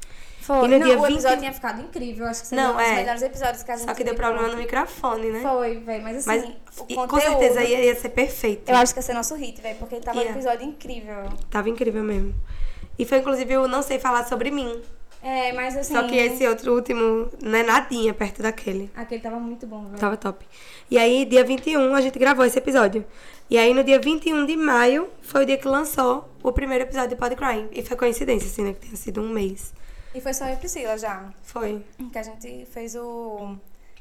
Foi. 0.48 0.64
E 0.64 0.68
no 0.68 0.78
não, 0.78 0.86
dia 0.86 0.98
o 0.98 1.02
20 1.02 1.12
episódio 1.12 1.38
tinha 1.40 1.52
ficado 1.52 1.82
incrível, 1.82 2.26
acho 2.26 2.40
que 2.40 2.46
seria 2.46 2.64
Não, 2.64 2.72
um 2.72 2.76
dos 2.78 2.86
é. 2.86 2.94
melhores 2.94 3.20
episódios 3.20 3.62
que 3.62 3.70
a 3.70 3.76
gente 3.76 3.86
Só 3.86 3.94
que 3.94 4.02
deu 4.02 4.14
problema 4.14 4.48
no 4.48 4.56
microfone, 4.56 5.30
né? 5.30 5.42
Foi, 5.42 5.76
velho, 5.76 6.02
mas 6.02 6.16
assim, 6.16 6.26
Mas 6.26 6.78
o 6.78 6.84
conteúdo, 6.86 7.08
com 7.08 7.20
certeza 7.20 7.62
ia, 7.62 7.84
ia 7.84 7.94
ser 7.94 8.08
perfeito. 8.08 8.66
Eu 8.70 8.76
acho 8.76 8.94
que 8.94 8.98
ia 8.98 9.02
ser 9.02 9.12
nosso 9.12 9.34
hit, 9.34 9.60
velho, 9.60 9.76
porque 9.76 9.96
tava 9.96 10.18
Ia. 10.18 10.28
um 10.28 10.30
episódio 10.30 10.64
incrível. 10.66 11.24
Tava 11.50 11.68
incrível 11.68 12.02
mesmo. 12.02 12.34
E 12.98 13.04
foi 13.04 13.18
inclusive 13.18 13.58
o 13.58 13.68
Não 13.68 13.82
Sei 13.82 13.98
Falar 13.98 14.26
Sobre 14.26 14.50
Mim. 14.50 14.80
É, 15.22 15.52
mas 15.52 15.76
assim. 15.76 15.92
Só 15.92 16.04
que 16.04 16.16
esse 16.16 16.48
outro 16.48 16.74
último 16.74 17.28
não 17.42 17.58
é 17.58 17.62
nadinha 17.62 18.14
perto 18.14 18.40
daquele. 18.40 18.90
Aquele 18.96 19.20
tava 19.20 19.38
muito 19.38 19.66
bom, 19.66 19.84
velho. 19.84 19.98
Tava 19.98 20.16
top. 20.16 20.46
E 20.90 20.96
aí, 20.96 21.26
dia 21.26 21.44
21, 21.44 21.94
a 21.94 22.00
gente 22.00 22.18
gravou 22.18 22.46
esse 22.46 22.56
episódio. 22.56 23.04
E 23.50 23.58
aí, 23.58 23.74
no 23.74 23.84
dia 23.84 23.98
21 23.98 24.46
de 24.46 24.56
maio, 24.56 25.08
foi 25.20 25.42
o 25.42 25.46
dia 25.46 25.58
que 25.58 25.68
lançou 25.68 26.26
o 26.42 26.52
primeiro 26.52 26.84
episódio 26.84 27.10
de 27.10 27.16
Pod 27.16 27.36
Crime. 27.36 27.68
E 27.70 27.82
foi 27.82 27.98
coincidência, 27.98 28.48
assim, 28.48 28.62
né? 28.62 28.72
Que 28.72 28.80
tenha 28.80 28.96
sido 28.96 29.20
um 29.20 29.28
mês. 29.28 29.74
E 30.14 30.20
foi 30.20 30.32
só 30.34 30.46
eu 30.46 30.54
e 30.54 30.56
Priscila 30.56 30.96
já. 30.98 31.28
Foi. 31.42 31.84
Que 32.12 32.18
a 32.18 32.22
gente 32.22 32.66
fez 32.72 32.94
o. 32.96 33.56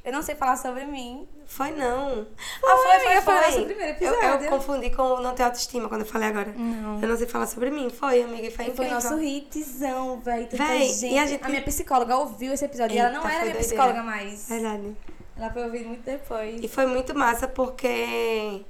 Eu 0.06 0.14
não 0.14 0.22
sei 0.22 0.36
falar 0.36 0.56
sobre 0.56 0.86
mim. 0.86 1.28
Foi, 1.46 1.72
não. 1.72 2.26
Foi, 2.62 2.70
ah, 2.72 2.78
foi, 2.78 3.00
foi, 3.00 3.12
foi 3.14 3.22
foi. 3.22 3.34
o 3.34 3.42
nosso 3.42 3.66
primeiro 3.66 3.98
Eu, 4.00 4.14
eu 4.14 4.20
episódio. 4.22 4.50
confundi 4.50 4.90
com 4.92 5.02
o 5.02 5.22
Não 5.22 5.36
Ter 5.36 5.44
Autoestima 5.44 5.90
quando 5.90 6.02
eu 6.02 6.08
falei 6.08 6.30
agora. 6.30 6.54
Não. 6.56 7.02
Eu 7.02 7.08
não 7.10 7.18
sei 7.18 7.28
falar 7.28 7.46
sobre 7.46 7.70
mim. 7.70 7.90
Foi, 7.90 8.22
amiga, 8.24 8.48
e 8.48 8.52
foi 8.52 8.66
E 8.68 8.74
foi 8.76 8.86
incrível. 8.86 8.94
nosso 8.94 9.22
hitzão, 9.22 10.20
velho. 10.22 10.48
Véi, 10.52 10.88
gente. 10.90 11.14
e 11.14 11.20
a 11.20 11.26
gente- 11.26 11.46
minha 11.50 11.62
psicóloga 11.62 12.16
ouviu 12.16 12.54
esse 12.54 12.64
episódio. 12.64 12.96
e 12.96 13.00
ela 13.00 13.10
não 13.10 13.18
Eita, 13.22 13.28
era 13.28 13.40
foi 13.40 13.44
minha 13.50 13.54
doideira. 13.56 13.68
psicóloga 13.68 14.04
mais. 14.04 14.48
Verdade. 14.48 14.96
Ela 15.38 15.50
foi 15.52 15.64
ouvir 15.66 15.86
muito 15.86 16.04
depois. 16.04 16.64
E 16.64 16.68
foi 16.70 16.86
muito 16.86 17.14
massa 17.14 17.48
porque. 17.48 18.62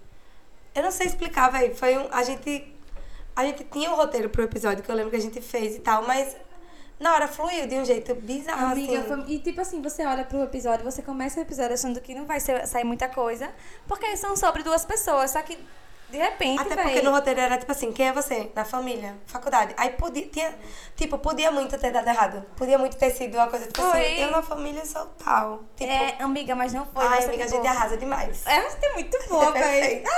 Eu 0.73 0.84
não 0.84 0.91
sei 0.91 1.06
explicar, 1.08 1.52
velho. 1.52 1.76
Foi 1.76 1.97
um. 1.97 2.08
A 2.12 2.23
gente. 2.23 2.73
A 3.36 3.43
gente 3.45 3.63
tinha 3.65 3.91
um 3.91 3.95
roteiro 3.95 4.30
pro 4.30 4.41
episódio 4.43 4.84
que 4.84 4.89
eu 4.89 4.95
lembro 4.95 5.12
que 5.12 5.17
a 5.17 5.21
gente 5.21 5.39
fez 5.39 5.76
e 5.76 5.80
tal, 5.80 6.02
mas 6.08 6.36
na 7.00 7.14
hora 7.14 7.28
fluiu 7.28 7.68
de 7.68 7.76
um 7.76 7.86
jeito 7.86 8.16
bizarro, 8.16 8.72
Amiga, 8.72 9.00
assim. 9.00 9.26
e 9.28 9.40
tipo 9.40 9.62
assim, 9.62 9.82
você 9.82 10.06
olha 10.06 10.24
pro 10.24 10.42
episódio, 10.44 10.84
você 10.84 11.02
começa 11.02 11.40
o 11.40 11.44
episódio 11.44 11.74
achando 11.74 12.02
que 12.02 12.16
não 12.16 12.26
vai 12.26 12.40
sair 12.40 12.84
muita 12.84 13.08
coisa, 13.08 13.50
porque 13.88 14.18
são 14.18 14.36
sobre 14.36 14.64
duas 14.64 14.84
pessoas, 14.86 15.32
só 15.32 15.42
que 15.42 15.58
de 16.10 16.18
repente, 16.18 16.62
Até 16.62 16.74
véi, 16.74 16.86
porque 16.86 17.02
no 17.02 17.12
roteiro 17.12 17.42
era 17.42 17.58
tipo 17.58 17.70
assim, 17.70 17.92
quem 17.92 18.08
é 18.08 18.14
você? 18.14 18.50
Na 18.56 18.64
família, 18.64 19.14
faculdade. 19.26 19.74
Aí 19.76 19.90
podia, 19.90 20.26
tinha, 20.28 20.56
tipo, 20.96 21.18
podia 21.18 21.52
muito 21.52 21.78
ter 21.78 21.92
dado 21.92 22.08
errado. 22.08 22.46
Podia 22.56 22.78
muito 22.78 22.96
ter 22.96 23.10
sido 23.12 23.36
uma 23.36 23.48
coisa 23.48 23.68
tipo 23.68 23.82
Foi. 23.82 24.02
assim, 24.02 24.22
eu 24.22 24.32
na 24.32 24.42
família 24.42 24.86
sou 24.86 25.06
tal. 25.24 25.64
Tipo, 25.76 25.92
É, 25.92 26.16
amiga, 26.22 26.56
mas 26.56 26.72
não 26.72 26.86
foi. 26.86 27.06
ai, 27.06 27.26
amiga, 27.26 27.44
a 27.44 27.48
tipo, 27.48 27.58
gente 27.58 27.68
arrasa 27.68 27.98
demais. 27.98 28.48
É, 28.48 28.62
gente 28.70 28.78
é 28.86 28.94
muito 28.94 29.18
boa, 29.28 29.50
É 29.50 29.52
perfeito. 29.52 30.10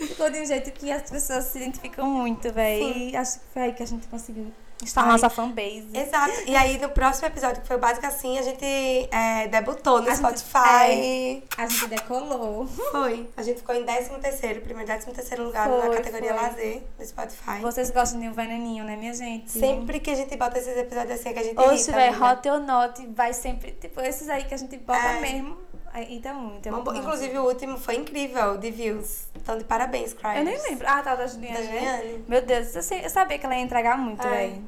Ficou 0.08 0.30
de 0.30 0.40
um 0.40 0.46
jeito 0.46 0.72
que 0.72 0.90
as 0.90 1.10
pessoas 1.10 1.44
se 1.44 1.58
identificam 1.58 2.06
muito. 2.06 2.48
Sim. 2.48 3.10
E 3.10 3.16
acho 3.16 3.38
que 3.38 3.44
foi 3.52 3.62
aí 3.62 3.72
que 3.74 3.82
a 3.82 3.86
gente 3.86 4.06
conseguiu 4.08 4.50
instalar 4.82 5.08
Ai. 5.10 5.12
nossa 5.12 5.28
fanbase. 5.30 5.88
Exato. 5.94 6.32
E 6.46 6.56
aí, 6.56 6.78
no 6.78 6.88
próximo 6.90 7.26
episódio, 7.28 7.60
que 7.62 7.68
foi 7.68 7.76
básico 7.78 8.06
assim, 8.06 8.38
a 8.38 8.42
gente 8.42 8.64
é, 9.10 9.48
debutou 9.48 10.00
no 10.00 10.08
A 10.08 10.14
gente- 10.14 10.18
Spotify. 10.40 11.42
A 11.56 11.66
gente 11.66 11.86
decolou. 11.88 12.66
Foi. 12.66 13.28
A 13.36 13.42
gente 13.42 13.58
ficou 13.58 13.74
em 13.74 13.84
13º, 13.84 14.60
primeiro 14.62 14.90
13º 14.90 15.42
lugar 15.42 15.68
na 15.68 15.80
Foi, 15.82 15.96
categoria 15.96 16.34
foi. 16.34 16.42
lazer 16.42 16.82
do 16.98 17.04
Spotify. 17.06 17.60
Vocês 17.60 17.90
gostam 17.90 18.20
de 18.20 18.28
um 18.28 18.32
veneninho, 18.32 18.84
né, 18.84 18.96
minha 18.96 19.14
gente? 19.14 19.50
Sempre 19.50 20.00
que 20.00 20.10
a 20.10 20.14
gente 20.14 20.36
bota 20.36 20.58
esses 20.58 20.76
episódios 20.76 21.18
assim, 21.20 21.28
é 21.28 21.32
que 21.32 21.38
a 21.38 21.42
gente 21.42 21.58
irrita, 21.60 21.92
véi, 21.92 22.08
amiga. 22.08 22.26
hot 22.32 22.48
or 22.48 22.60
not, 22.60 23.06
vai 23.14 23.32
sempre. 23.32 23.72
Tipo, 23.72 24.00
esses 24.00 24.28
aí 24.28 24.44
que 24.44 24.54
a 24.54 24.58
gente 24.58 24.76
bota 24.78 24.98
É. 24.98 25.20
mesmo. 25.20 25.56
Aí 25.92 26.22
Uma 26.66 26.80
boa- 26.80 26.84
massa. 26.94 26.98
Inclusive, 26.98 27.38
o 27.38 27.44
último 27.44 27.76
foi 27.76 27.96
incrível, 27.96 28.56
de 28.58 28.70
views. 28.70 29.24
Então, 29.34 29.58
de 29.58 29.64
parabéns, 29.64 30.12
Cryers. 30.14 30.38
Eu 30.38 30.44
nem 30.44 30.62
lembro. 30.62 30.86
Ah, 30.88 31.02
tá, 31.02 31.16
da 31.16 31.26
Juliana. 31.26 31.58
Da 31.58 31.64
né? 31.64 31.96
Juliane. 31.98 32.24
Meu 32.28 32.42
Deus, 32.42 32.76
eu, 32.76 32.82
sei- 32.82 33.04
eu 33.04 33.10
sabia 33.10 33.38
que 33.38 33.44
ela 33.44 33.56
ia 33.56 33.62
entregar 33.62 33.98
muito, 33.98 34.22
velho. 34.22 34.62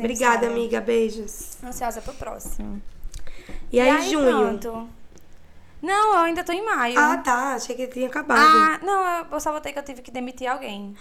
Obrigada, 0.00 0.34
sabe. 0.34 0.46
amiga. 0.46 0.80
Beijos. 0.80 1.56
Ansiosa 1.62 2.02
pro 2.02 2.12
próximo. 2.14 2.82
E 3.70 3.78
aí, 3.78 4.10
junho. 4.10 4.58
Pronto. 4.58 4.88
Não, 5.80 6.14
eu 6.14 6.20
ainda 6.22 6.42
tô 6.42 6.50
em 6.52 6.64
maio. 6.64 6.98
Ah, 6.98 7.18
tá. 7.18 7.54
Achei 7.54 7.76
que 7.76 7.86
tinha 7.86 8.08
acabado. 8.08 8.40
Ah, 8.40 8.80
não, 8.82 9.18
eu- 9.18 9.26
eu 9.30 9.40
só 9.40 9.52
botei 9.52 9.72
que 9.72 9.78
eu 9.78 9.84
tive 9.84 10.02
que 10.02 10.10
demitir 10.10 10.48
alguém. 10.50 10.96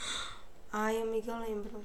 Ai, 0.71 1.01
amiga, 1.01 1.31
eu 1.31 1.39
lembro. 1.39 1.81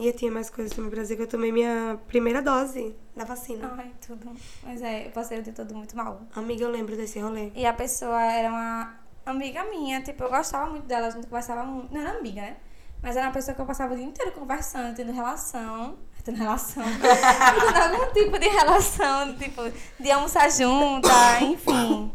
E 0.00 0.06
eu 0.06 0.14
tinha 0.14 0.32
mais 0.32 0.48
coisas 0.48 0.72
pra 0.72 1.02
dizer 1.02 1.14
que 1.14 1.22
eu 1.22 1.26
tomei 1.26 1.52
minha 1.52 2.00
primeira 2.08 2.40
dose 2.40 2.96
da 3.14 3.22
vacina. 3.22 3.74
Ai, 3.76 3.92
tudo. 4.04 4.32
Mas 4.62 4.80
é, 4.80 5.08
eu 5.08 5.10
passei 5.10 5.38
o 5.38 5.42
dia 5.42 5.52
todo 5.52 5.74
muito 5.74 5.94
mal. 5.94 6.22
Amiga, 6.34 6.64
eu 6.64 6.70
lembro 6.70 6.96
desse 6.96 7.20
rolê. 7.20 7.52
E 7.54 7.66
a 7.66 7.72
pessoa 7.74 8.18
era 8.22 8.48
uma 8.48 8.98
amiga 9.26 9.62
minha, 9.64 10.00
tipo, 10.00 10.24
eu 10.24 10.30
gostava 10.30 10.70
muito 10.70 10.86
dela, 10.86 11.08
a 11.08 11.10
gente 11.10 11.26
conversava 11.26 11.64
muito. 11.64 11.92
Não 11.92 12.00
era 12.00 12.16
amiga, 12.16 12.40
né? 12.40 12.56
Mas 13.02 13.14
era 13.14 13.26
uma 13.26 13.32
pessoa 13.32 13.54
que 13.54 13.60
eu 13.60 13.66
passava 13.66 13.92
o 13.92 13.96
dia 13.96 14.06
inteiro 14.06 14.32
conversando, 14.32 14.96
tendo 14.96 15.12
relação. 15.12 15.98
Tendo 16.24 16.36
relação. 16.36 16.84
tendo 16.84 17.76
algum 17.76 18.12
tipo 18.12 18.38
de 18.38 18.46
relação, 18.48 19.34
tipo, 19.36 19.62
de 19.98 20.10
almoçar 20.10 20.50
junta, 20.50 21.08
enfim. 21.42 22.12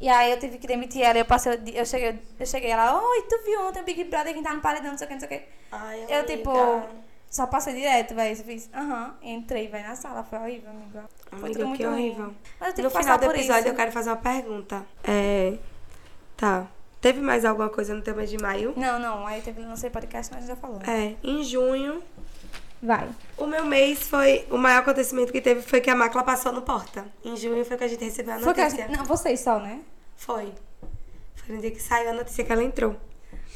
E 0.00 0.08
aí 0.08 0.30
eu 0.30 0.38
tive 0.38 0.56
que 0.58 0.66
demitir 0.66 1.02
ela, 1.02 1.18
eu 1.18 1.24
passei, 1.26 1.52
eu 1.74 1.84
cheguei, 1.84 2.18
eu 2.38 2.46
cheguei 2.46 2.70
ela, 2.70 2.98
oi, 3.02 3.22
tu 3.28 3.38
viu 3.44 3.60
ontem 3.66 3.80
o 3.82 3.84
Big 3.84 4.04
Brother 4.04 4.32
quem 4.32 4.42
tá 4.42 4.54
no 4.54 4.60
paredão, 4.62 4.92
não 4.92 4.98
sei 4.98 5.04
o 5.04 5.08
que, 5.08 5.14
não 5.14 5.20
sei 5.20 5.28
o 5.28 5.40
que. 5.40 5.46
Ai, 5.70 6.00
Eu, 6.08 6.20
amiga. 6.20 6.24
tipo, 6.24 6.52
só 7.28 7.46
passei 7.46 7.74
direto, 7.74 8.14
velho. 8.14 8.36
Eu 8.38 8.44
fiz, 8.44 8.70
aham, 8.74 9.14
entrei, 9.22 9.68
vai 9.68 9.82
na 9.82 9.94
sala, 9.94 10.24
foi 10.24 10.38
horrível, 10.38 10.70
amiga. 10.70 11.04
Foi 11.28 11.38
Amiga, 11.38 11.52
tudo 11.52 11.68
muito 11.68 11.86
horrível. 11.86 12.34
Mas 12.58 12.68
eu 12.70 12.74
tive 12.76 12.88
No 12.88 12.90
que 12.94 12.98
final 12.98 13.18
do 13.18 13.24
episódio, 13.26 13.60
isso. 13.60 13.68
eu 13.68 13.74
quero 13.74 13.92
fazer 13.92 14.10
uma 14.10 14.16
pergunta. 14.16 14.86
É. 15.04 15.58
Tá. 16.36 16.66
Teve 17.00 17.20
mais 17.20 17.44
alguma 17.44 17.68
coisa 17.68 17.94
no 17.94 18.02
teu 18.02 18.14
mês 18.14 18.28
de 18.30 18.36
maio? 18.38 18.74
Não, 18.76 18.98
não, 18.98 19.26
aí 19.26 19.40
teve, 19.42 19.62
não 19.62 19.76
sei, 19.76 19.90
podcast, 19.90 20.32
mas 20.34 20.46
já 20.46 20.56
falou. 20.56 20.80
É, 20.86 21.14
em 21.22 21.42
junho, 21.44 22.02
Vai. 22.82 23.08
o 23.36 23.46
meu 23.46 23.64
mês 23.66 24.08
foi. 24.08 24.46
O 24.50 24.56
maior 24.56 24.78
acontecimento 24.80 25.30
que 25.32 25.40
teve 25.40 25.60
foi 25.62 25.80
que 25.82 25.90
a 25.90 25.94
máquina 25.94 26.22
passou 26.22 26.50
no 26.52 26.62
porta. 26.62 27.04
Em 27.22 27.36
junho 27.36 27.62
foi 27.64 27.76
que 27.76 27.84
a 27.84 27.88
gente 27.88 28.02
recebeu 28.04 28.34
a 28.34 28.38
Foi 28.38 28.54
que 28.54 28.60
a 28.60 28.64
notícia. 28.64 28.86
gente, 28.88 28.96
não, 28.96 29.04
vocês 29.04 29.40
só, 29.40 29.58
né? 29.58 29.80
Foi. 30.16 30.52
Foi 31.36 31.54
no 31.56 31.60
dia 31.60 31.70
que 31.70 31.80
saiu 31.82 32.10
a 32.10 32.12
notícia 32.14 32.42
que 32.44 32.50
ela 32.52 32.62
entrou. 32.62 32.96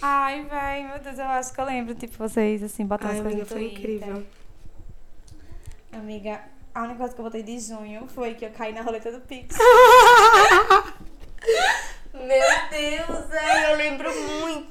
Ai, 0.02 0.44
véi, 0.44 0.84
meu 0.86 0.98
Deus, 0.98 1.18
eu 1.18 1.24
acho 1.24 1.52
que 1.54 1.60
eu 1.60 1.64
lembro, 1.64 1.94
tipo, 1.94 2.16
vocês, 2.18 2.62
assim, 2.62 2.84
botando 2.84 3.10
Ai, 3.10 3.16
as 3.16 3.22
coisas 3.22 3.40
amiga, 3.40 3.54
no 3.54 3.60
foi 3.60 3.72
incrível. 3.72 4.22
Amiga, 5.92 6.40
a 6.74 6.82
única 6.82 6.98
coisa 6.98 7.14
que 7.14 7.20
eu 7.20 7.24
botei 7.24 7.42
de 7.42 7.58
junho 7.60 8.06
foi 8.08 8.34
que 8.34 8.44
eu 8.44 8.50
caí 8.50 8.72
na 8.74 8.82
roleta 8.82 9.10
do 9.12 9.20
Pix. 9.20 9.56
Meu 12.12 12.68
Deus, 12.70 13.30
ai, 13.32 13.72
eu 13.72 13.76
lembro 13.76 14.10
muito. 14.40 14.63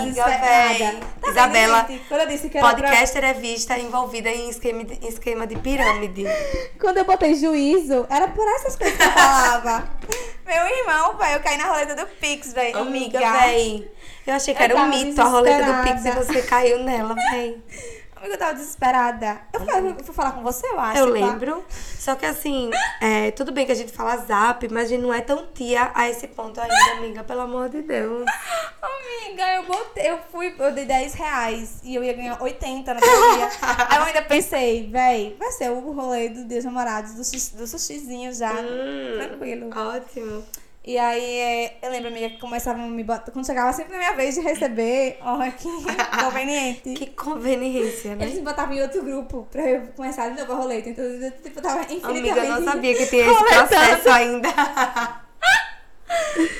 Amiga, 0.00 0.24
véi. 0.24 1.00
Tá 1.20 1.30
Isabela, 1.30 1.86
gente? 1.88 2.04
Quando 2.08 2.20
eu 2.22 2.26
disse 2.26 2.48
que 2.48 2.58
era 2.58 2.68
pra... 2.68 2.76
Podcaster 2.76 3.24
é 3.24 3.34
vista 3.34 3.78
envolvida 3.78 4.28
em 4.30 4.48
esquema 4.48 4.84
de, 4.84 5.06
esquema 5.06 5.46
de 5.46 5.56
pirâmide. 5.56 6.24
Quando 6.80 6.98
eu 6.98 7.04
botei 7.04 7.34
juízo, 7.34 8.06
era 8.08 8.28
por 8.28 8.46
essas 8.48 8.76
coisas 8.76 8.96
que 8.96 9.02
eu 9.02 9.10
falava. 9.10 9.88
Meu 10.46 10.66
irmão, 10.66 11.16
velho, 11.18 11.34
eu 11.34 11.40
caí 11.40 11.58
na 11.58 11.66
roleta 11.66 11.94
do 11.94 12.06
Pix, 12.06 12.54
velho. 12.54 12.78
Amiga, 12.78 13.18
véi. 13.18 13.90
Eu 14.26 14.34
achei 14.34 14.54
que 14.54 14.60
Eu 14.60 14.64
era 14.64 14.76
um 14.76 14.88
mito 14.88 15.20
a 15.20 15.24
roleta 15.24 15.72
do 15.72 15.82
Pix 15.82 16.04
e 16.04 16.10
você 16.12 16.42
caiu 16.42 16.82
nela, 16.82 17.14
véi. 17.30 17.62
Amiga, 18.18 18.34
eu 18.34 18.38
tava 18.38 18.54
desesperada. 18.54 19.40
Eu 19.52 19.60
fui, 20.04 20.12
falar 20.12 20.32
com 20.32 20.42
você, 20.42 20.66
eu 20.66 20.80
acho. 20.80 20.98
Eu 20.98 21.06
lembro. 21.06 21.64
Só 21.70 22.16
que 22.16 22.26
assim, 22.26 22.68
é, 23.00 23.30
tudo 23.30 23.52
bem 23.52 23.64
que 23.64 23.70
a 23.70 23.76
gente 23.76 23.92
fala 23.92 24.16
zap, 24.16 24.68
mas 24.72 24.86
a 24.86 24.88
gente 24.88 25.02
não 25.02 25.14
é 25.14 25.20
tão 25.20 25.46
tia 25.54 25.92
a 25.94 26.08
esse 26.08 26.26
ponto 26.26 26.60
ainda, 26.60 26.92
amiga. 26.96 27.22
Pelo 27.22 27.42
amor 27.42 27.68
de 27.68 27.80
Deus. 27.82 28.26
Amiga, 28.80 29.54
eu 29.54 29.64
botei, 29.64 30.10
eu 30.10 30.18
fui, 30.30 30.54
eu 30.58 30.72
dei 30.72 30.84
10 30.84 31.14
reais 31.14 31.80
e 31.82 31.94
eu 31.94 32.04
ia 32.04 32.12
ganhar 32.12 32.40
80 32.40 32.94
no 32.94 33.00
dia. 33.00 33.48
Aí 33.88 33.98
eu 33.98 34.02
ainda 34.04 34.22
pensei, 34.22 34.88
véi, 34.90 35.36
vai 35.38 35.50
ser 35.52 35.70
o 35.70 35.92
rolê 35.92 36.28
do 36.28 36.44
dos 36.44 36.64
Namorados, 36.64 37.12
do, 37.12 37.58
do 37.58 37.66
sushizinho 37.66 38.32
já. 38.32 38.52
Hum, 38.52 39.18
Tranquilo. 39.18 39.70
Ótimo. 39.74 40.44
E 40.88 40.96
aí, 40.96 41.22
é, 41.22 41.78
eu 41.82 41.90
lembro, 41.90 42.08
amiga, 42.08 42.30
que 42.30 42.38
começavam 42.38 42.86
a 42.86 42.88
me 42.88 43.04
botar. 43.04 43.30
Quando 43.30 43.44
chegava 43.44 43.70
sempre 43.74 43.92
na 43.92 43.98
minha 43.98 44.14
vez 44.14 44.36
de 44.36 44.40
receber, 44.40 45.18
olha 45.20 45.52
que 45.52 45.68
conveniente. 46.24 46.94
Que 46.94 47.06
conveniência, 47.08 48.16
né? 48.16 48.24
Eles 48.24 48.36
me 48.36 48.40
botavam 48.40 48.74
em 48.74 48.80
outro 48.80 49.02
grupo 49.02 49.46
pra 49.50 49.68
eu 49.68 49.88
começar 49.88 50.30
de 50.30 50.40
novo 50.40 50.50
a 50.50 50.56
roleta. 50.56 50.88
Então, 50.88 51.04
eu, 51.04 51.30
tipo, 51.42 51.60
tava 51.60 51.82
infinitamente... 51.82 52.30
Amiga, 52.30 52.42
eu 52.42 52.54
não 52.54 52.64
sabia 52.64 52.96
que 52.96 53.06
tinha 53.06 53.30
esse 53.30 53.44
processo 53.44 54.08
ainda. 54.08 54.48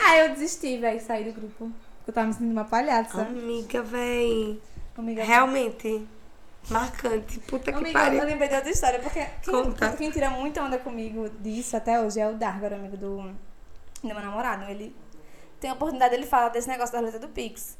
Aí 0.04 0.20
eu 0.20 0.28
desisti, 0.34 0.76
velho, 0.76 1.00
saí 1.00 1.24
do 1.24 1.32
grupo. 1.32 1.72
Porque 1.96 2.10
eu 2.10 2.12
tava 2.12 2.26
me 2.26 2.34
sentindo 2.34 2.52
uma 2.52 2.66
palhaça. 2.66 3.22
Amiga, 3.22 3.82
véi. 3.82 4.60
Amiga, 4.94 5.24
Realmente. 5.24 6.06
Marcante. 6.68 7.40
Puta 7.40 7.72
que 7.72 7.78
Amiga, 7.78 7.98
eu 7.98 8.04
pariu. 8.04 8.24
lembrei 8.24 8.48
de 8.50 8.56
outra 8.56 8.70
história, 8.70 8.98
porque 8.98 9.24
quem, 9.42 9.96
quem 9.96 10.10
tira 10.10 10.28
muita 10.28 10.62
onda 10.62 10.76
comigo 10.76 11.30
disso 11.40 11.78
até 11.78 11.98
hoje 11.98 12.20
é 12.20 12.28
o 12.28 12.34
Dargar, 12.34 12.74
amigo 12.74 12.94
do, 12.94 13.47
do 14.02 14.14
meu 14.14 14.20
namorado. 14.20 14.64
Ele 14.70 14.94
tem 15.60 15.70
a 15.70 15.74
oportunidade 15.74 16.14
dele 16.14 16.26
falar 16.26 16.48
desse 16.48 16.68
negócio 16.68 16.92
da 16.92 16.98
roleta 16.98 17.18
do 17.18 17.28
Pix. 17.28 17.76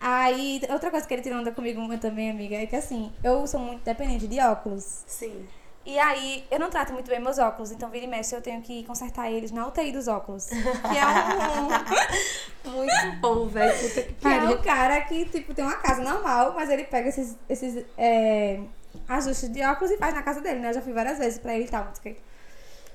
Aí, 0.00 0.60
outra 0.70 0.90
coisa 0.90 1.06
que 1.06 1.12
ele 1.12 1.22
tira 1.22 1.36
onda 1.36 1.50
comigo 1.50 1.80
muito 1.80 2.02
também, 2.02 2.30
amiga, 2.30 2.56
é 2.56 2.66
que 2.66 2.76
assim, 2.76 3.12
eu 3.22 3.46
sou 3.46 3.58
muito 3.58 3.82
dependente 3.82 4.28
de 4.28 4.38
óculos. 4.40 5.02
Sim. 5.06 5.46
E 5.84 5.98
aí, 5.98 6.44
eu 6.50 6.58
não 6.58 6.68
trato 6.68 6.92
muito 6.92 7.08
bem 7.08 7.18
meus 7.18 7.38
óculos, 7.38 7.72
então 7.72 7.88
vira 7.88 8.04
e 8.04 8.08
mexe 8.08 8.34
eu 8.34 8.42
tenho 8.42 8.60
que 8.60 8.84
consertar 8.84 9.30
eles 9.30 9.50
na 9.50 9.66
UTI 9.66 9.90
dos 9.90 10.06
óculos. 10.06 10.46
Que 10.46 10.98
é 10.98 12.70
um, 12.70 12.70
Muito 12.76 13.20
bom, 13.20 13.46
velho. 13.48 13.72
Puta 13.72 14.02
que 14.02 14.12
que 14.12 14.28
é 14.28 14.40
um 14.42 14.62
cara 14.62 15.00
que, 15.00 15.24
tipo, 15.24 15.54
tem 15.54 15.64
uma 15.64 15.76
casa 15.76 16.02
normal, 16.02 16.52
mas 16.54 16.68
ele 16.68 16.84
pega 16.84 17.08
esses, 17.08 17.36
esses 17.48 17.84
é, 17.96 18.60
ajustes 19.08 19.50
de 19.50 19.62
óculos 19.64 19.90
e 19.90 19.96
faz 19.96 20.14
na 20.14 20.22
casa 20.22 20.40
dele, 20.40 20.60
né? 20.60 20.70
Eu 20.70 20.74
já 20.74 20.82
fui 20.82 20.92
várias 20.92 21.18
vezes 21.18 21.38
pra 21.38 21.54
ele 21.54 21.64
e 21.64 21.68
tal. 21.68 21.86
não 21.86 21.94
sei 21.94 22.12
o 22.12 22.14
quê. 22.14 22.20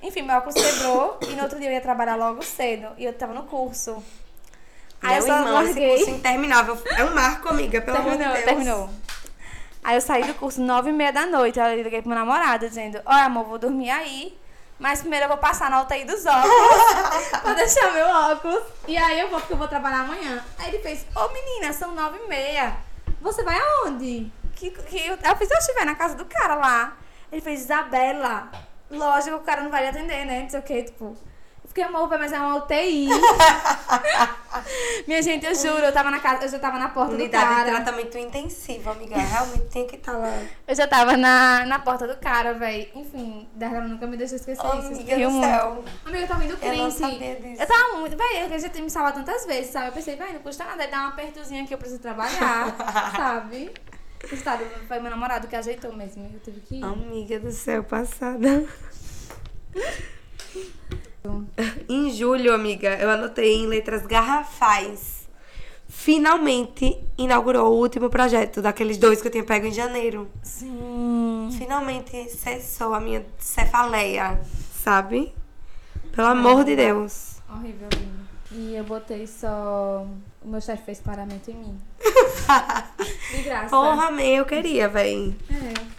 Enfim, 0.04 0.22
meu 0.22 0.36
óculos 0.36 0.54
quebrou 0.56 1.18
e 1.22 1.34
no 1.34 1.44
outro 1.44 1.58
dia 1.60 1.70
eu 1.70 1.74
ia 1.74 1.82
trabalhar 1.82 2.16
logo 2.18 2.44
cedo 2.44 2.90
e 2.98 3.06
eu 3.06 3.14
tava 3.14 3.34
no 3.34 3.44
curso. 3.44 4.04
Aí 5.02 5.18
eu 5.18 5.24
Meu 5.26 5.34
só 5.34 5.40
irmão, 5.40 5.62
esse 5.64 5.66
larguei. 5.80 5.96
curso 5.98 6.10
interminável. 6.12 6.78
É 6.98 7.04
um 7.06 7.16
marco, 7.16 7.50
amiga, 7.50 7.82
pelo 7.82 7.98
amor 7.98 8.12
de 8.12 8.18
Terminou, 8.18 8.34
Deus. 8.36 8.46
terminou. 8.46 8.90
Aí 9.84 9.96
eu 9.96 10.02
saí 10.02 10.24
do 10.26 10.34
curso 10.34 10.62
nove 10.62 10.90
e 10.90 10.94
meia 10.94 11.12
da 11.12 11.26
noite. 11.26 11.60
Aí 11.60 11.78
eu 11.78 11.84
liguei 11.84 12.02
pro 12.02 12.10
meu 12.10 12.18
namorado 12.20 12.68
dizendo, 12.68 13.02
olha 13.06 13.24
amor, 13.26 13.46
vou 13.46 13.58
dormir 13.58 13.90
aí. 13.90 14.38
Mas 14.80 15.00
primeiro 15.02 15.26
eu 15.26 15.30
vou 15.30 15.38
passar 15.38 15.70
na 15.70 15.82
UTI 15.82 16.04
dos 16.04 16.26
óculos 16.26 17.30
pra 17.42 17.54
deixar 17.54 17.92
meu 17.94 18.08
óculos. 18.08 18.64
E 18.88 18.98
aí 18.98 19.20
eu 19.20 19.30
vou, 19.30 19.40
porque 19.40 19.54
eu 19.54 19.58
vou 19.58 19.68
trabalhar 19.68 20.02
amanhã. 20.02 20.44
Aí 20.58 20.70
ele 20.70 20.80
fez, 20.80 21.06
ô 21.16 21.28
menina, 21.30 21.72
são 21.74 21.94
nove 21.94 22.18
e 22.24 22.28
meia. 22.28 22.76
Você 23.22 23.44
vai 23.44 23.58
aonde? 23.60 24.32
Que, 24.56 24.72
que 24.72 25.06
eu, 25.08 25.18
eu 25.22 25.36
fiz, 25.38 25.50
eu 25.50 25.58
estiver 25.58 25.86
na 25.86 25.96
casa 25.96 26.16
do 26.16 26.26
cara 26.26 26.56
lá. 26.56 26.98
Ele 27.32 27.42
fez, 27.42 27.62
Isabela. 27.62 28.50
Lógico, 28.94 29.38
o 29.38 29.42
cara 29.42 29.62
não 29.64 29.72
vai 29.72 29.84
lhe 29.84 29.90
atender, 29.90 30.26
né? 30.26 30.42
Não 30.44 30.50
sei 30.50 30.60
o 30.60 30.64
que, 30.64 30.84
tipo. 30.84 31.06
Eu 31.64 31.68
fiquei, 31.70 31.84
amor, 31.84 32.08
mas 32.10 32.32
é 32.34 32.38
uma 32.40 32.56
UTI. 32.58 33.08
Minha 35.08 35.22
gente, 35.22 35.46
eu 35.46 35.56
juro, 35.56 35.80
eu 35.80 35.92
tava 35.92 36.12
na 36.12 36.20
casa, 36.20 36.46
eu 36.46 36.50
já 36.50 36.60
tava 36.60 36.78
na 36.78 36.90
porta 36.90 37.14
Unidade 37.14 37.46
do 37.46 37.50
de 37.50 37.56
cara. 37.72 37.82
tratamento 37.84 38.18
intensivo, 38.18 38.92
amiga. 38.92 39.18
Realmente 39.18 39.66
tem 39.70 39.88
que 39.88 39.96
estar 39.96 40.12
lá. 40.14 40.32
Eu 40.68 40.76
já 40.76 40.88
tava 40.88 41.18
na, 41.18 41.66
na 41.66 41.80
porta 41.80 42.08
do 42.08 42.16
cara, 42.18 42.54
velho. 42.54 42.88
Enfim, 42.94 43.48
Dargara 43.56 43.88
nunca 43.88 44.06
me 44.06 44.18
deixou 44.18 44.36
esquecer 44.38 44.62
Oh, 44.64 44.78
isso. 44.78 44.88
amiga 44.88 45.16
do 45.16 45.32
muito. 45.32 45.46
céu. 45.48 45.84
Amiga, 46.06 46.20
eu 46.24 46.28
tava 46.28 46.44
indo 46.44 46.54
Eu 46.62 46.74
não 46.78 46.92
crente. 46.92 46.94
sabia 46.96 47.36
disso. 47.36 47.62
Eu 47.62 47.68
tava 47.68 47.98
muito. 47.98 48.18
Véi, 48.18 48.44
eu 48.54 48.60
já 48.60 48.70
tinha 48.70 48.84
me 48.84 48.90
salvado 48.90 49.20
tantas 49.24 49.46
vezes, 49.46 49.72
sabe? 49.72 49.88
Eu 49.88 49.92
pensei, 49.94 50.16
véi, 50.16 50.34
não 50.34 50.40
custa 50.42 50.64
nada, 50.66 50.86
dá 50.88 51.06
um 51.06 51.08
apertozinho 51.08 51.64
aqui, 51.64 51.74
eu 51.74 51.78
preciso 51.78 52.02
trabalhar, 52.02 52.76
sabe? 53.16 53.72
Estado, 54.32 54.64
foi 54.88 55.00
meu 55.00 55.12
namorado 55.12 55.48
que 55.48 55.56
ajeitou 55.56 55.94
mesmo. 55.94 56.30
Eu 56.34 56.40
tive 56.40 56.60
que 56.62 56.76
ir. 56.76 56.84
Amiga 56.84 57.40
do 57.40 57.52
céu, 57.52 57.84
passada. 57.84 58.66
Em 61.90 62.12
julho, 62.12 62.54
amiga, 62.54 62.98
eu 62.98 63.10
anotei 63.10 63.56
em 63.56 63.68
letras 63.68 64.06
garrafais. 64.06 65.24
Finalmente 65.88 66.98
inaugurou 67.18 67.72
o 67.72 67.80
último 67.80 68.10
projeto 68.10 68.62
daqueles 68.62 68.98
dois 68.98 69.22
que 69.22 69.28
eu 69.28 69.32
tinha 69.32 69.44
pego 69.44 69.68
em 69.68 69.72
janeiro. 69.72 70.30
Sim. 70.42 71.50
Finalmente 71.58 72.30
cessou 72.30 72.94
a 72.94 73.00
minha 73.00 73.26
cefaleia, 73.38 74.42
sabe? 74.74 75.34
Pelo 76.12 76.28
amor 76.30 76.64
de 76.64 76.76
Deus. 76.76 77.42
Horrível, 77.50 77.88
horrível. 77.94 78.24
E 78.52 78.76
eu 78.76 78.84
botei 78.84 79.28
só. 79.28 80.06
O 80.44 80.48
meu 80.50 80.62
chefe 80.62 80.84
fez 80.84 81.00
paramento 81.00 81.50
em 81.50 81.56
mim. 81.56 81.80
De 83.32 83.42
graça. 83.44 83.70
Porra, 83.70 84.08
amei, 84.08 84.40
eu 84.40 84.46
queria, 84.46 84.90
véi. 84.90 85.36
É. 85.50 85.94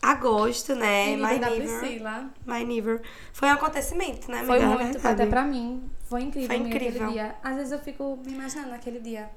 Agosto, 0.00 0.74
né? 0.74 1.16
My 1.16 1.38
da 1.38 1.50
Never. 1.50 1.78
Priscila. 1.78 2.30
My 2.46 2.64
Never. 2.64 3.02
Foi 3.32 3.48
um 3.48 3.52
acontecimento, 3.52 4.30
né, 4.30 4.38
amiga? 4.40 4.54
Foi 4.54 4.66
muito, 4.66 5.06
até 5.08 5.26
pra 5.26 5.42
mim. 5.42 5.90
Foi 6.04 6.22
incrível, 6.22 6.48
Foi 6.48 6.56
incrível. 6.68 7.02
aquele 7.02 7.12
dia. 7.12 7.34
Às 7.42 7.56
vezes 7.56 7.72
eu 7.72 7.78
fico 7.78 8.18
me 8.24 8.32
imaginando 8.32 8.70
naquele 8.70 9.00
dia. 9.00 9.30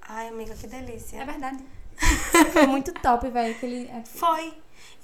Ai, 0.00 0.28
amiga, 0.28 0.54
que 0.54 0.66
delícia. 0.66 1.18
É 1.18 1.24
verdade. 1.24 1.64
Foi 2.52 2.66
muito 2.66 2.92
top, 2.94 3.28
velho. 3.28 3.54
Aquele... 3.54 3.90
Foi. 4.04 4.54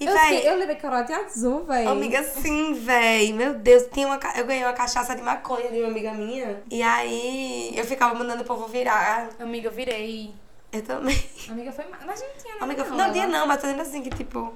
E, 0.01 0.05
eu, 0.07 0.13
véi, 0.13 0.35
fiquei- 0.35 0.49
eu 0.51 0.55
levei 0.57 0.75
corote 0.77 1.13
azul, 1.13 1.63
velho. 1.63 1.89
Amiga, 1.89 2.23
sim, 2.23 2.73
véi. 2.73 3.31
Meu 3.31 3.53
Deus, 3.53 3.83
tinha 3.93 4.07
uma, 4.07 4.19
eu 4.35 4.45
ganhei 4.45 4.63
uma 4.63 4.73
cachaça 4.73 5.15
de 5.15 5.21
maconha 5.21 5.69
de 5.69 5.79
uma 5.79 5.89
amiga 5.89 6.11
minha. 6.11 6.61
E 6.71 6.81
aí 6.81 7.71
eu 7.77 7.85
ficava 7.85 8.13
mandando 8.15 8.41
o 8.41 8.45
povo 8.45 8.65
virar. 8.67 9.29
Amiga, 9.39 9.67
eu 9.67 9.71
virei. 9.71 10.33
Eu 10.71 10.81
também. 10.81 11.23
Amiga, 11.49 11.71
foi. 11.71 11.85
ma- 11.85 11.99
Mas 12.05 12.19
não 12.21 12.27
tinha 12.41 12.53
nada. 12.55 12.65
Amiga, 12.65 12.83
não, 12.85 12.97
não, 12.97 13.11
tinha 13.11 13.27
não, 13.27 13.45
mas 13.45 13.61
tô 13.61 13.67
dizendo 13.67 13.81
assim 13.81 14.01
que 14.01 14.09
tipo. 14.09 14.53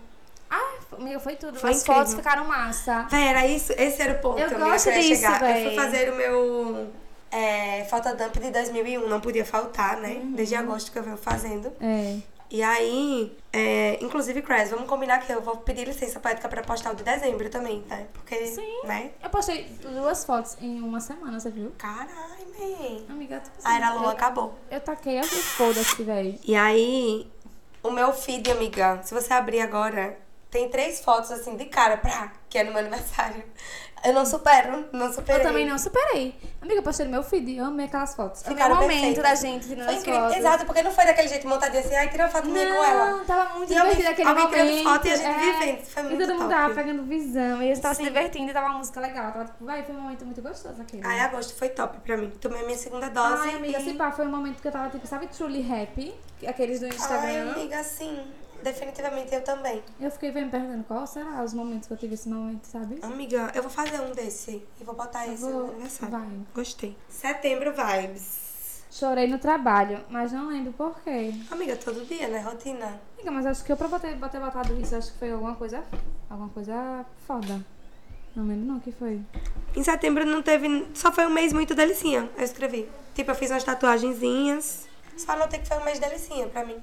Ah, 0.50 0.74
Amiga, 0.98 1.20
foi 1.20 1.36
tudo. 1.36 1.60
Foi 1.60 1.70
As 1.72 1.78
incrível. 1.82 1.96
fotos 2.02 2.14
ficaram 2.16 2.46
massa. 2.46 3.06
Véi, 3.12 3.28
era 3.28 3.46
isso, 3.46 3.74
esse 3.78 4.02
era 4.02 4.14
o 4.14 4.20
ponto, 4.22 4.40
Eu 4.40 4.48
amiga, 4.48 4.66
gosto 4.66 4.84
que 4.86 4.90
eu 4.90 4.94
ia 4.96 5.02
disso, 5.02 5.22
chegar. 5.22 5.42
Eu 5.42 5.48
véi. 5.48 5.64
fui 5.66 5.76
fazer 5.76 6.12
o 6.12 6.16
meu 6.16 6.88
é, 7.32 7.86
fotodump 7.90 8.34
de 8.40 8.50
2001, 8.52 9.08
não 9.10 9.20
podia 9.20 9.44
faltar, 9.46 9.98
né? 9.98 10.14
Uhum. 10.24 10.32
Desde 10.34 10.56
agosto 10.56 10.92
que 10.92 10.98
eu 10.98 11.04
venho 11.04 11.18
fazendo. 11.18 11.72
É. 11.82 12.18
E 12.50 12.62
aí, 12.62 13.36
é, 13.52 13.98
inclusive, 14.04 14.42
Cres, 14.42 14.70
vamos 14.70 14.88
combinar 14.88 15.20
que 15.20 15.32
eu 15.32 15.42
vou 15.42 15.58
pedir 15.58 15.88
licença 15.88 16.20
poética 16.20 16.48
pra 16.48 16.62
postar 16.62 16.92
o 16.94 16.96
de 16.96 17.04
dezembro 17.04 17.50
também, 17.50 17.82
tá? 17.82 18.00
Porque, 18.14 18.46
Sim. 18.46 18.82
né? 18.84 19.12
Eu 19.24 19.30
postei 19.30 19.64
duas 19.82 20.24
fotos 20.24 20.56
em 20.62 20.80
uma 20.82 21.00
semana, 21.00 21.40
você 21.40 21.50
viu? 21.50 21.74
Caralho, 21.78 22.46
man. 22.60 23.14
Amiga, 23.14 23.40
tipo 23.40 23.56
A 23.64 23.76
era 23.76 23.88
assim, 23.90 23.98
lua 23.98 24.06
eu, 24.08 24.12
acabou. 24.12 24.56
eu 24.70 24.80
taquei 24.80 25.18
as 25.18 25.28
foda-se, 25.30 26.04
velho. 26.04 26.38
E 26.44 26.56
aí, 26.56 27.28
o 27.82 27.90
meu 27.90 28.14
feed, 28.14 28.50
amiga, 28.52 29.02
se 29.04 29.14
você 29.14 29.34
abrir 29.34 29.62
agora, 29.62 30.18
tem 30.52 30.70
três 30.70 31.02
fotos 31.02 31.32
assim 31.32 31.58
de 31.58 31.66
cara, 31.66 31.98
pra, 31.98 32.32
que 32.50 32.58
é 32.60 32.64
no 32.64 32.70
meu 32.72 32.80
aniversário. 32.80 33.44
Eu 34.06 34.14
não 34.14 34.26
supero, 34.26 34.86
não 34.92 35.12
superei. 35.12 35.42
Eu 35.42 35.48
também 35.48 35.66
não 35.68 35.78
superei. 35.78 36.36
Amiga, 36.62 36.80
eu 36.80 36.84
postei 36.84 37.06
no 37.06 37.12
meu 37.12 37.24
feed, 37.24 37.58
eu 37.58 37.66
amei 37.66 37.86
aquelas 37.88 38.16
fotos. 38.16 38.44
Foi 38.44 38.54
o 38.54 38.76
momento 38.76 39.22
da 39.22 39.36
gente 39.36 39.68
tirando 39.68 39.86
Foi 39.86 39.96
incrível. 39.96 40.22
fotos. 40.22 40.38
Exato, 40.38 40.66
porque 40.66 40.82
não 40.84 40.92
foi 40.92 41.06
daquele 41.06 41.28
jeito 41.28 41.48
montadinho 41.48 41.84
assim, 41.84 41.96
ai, 41.96 42.10
tira 42.10 42.24
uma 42.24 42.30
foto 42.30 42.48
minha 42.48 42.66
com 42.68 42.84
ela. 42.84 43.12
Não, 43.12 43.26
tava 43.26 43.58
muito 43.58 43.72
E 43.72 43.76
divertido 43.76 44.10
aquele 44.10 44.30
alguém 44.30 44.44
momento. 44.46 44.64
tirando 44.68 44.84
foto 44.84 45.08
e 45.08 45.12
a 45.12 45.16
gente 45.16 45.26
é. 45.28 45.40
vivendo. 45.40 45.86
Foi 45.86 46.04
muito 46.04 46.16
E 46.16 46.20
todo 46.28 46.34
mundo 46.34 46.50
top. 46.50 46.54
tava 46.54 46.74
pegando 46.76 47.04
visão. 47.04 47.62
E 47.64 47.72
a 47.72 47.74
gente 47.74 47.82
tava 47.82 47.96
Sim. 47.96 48.04
se 48.04 48.10
divertindo 48.10 48.50
e 48.50 48.54
tava 48.54 48.68
uma 48.70 48.78
música 48.78 49.00
legal. 49.00 49.32
Tava 49.32 49.46
tipo, 49.46 49.66
vai, 49.66 49.84
foi 49.84 49.96
um 49.96 50.02
momento 50.02 50.26
muito 50.26 50.42
gostoso 50.42 50.82
aquele. 50.82 51.06
Ai, 51.06 51.20
agosto 51.20 51.56
foi 51.56 51.70
top 51.70 52.00
pra 52.00 52.18
mim. 52.18 52.32
Tomei 52.40 52.62
a 52.62 52.66
minha 52.66 52.78
segunda 52.78 53.10
dose. 53.10 53.50
Ai, 53.50 53.56
amiga, 53.56 53.80
e... 53.80 53.84
se 53.84 53.94
pá, 53.94 54.12
foi 54.12 54.26
um 54.28 54.32
momento 54.32 54.62
que 54.62 54.68
eu 54.68 54.72
tava, 54.72 54.90
tipo, 54.90 55.06
sabe, 55.08 55.28
truly 55.28 55.66
happy? 55.72 56.14
Aqueles 56.48 56.80
do 56.80 56.86
Ai, 56.86 56.92
Instagram. 56.92 57.52
amiga, 57.54 57.84
sim. 57.84 58.20
Definitivamente 58.66 59.32
eu 59.32 59.44
também. 59.44 59.84
Eu 60.00 60.10
fiquei 60.10 60.32
me 60.32 60.50
perguntando 60.50 60.84
qual 60.86 61.06
será 61.06 61.44
os 61.44 61.54
momentos 61.54 61.88
que 61.88 61.94
eu 61.94 61.98
tive 61.98 62.16
esse 62.16 62.28
momento, 62.28 62.66
sabe? 62.66 62.98
Amiga, 63.04 63.52
eu 63.54 63.62
vou 63.62 63.70
fazer 63.70 64.02
um 64.02 64.12
desse. 64.12 64.66
E 64.82 64.84
vou 64.84 64.96
botar 64.96 65.28
esse 65.28 65.44
no 65.44 65.52
vou- 65.52 65.70
aniversário. 65.70 66.12
vai. 66.18 66.28
Gostei. 66.56 66.98
Setembro 67.08 67.72
vibes. 67.72 68.84
Chorei 68.90 69.28
no 69.28 69.38
trabalho, 69.38 70.00
mas 70.10 70.32
não 70.32 70.48
lembro 70.48 70.74
por 70.74 71.00
quê. 71.04 71.32
Amiga, 71.52 71.76
todo 71.76 72.04
dia, 72.08 72.28
né? 72.28 72.40
Rotina. 72.40 73.00
Amiga, 73.14 73.30
mas 73.30 73.46
acho 73.46 73.64
que 73.64 73.72
eu 73.72 73.78
pra 73.78 73.88
bater, 73.88 74.16
bater 74.16 74.42
botado 74.42 74.76
isso, 74.82 74.96
acho 74.96 75.12
que 75.14 75.20
foi 75.20 75.32
alguma 75.32 75.54
coisa. 75.54 75.84
Alguma 76.28 76.50
coisa 76.50 77.06
foda. 77.28 77.64
Não 78.36 78.48
lembro 78.48 78.66
não 78.66 78.78
o 78.78 78.82
que 78.82 78.92
foi. 78.92 79.22
Em 79.76 79.84
setembro 79.84 80.26
não 80.26 80.42
teve. 80.42 80.88
Só 80.96 81.12
foi 81.12 81.28
um 81.28 81.30
mês 81.30 81.54
muito 81.54 81.76
delicinha. 81.76 82.28
Eu 82.36 82.44
escrevi. 82.44 82.90
Tipo, 83.14 83.30
eu 83.30 83.36
fiz 83.36 83.52
umas 83.52 83.64
tatuagenzinhas. 83.64 84.88
Só 85.16 85.34
anotei 85.34 85.60
que 85.60 85.68
foi 85.68 85.78
um 85.78 85.84
mês 85.86 86.00
delicinha 86.00 86.48
pra 86.48 86.66
mim. 86.66 86.82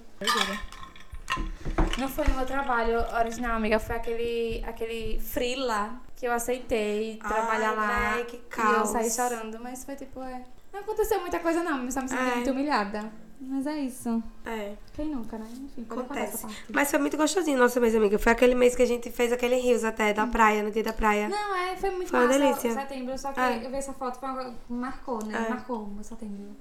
Não 1.99 2.09
foi 2.09 2.27
no 2.29 2.35
meu 2.35 2.47
trabalho 2.47 2.99
original, 3.19 3.57
amiga. 3.57 3.79
Foi 3.79 3.97
aquele, 3.97 4.63
aquele 4.67 5.21
frila 5.21 6.01
que 6.17 6.27
eu 6.27 6.33
aceitei 6.33 7.19
Ai, 7.23 7.29
trabalhar 7.33 7.73
lá. 7.73 8.15
véi, 8.15 8.25
que 8.25 8.37
e 8.37 8.39
eu 8.39 8.45
caos. 8.49 8.89
saí 8.89 9.11
chorando. 9.11 9.59
Mas 9.61 9.85
foi 9.85 9.95
tipo, 9.97 10.21
é. 10.23 10.43
Não 10.73 10.81
aconteceu 10.81 11.21
muita 11.21 11.39
coisa, 11.39 11.63
não. 11.63 11.83
Mas 11.85 11.95
só 11.95 12.01
me 12.03 12.09
senti 12.09 12.21
É. 12.23 12.35
muito 12.37 12.51
humilhada. 12.51 13.13
Mas 13.45 13.67
é 13.67 13.77
isso. 13.81 14.23
É. 14.47 14.75
Quem 14.95 15.07
nunca, 15.09 15.37
né? 15.37 15.47
Enfim, 15.51 15.85
Acontece. 15.91 16.43
parte. 16.43 16.65
Mas 16.73 16.91
foi 16.91 16.99
muito 17.01 17.17
gostosinho 17.17 17.59
nosso 17.59 17.81
mês, 17.81 17.93
amiga. 17.95 18.17
Foi 18.19 18.31
aquele 18.31 18.55
mês 18.55 18.77
que 18.77 18.83
a 18.83 18.87
gente 18.87 19.11
fez 19.11 19.33
aquele 19.33 19.57
rios 19.57 19.83
até 19.83 20.13
da 20.15 20.27
praia, 20.29 20.63
no 20.63 20.71
dia 20.71 20.85
da 20.85 20.93
praia. 20.93 21.29
Não, 21.29 21.57
é, 21.57 21.77
foi 21.77 21.91
muito 21.91 22.09
Foi 22.09 22.21
uma 22.21 22.27
massa 22.29 22.39
delícia. 22.39 22.73
setembro, 22.73 23.19
só 23.19 23.33
que 23.33 23.41
É. 23.41 23.67
eu 23.67 23.71
vi 23.71 23.77
essa 23.77 23.93
foto, 23.93 24.19
foi 24.21 24.29
uma 24.29 24.55
marcou, 24.71 25.25
né? 25.25 25.45
É. 25.47 25.51
Marcou 25.51 25.83
o 25.83 25.89
meu 25.89 26.05
setembro. 26.05 26.55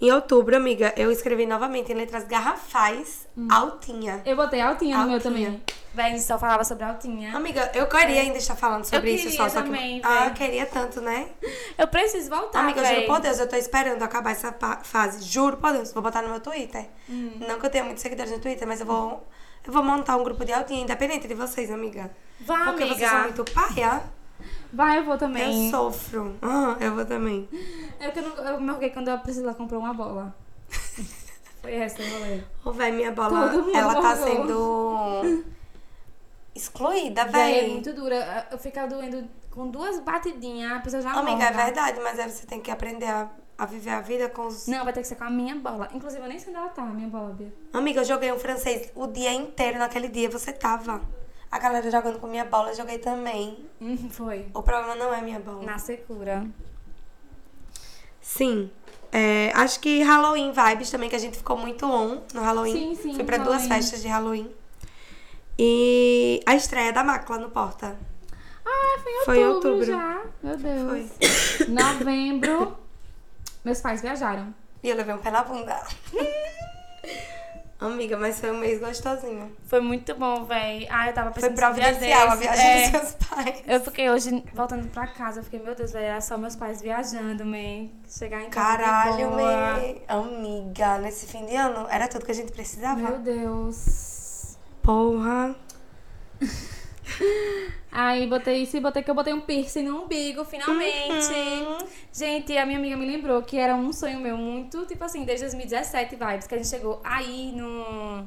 Em 0.00 0.12
outubro, 0.12 0.56
amiga, 0.56 0.92
eu 0.96 1.10
escrevi 1.10 1.44
novamente 1.44 1.90
em 1.90 1.94
letras 1.94 2.24
garrafais, 2.24 3.26
altinha. 3.50 4.22
Eu 4.24 4.36
botei 4.36 4.60
altinha 4.60 4.96
no 4.98 5.04
meu 5.06 5.14
Altinha. 5.14 5.32
também. 5.50 5.62
Véi, 5.92 6.20
só 6.20 6.38
falava 6.38 6.62
sobre 6.62 6.84
altinha. 6.84 7.36
Amiga, 7.36 7.72
eu 7.74 7.88
queria 7.88 8.20
ainda 8.20 8.38
estar 8.38 8.54
falando 8.54 8.84
sobre 8.84 9.10
Eu 9.10 9.14
isso 9.16 9.30
só, 9.30 9.48
só 9.48 9.62
que. 9.62 9.66
também, 9.66 10.00
ah, 10.04 10.26
eu 10.26 10.34
queria 10.34 10.66
tanto, 10.66 11.00
né? 11.00 11.28
Eu 11.76 11.88
preciso 11.88 12.28
voltar, 12.28 12.60
Amiga, 12.60 12.82
véi. 12.82 12.94
juro 12.96 13.06
por 13.06 13.20
Deus, 13.20 13.38
eu 13.38 13.48
tô 13.48 13.54
esperando 13.54 14.02
acabar 14.02 14.32
essa 14.32 14.52
fase. 14.82 15.22
Juro 15.24 15.56
por 15.58 15.72
Deus, 15.72 15.92
vou 15.92 16.02
botar 16.02 16.22
no 16.22 16.28
meu 16.28 16.40
Twitter. 16.40 16.88
Hum. 17.08 17.38
Não 17.40 17.58
que 17.58 17.66
eu 17.66 17.70
tenha 17.70 17.84
muitos 17.84 18.02
seguidores 18.02 18.32
no 18.32 18.38
Twitter, 18.40 18.66
mas 18.66 18.80
eu 18.80 18.86
vou. 18.86 19.24
Eu 19.64 19.72
vou 19.72 19.82
montar 19.82 20.16
um 20.16 20.24
grupo 20.24 20.44
de 20.44 20.52
altinha, 20.52 20.82
independente 20.82 21.28
de 21.28 21.34
vocês, 21.34 21.70
amiga. 21.70 22.10
Vai, 22.40 22.64
Porque 22.64 22.82
amiga. 22.82 22.98
vocês 22.98 23.10
são 23.10 23.22
muito 23.22 23.44
paia. 23.52 24.02
Vai, 24.72 24.98
eu 24.98 25.04
vou 25.04 25.16
também. 25.16 25.66
Eu 25.66 25.70
sofro. 25.70 26.36
Ah, 26.42 26.76
eu 26.80 26.94
vou 26.94 27.04
também. 27.04 27.48
É 27.98 28.10
que 28.10 28.18
eu, 28.18 28.22
não, 28.28 28.36
eu 28.44 28.60
me 28.60 28.70
orguei 28.70 28.90
quando 28.90 29.08
a 29.08 29.16
Priscila 29.18 29.54
comprou 29.54 29.80
uma 29.80 29.94
bola. 29.94 30.34
Foi 31.62 31.74
essa, 31.74 32.00
eu 32.02 32.08
falei. 32.08 32.44
Ô, 32.64 32.72
véi, 32.72 32.92
minha 32.92 33.12
bola, 33.12 33.52
ela 33.74 33.94
tá 33.94 34.16
morgou. 34.16 34.26
sendo 35.24 35.44
excluída, 36.54 37.24
Véi, 37.26 37.64
é 37.64 37.68
muito 37.68 37.92
dura. 37.92 38.46
Eu 38.50 38.58
fico 38.58 38.78
doendo 38.88 39.28
com 39.50 39.68
duas 39.68 40.00
batidinhas, 40.00 40.72
a 40.72 40.80
pessoa 40.80 41.02
já 41.02 41.12
Amiga, 41.12 41.44
é 41.44 41.50
morga. 41.50 41.64
verdade, 41.64 42.00
mas 42.02 42.18
aí 42.18 42.30
você 42.30 42.46
tem 42.46 42.60
que 42.60 42.70
aprender 42.70 43.06
a, 43.06 43.28
a 43.56 43.66
viver 43.66 43.90
a 43.90 44.00
vida 44.00 44.28
com 44.28 44.46
os. 44.46 44.66
Não, 44.66 44.84
vai 44.84 44.92
ter 44.92 45.00
que 45.00 45.06
ser 45.06 45.16
com 45.16 45.24
a 45.24 45.30
minha 45.30 45.54
bola. 45.56 45.88
Inclusive, 45.92 46.22
eu 46.22 46.28
nem 46.28 46.38
sei 46.38 46.50
onde 46.50 46.58
ela 46.60 46.68
tá, 46.68 46.82
a 46.82 46.86
minha 46.86 47.08
bola, 47.08 47.30
Bia. 47.32 47.52
Amiga, 47.72 48.00
eu 48.00 48.04
joguei 48.04 48.32
um 48.32 48.38
francês 48.38 48.90
o 48.94 49.06
dia 49.06 49.32
inteiro 49.32 49.78
naquele 49.78 50.08
dia, 50.08 50.28
você 50.28 50.52
tava. 50.52 51.00
A 51.50 51.58
galera 51.58 51.90
jogando 51.90 52.18
com 52.18 52.26
minha 52.26 52.44
bola, 52.44 52.70
eu 52.70 52.76
joguei 52.76 52.98
também. 52.98 53.64
Hum, 53.80 54.08
foi. 54.10 54.46
O 54.54 54.62
problema 54.62 54.94
não 54.94 55.12
é 55.14 55.20
minha 55.22 55.40
bola. 55.40 55.62
Na 55.64 55.78
secura. 55.78 56.46
Sim. 58.20 58.70
É, 59.10 59.50
acho 59.54 59.80
que 59.80 60.02
Halloween 60.02 60.52
vibes 60.52 60.90
também, 60.90 61.08
que 61.08 61.16
a 61.16 61.18
gente 61.18 61.38
ficou 61.38 61.56
muito 61.56 61.86
on 61.86 62.22
no 62.34 62.42
Halloween. 62.42 62.94
Sim, 62.94 63.02
sim, 63.02 63.14
Fui 63.14 63.24
pra 63.24 63.38
duas 63.38 63.62
Halloween. 63.62 63.68
festas 63.68 64.02
de 64.02 64.08
Halloween. 64.08 64.54
E 65.58 66.42
a 66.46 66.54
estreia 66.54 66.92
da 66.92 67.02
Macla 67.02 67.38
no 67.38 67.48
Porta. 67.50 67.96
Ah, 68.66 68.98
foi 69.02 69.12
em 69.12 69.24
Foi 69.24 69.38
em 69.40 69.46
outubro, 69.46 69.70
outubro. 69.78 69.86
já. 69.86 70.22
Meu 70.42 70.56
Deus. 70.58 71.10
Foi. 71.16 71.66
Novembro, 71.68 72.76
meus 73.64 73.80
pais 73.80 74.02
viajaram. 74.02 74.54
E 74.82 74.90
eu 74.90 74.96
levei 74.96 75.14
um 75.14 75.18
pé 75.18 75.30
na 75.30 75.42
bunda. 75.42 75.82
Amiga, 77.80 78.16
mas 78.16 78.40
foi 78.40 78.50
um 78.50 78.58
mês 78.58 78.80
gostosinho. 78.80 79.56
Foi 79.64 79.80
muito 79.80 80.12
bom, 80.16 80.44
véi. 80.44 80.88
Ah, 80.90 81.06
eu 81.06 81.14
tava 81.14 81.30
Foi 81.30 81.42
pensando 81.42 81.56
providencial 81.56 82.28
a 82.28 82.34
viagem 82.34 82.66
é, 82.66 82.90
dos 82.90 83.00
seus 83.00 83.14
pais. 83.14 83.62
Eu 83.68 83.80
fiquei 83.80 84.10
hoje 84.10 84.44
voltando 84.52 84.88
pra 84.88 85.06
casa, 85.06 85.38
eu 85.38 85.44
fiquei, 85.44 85.60
meu 85.60 85.76
Deus, 85.76 85.92
velho, 85.92 86.06
era 86.06 86.20
só 86.20 86.36
meus 86.36 86.56
pais 86.56 86.82
viajando, 86.82 87.44
man. 87.46 87.88
Chegar 88.08 88.42
em 88.42 88.50
casa. 88.50 88.78
Caralho, 88.78 89.30
me... 89.30 90.02
amiga, 90.08 90.98
nesse 90.98 91.26
fim 91.26 91.46
de 91.46 91.54
ano 91.54 91.86
era 91.88 92.08
tudo 92.08 92.24
que 92.24 92.32
a 92.32 92.34
gente 92.34 92.50
precisava. 92.50 93.00
Meu 93.00 93.18
Deus. 93.20 94.58
Porra. 94.82 95.54
Aí 97.90 98.26
botei 98.26 98.62
isso 98.62 98.76
e 98.76 98.80
botei 98.80 99.02
que 99.02 99.10
eu 99.10 99.14
botei 99.14 99.32
um 99.32 99.40
piercing 99.40 99.82
no 99.82 100.02
umbigo, 100.02 100.44
finalmente. 100.44 101.32
Uhum. 101.32 101.78
Gente, 102.12 102.56
a 102.56 102.66
minha 102.66 102.78
amiga 102.78 102.96
me 102.96 103.06
lembrou 103.06 103.42
que 103.42 103.56
era 103.56 103.74
um 103.74 103.92
sonho 103.92 104.20
meu 104.20 104.36
muito, 104.36 104.84
tipo 104.86 105.02
assim, 105.04 105.24
desde 105.24 105.46
2017 105.46 106.16
vibes, 106.16 106.46
que 106.46 106.54
a 106.54 106.58
gente 106.58 106.68
chegou 106.68 107.00
aí 107.02 107.52
no, 107.52 108.18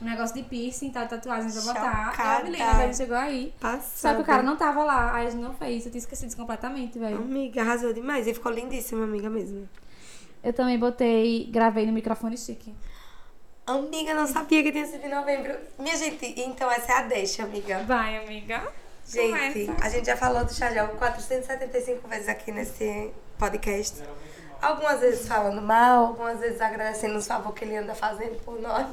no 0.00 0.10
negócio 0.10 0.34
de 0.34 0.42
piercing, 0.42 0.90
tá, 0.90 1.06
tatuagem 1.06 1.52
pra 1.52 1.60
botar. 1.60 2.10
Chocada. 2.10 2.40
Eu 2.40 2.44
me 2.44 2.58
lembro 2.58 2.76
a 2.76 2.86
gente 2.86 2.96
chegou 2.96 3.16
aí. 3.16 3.54
Passada. 3.60 3.86
Só 3.86 4.14
que 4.14 4.22
o 4.22 4.24
cara 4.24 4.42
não 4.42 4.56
tava 4.56 4.82
lá, 4.82 5.14
aí 5.14 5.26
a 5.26 5.30
gente 5.30 5.42
não 5.42 5.52
fez, 5.52 5.84
eu 5.84 5.90
tinha 5.90 6.00
esquecido 6.00 6.34
completamente, 6.34 6.98
velho. 6.98 7.18
Amiga, 7.18 7.60
arrasou 7.60 7.92
demais. 7.92 8.26
E 8.26 8.34
ficou 8.34 8.50
lindíssima, 8.50 9.04
amiga 9.04 9.28
mesmo. 9.28 9.68
Eu 10.42 10.52
também 10.52 10.78
botei, 10.78 11.46
gravei 11.50 11.86
no 11.86 11.92
microfone 11.92 12.36
chique. 12.36 12.74
Amiga, 13.66 14.14
não 14.14 14.26
sabia 14.28 14.62
que 14.62 14.70
tinha 14.70 14.86
sido 14.86 15.04
em 15.04 15.10
novembro. 15.10 15.56
Minha 15.78 15.96
gente, 15.96 16.34
então 16.40 16.70
essa 16.70 16.92
é 16.92 16.96
a 16.98 17.02
deixa, 17.02 17.42
amiga. 17.42 17.82
Vai, 17.82 18.16
amiga. 18.18 18.62
Gente, 19.04 19.66
Começa. 19.66 19.84
a 19.84 19.88
gente 19.88 20.06
já 20.06 20.16
falou 20.16 20.44
do 20.44 20.54
Chajel 20.54 20.88
475 20.88 22.06
vezes 22.08 22.28
aqui 22.28 22.52
nesse 22.52 23.10
podcast. 23.38 24.02
Algumas 24.62 25.00
vezes 25.00 25.26
falando 25.26 25.60
mal, 25.60 26.06
algumas 26.06 26.38
vezes 26.38 26.60
agradecendo 26.60 27.18
os 27.18 27.26
favores 27.26 27.58
que 27.58 27.64
ele 27.64 27.76
anda 27.76 27.94
fazendo 27.94 28.40
por 28.44 28.60
nós. 28.60 28.86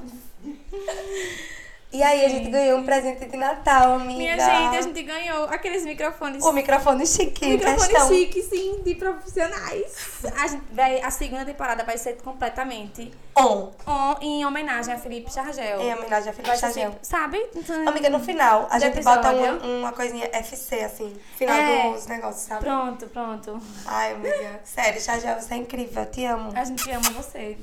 E 1.94 2.02
aí 2.02 2.26
a 2.26 2.30
gente 2.30 2.50
ganhou 2.50 2.80
um 2.80 2.84
presente 2.84 3.24
de 3.24 3.38
Natal, 3.38 3.94
amiga. 3.94 4.18
Minha 4.18 4.34
gente, 4.40 4.78
a 4.78 4.82
gente 4.82 5.04
ganhou 5.04 5.44
aqueles 5.46 5.86
microfones. 5.86 6.44
O 6.44 6.52
microfone 6.52 7.06
chique 7.06 7.46
Microfone 7.46 7.88
questão. 7.88 8.08
chique, 8.10 8.42
sim, 8.42 8.82
de 8.84 8.96
profissionais. 8.96 10.24
A, 10.36 10.48
gente, 10.48 10.64
a 11.04 11.12
segunda 11.12 11.46
temporada 11.46 11.84
vai 11.84 11.96
ser 12.00 12.18
completamente 12.24 13.12
On. 13.38 13.72
on, 13.86 14.16
em 14.22 14.44
homenagem 14.44 14.92
a 14.92 14.98
Felipe 14.98 15.32
Chargel. 15.32 15.82
Em 15.82 15.94
homenagem 15.94 16.30
a 16.32 16.34
Felipe 16.34 16.58
Chajel. 16.58 16.90
assim, 16.90 16.98
sabe? 17.04 17.46
Amiga, 17.88 18.10
no 18.10 18.20
final, 18.20 18.68
a 18.72 18.80
gente 18.80 19.00
bota 19.04 19.32
episódio. 19.32 19.64
um- 19.68 19.80
uma 19.82 19.92
coisinha 19.92 20.28
FC, 20.34 20.80
assim. 20.84 21.14
Final 21.38 21.56
É. 21.56 21.92
dos 21.94 22.08
negócios, 22.08 22.42
sabe? 22.44 22.64
Pronto, 22.64 23.08
pronto. 23.08 23.60
Ai, 23.86 24.14
amiga. 24.14 24.62
Sério, 24.64 25.00
Chajel, 25.00 25.40
você 25.40 25.54
é 25.54 25.58
incrível. 25.58 26.02
Eu 26.02 26.10
te 26.12 26.26
amo. 26.26 26.52
A 26.56 26.64
gente 26.66 26.90
ama 26.90 27.10
você. 27.12 27.56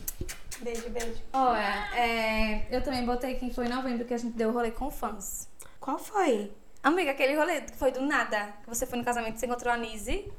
Beijo, 0.62 0.90
beijo. 0.90 1.22
Olha, 1.32 1.96
é, 1.96 2.66
eu 2.70 2.82
também 2.82 3.04
botei 3.04 3.34
quem 3.36 3.52
foi 3.52 3.66
em 3.66 3.70
novembro 3.70 4.04
que 4.04 4.12
a 4.12 4.18
gente 4.18 4.36
deu 4.36 4.52
rolê 4.52 4.70
com 4.70 4.90
fãs. 4.90 5.48
Qual 5.78 5.98
foi? 5.98 6.52
Amiga, 6.82 7.10
aquele 7.10 7.34
rolê 7.34 7.62
que 7.62 7.76
foi 7.76 7.90
do 7.92 8.02
nada. 8.02 8.52
Que 8.62 8.68
você 8.68 8.86
foi 8.86 8.98
no 8.98 9.04
casamento 9.04 9.36
e 9.36 9.40
você 9.40 9.46
encontrou 9.46 9.72
a 9.72 9.76
Nise. 9.76 10.30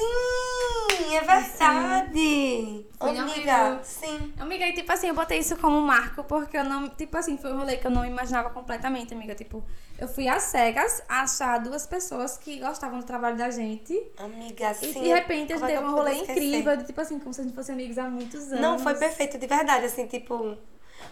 Sim! 0.00 1.14
É 1.14 1.20
verdade. 1.20 2.86
Foi 2.98 3.18
Amiga, 3.18 3.80
sim. 3.82 4.32
Amiga, 4.38 4.66
e 4.66 4.72
tipo 4.72 4.90
assim, 4.92 5.08
eu 5.08 5.14
botei 5.14 5.38
isso 5.38 5.56
como 5.56 5.80
marco 5.80 6.22
porque 6.24 6.56
eu 6.56 6.64
não. 6.64 6.88
Tipo 6.88 7.16
assim, 7.16 7.36
foi 7.36 7.52
um 7.52 7.58
rolê 7.58 7.76
que 7.76 7.86
eu 7.86 7.90
não 7.90 8.04
imaginava 8.04 8.50
completamente, 8.50 9.12
amiga. 9.14 9.34
Tipo, 9.34 9.64
eu 9.98 10.06
fui 10.08 10.28
às 10.28 10.44
cegas 10.44 11.02
achar 11.08 11.58
duas 11.58 11.86
pessoas 11.86 12.36
que 12.38 12.58
gostavam 12.60 12.98
do 13.00 13.04
trabalho 13.04 13.36
da 13.36 13.50
gente. 13.50 14.00
Amiga, 14.18 14.72
E 14.82 14.92
sim. 14.92 15.02
de 15.02 15.08
repente 15.08 15.52
a 15.52 15.56
gente 15.56 15.70
é 15.70 15.76
teve 15.76 15.84
um 15.84 15.92
rolê 15.92 16.12
esquecer? 16.12 16.32
incrível, 16.42 16.76
de, 16.76 16.84
tipo 16.84 17.00
assim, 17.00 17.18
como 17.18 17.32
se 17.34 17.40
a 17.40 17.44
gente 17.44 17.54
fosse 17.54 17.72
amigos 17.72 17.98
há 17.98 18.08
muitos 18.08 18.48
anos. 18.48 18.60
Não, 18.60 18.78
foi 18.78 18.94
perfeito, 18.94 19.38
de 19.38 19.46
verdade, 19.46 19.86
assim, 19.86 20.06
tipo... 20.06 20.56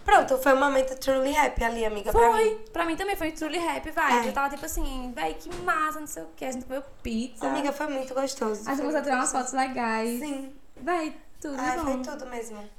Pronto, 0.05 0.37
foi 0.37 0.53
um 0.53 0.59
momento 0.59 0.95
truly 0.97 1.35
happy 1.35 1.63
ali, 1.63 1.85
amiga, 1.85 2.11
pra 2.11 2.31
Foi. 2.31 2.43
mim. 2.43 2.57
Pra 2.73 2.85
mim 2.85 2.95
também 2.95 3.15
foi 3.15 3.31
truly 3.31 3.59
happy, 3.59 3.91
vai. 3.91 4.25
É. 4.25 4.29
Eu 4.29 4.33
tava 4.33 4.49
tipo 4.49 4.65
assim, 4.65 5.11
véi, 5.15 5.35
que 5.35 5.53
massa, 5.57 5.99
não 5.99 6.07
sei 6.07 6.23
o 6.23 6.27
que. 6.35 6.45
A 6.45 6.51
gente 6.51 6.65
comeu 6.65 6.83
pizza. 7.03 7.45
Amiga, 7.47 7.71
foi 7.71 7.87
muito 7.87 8.13
gostoso. 8.13 8.61
a 8.65 8.71
gente 8.71 8.79
começou 8.79 8.99
a 8.99 9.03
tirar 9.03 9.15
umas 9.17 9.31
fotos 9.31 9.53
legais. 9.53 10.19
Sim. 10.19 10.53
Véi, 10.77 11.15
tudo 11.41 11.55
Ai, 11.59 11.77
bom. 11.77 11.83
foi 12.03 12.13
tudo 12.13 12.25
mesmo. 12.27 12.69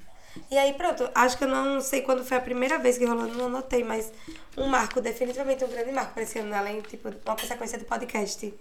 E 0.51 0.57
aí, 0.57 0.75
pronto, 0.75 1.09
acho 1.15 1.37
que 1.37 1.45
eu 1.45 1.49
não 1.49 1.81
sei 1.81 2.03
quando 2.03 2.25
foi 2.25 2.37
a 2.37 2.41
primeira 2.41 2.79
vez 2.79 2.97
que 2.97 3.05
rolou, 3.05 3.27
não 3.27 3.47
anotei, 3.47 3.83
mas 3.83 4.13
um 4.57 4.67
marco, 4.67 5.01
definitivamente 5.01 5.65
um 5.65 5.69
grande 5.69 5.91
marco 5.93 6.15
pra 6.15 6.23
esse 6.23 6.39
ano, 6.39 6.55
além, 6.55 6.81
tipo, 6.83 7.09
uma 7.09 7.37
consequência 7.37 7.79
do 7.79 7.85
podcast. 7.85 8.53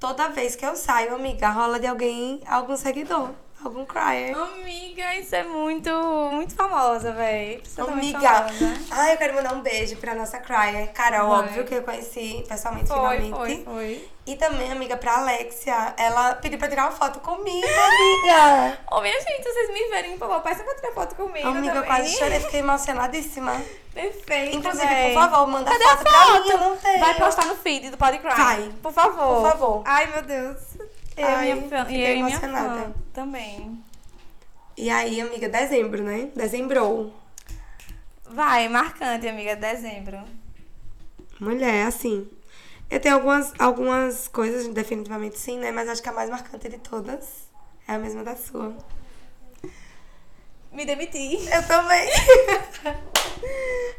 Toda 0.00 0.28
vez 0.28 0.56
que 0.56 0.64
eu 0.66 0.74
saio, 0.74 1.14
amiga, 1.14 1.48
rola 1.50 1.78
de 1.78 1.86
alguém, 1.86 2.40
algum 2.46 2.76
seguidor, 2.76 3.30
algum 3.64 3.84
crier. 3.84 4.34
Amiga, 4.36 5.14
isso 5.16 5.34
é 5.34 5.42
muito, 5.42 5.90
muito 6.32 6.54
famosa, 6.54 7.12
véi. 7.12 7.60
Isso 7.64 7.80
é 7.80 7.84
Amiga, 7.84 8.20
famosa. 8.20 8.74
ai, 8.90 9.12
eu 9.14 9.18
quero 9.18 9.34
mandar 9.34 9.54
um 9.54 9.60
beijo 9.60 9.96
pra 9.96 10.14
nossa 10.14 10.38
crier, 10.38 10.88
Carol, 10.92 11.28
Vai. 11.28 11.38
óbvio 11.40 11.64
que 11.64 11.74
eu 11.74 11.82
conheci 11.82 12.44
pessoalmente 12.48 12.88
Foi, 12.88 12.96
finalmente. 13.20 13.34
foi, 13.34 13.64
foi. 13.64 14.08
E 14.24 14.36
também, 14.36 14.70
amiga, 14.70 14.96
pra 14.96 15.16
Alexia, 15.18 15.94
ela 15.96 16.34
pediu 16.36 16.56
pra 16.56 16.68
tirar 16.68 16.84
uma 16.84 16.92
foto 16.92 17.18
comigo, 17.20 17.66
amiga. 17.66 18.78
Ô, 18.92 19.00
minha 19.00 19.20
gente, 19.20 19.42
vocês 19.42 19.68
me 19.72 19.88
verem, 19.90 20.16
por 20.16 20.28
favor, 20.28 20.42
peçam 20.42 20.64
pra 20.64 20.74
tirar 20.76 20.92
foto 20.92 21.14
comigo 21.16 21.48
amiga, 21.48 21.66
eu 21.68 21.82
também. 21.82 21.88
quase 21.88 22.16
chorei, 22.16 22.38
fiquei 22.40 22.60
emocionadíssima. 22.60 23.60
Perfeito, 23.92 24.56
Inclusive, 24.56 24.86
véi. 24.86 25.12
por 25.12 25.22
favor, 25.22 25.46
manda 25.48 25.70
Cadê 25.70 25.84
foto, 25.84 26.00
a 26.00 26.02
pra 26.02 26.12
foto? 26.12 26.42
mim, 26.44 26.50
eu 26.50 26.58
não 26.58 26.76
tenho. 26.78 26.98
Vai 27.00 27.14
postar 27.14 27.44
no 27.46 27.56
feed 27.56 27.90
do 27.90 27.98
Podcry. 27.98 28.34
Vai. 28.34 28.72
Por 28.82 28.90
favor. 28.92 29.42
Por 29.42 29.50
favor. 29.50 29.82
Ai, 29.84 30.06
meu 30.06 30.22
Deus. 30.22 30.56
Eu 31.16 31.26
Ai, 31.26 31.50
e 31.50 31.54
minha 31.54 31.68
fã. 31.68 31.90
E 31.90 32.00
eu 32.00 32.24
minha 32.24 32.40
fã 32.40 32.94
também. 33.12 33.82
E 34.76 34.88
aí, 34.88 35.20
amiga, 35.20 35.48
dezembro, 35.48 36.02
né? 36.02 36.30
Dezembrou. 36.34 37.14
Vai, 38.24 38.68
marcante, 38.68 39.28
amiga, 39.28 39.54
dezembro. 39.54 40.18
Mulher, 41.38 41.86
assim. 41.86 42.28
Eu 42.90 43.00
tenho 43.00 43.14
algumas, 43.14 43.52
algumas 43.58 44.28
coisas, 44.28 44.66
definitivamente 44.68 45.38
sim, 45.38 45.58
né? 45.58 45.70
Mas 45.70 45.88
acho 45.88 46.02
que 46.02 46.08
a 46.08 46.12
mais 46.12 46.30
marcante 46.30 46.68
de 46.68 46.78
todas 46.78 47.48
é 47.86 47.92
a 47.94 47.98
mesma 47.98 48.22
da 48.22 48.36
sua. 48.36 48.76
Me 50.72 50.84
demiti. 50.84 51.38
Eu 51.52 51.66
também. 51.66 52.08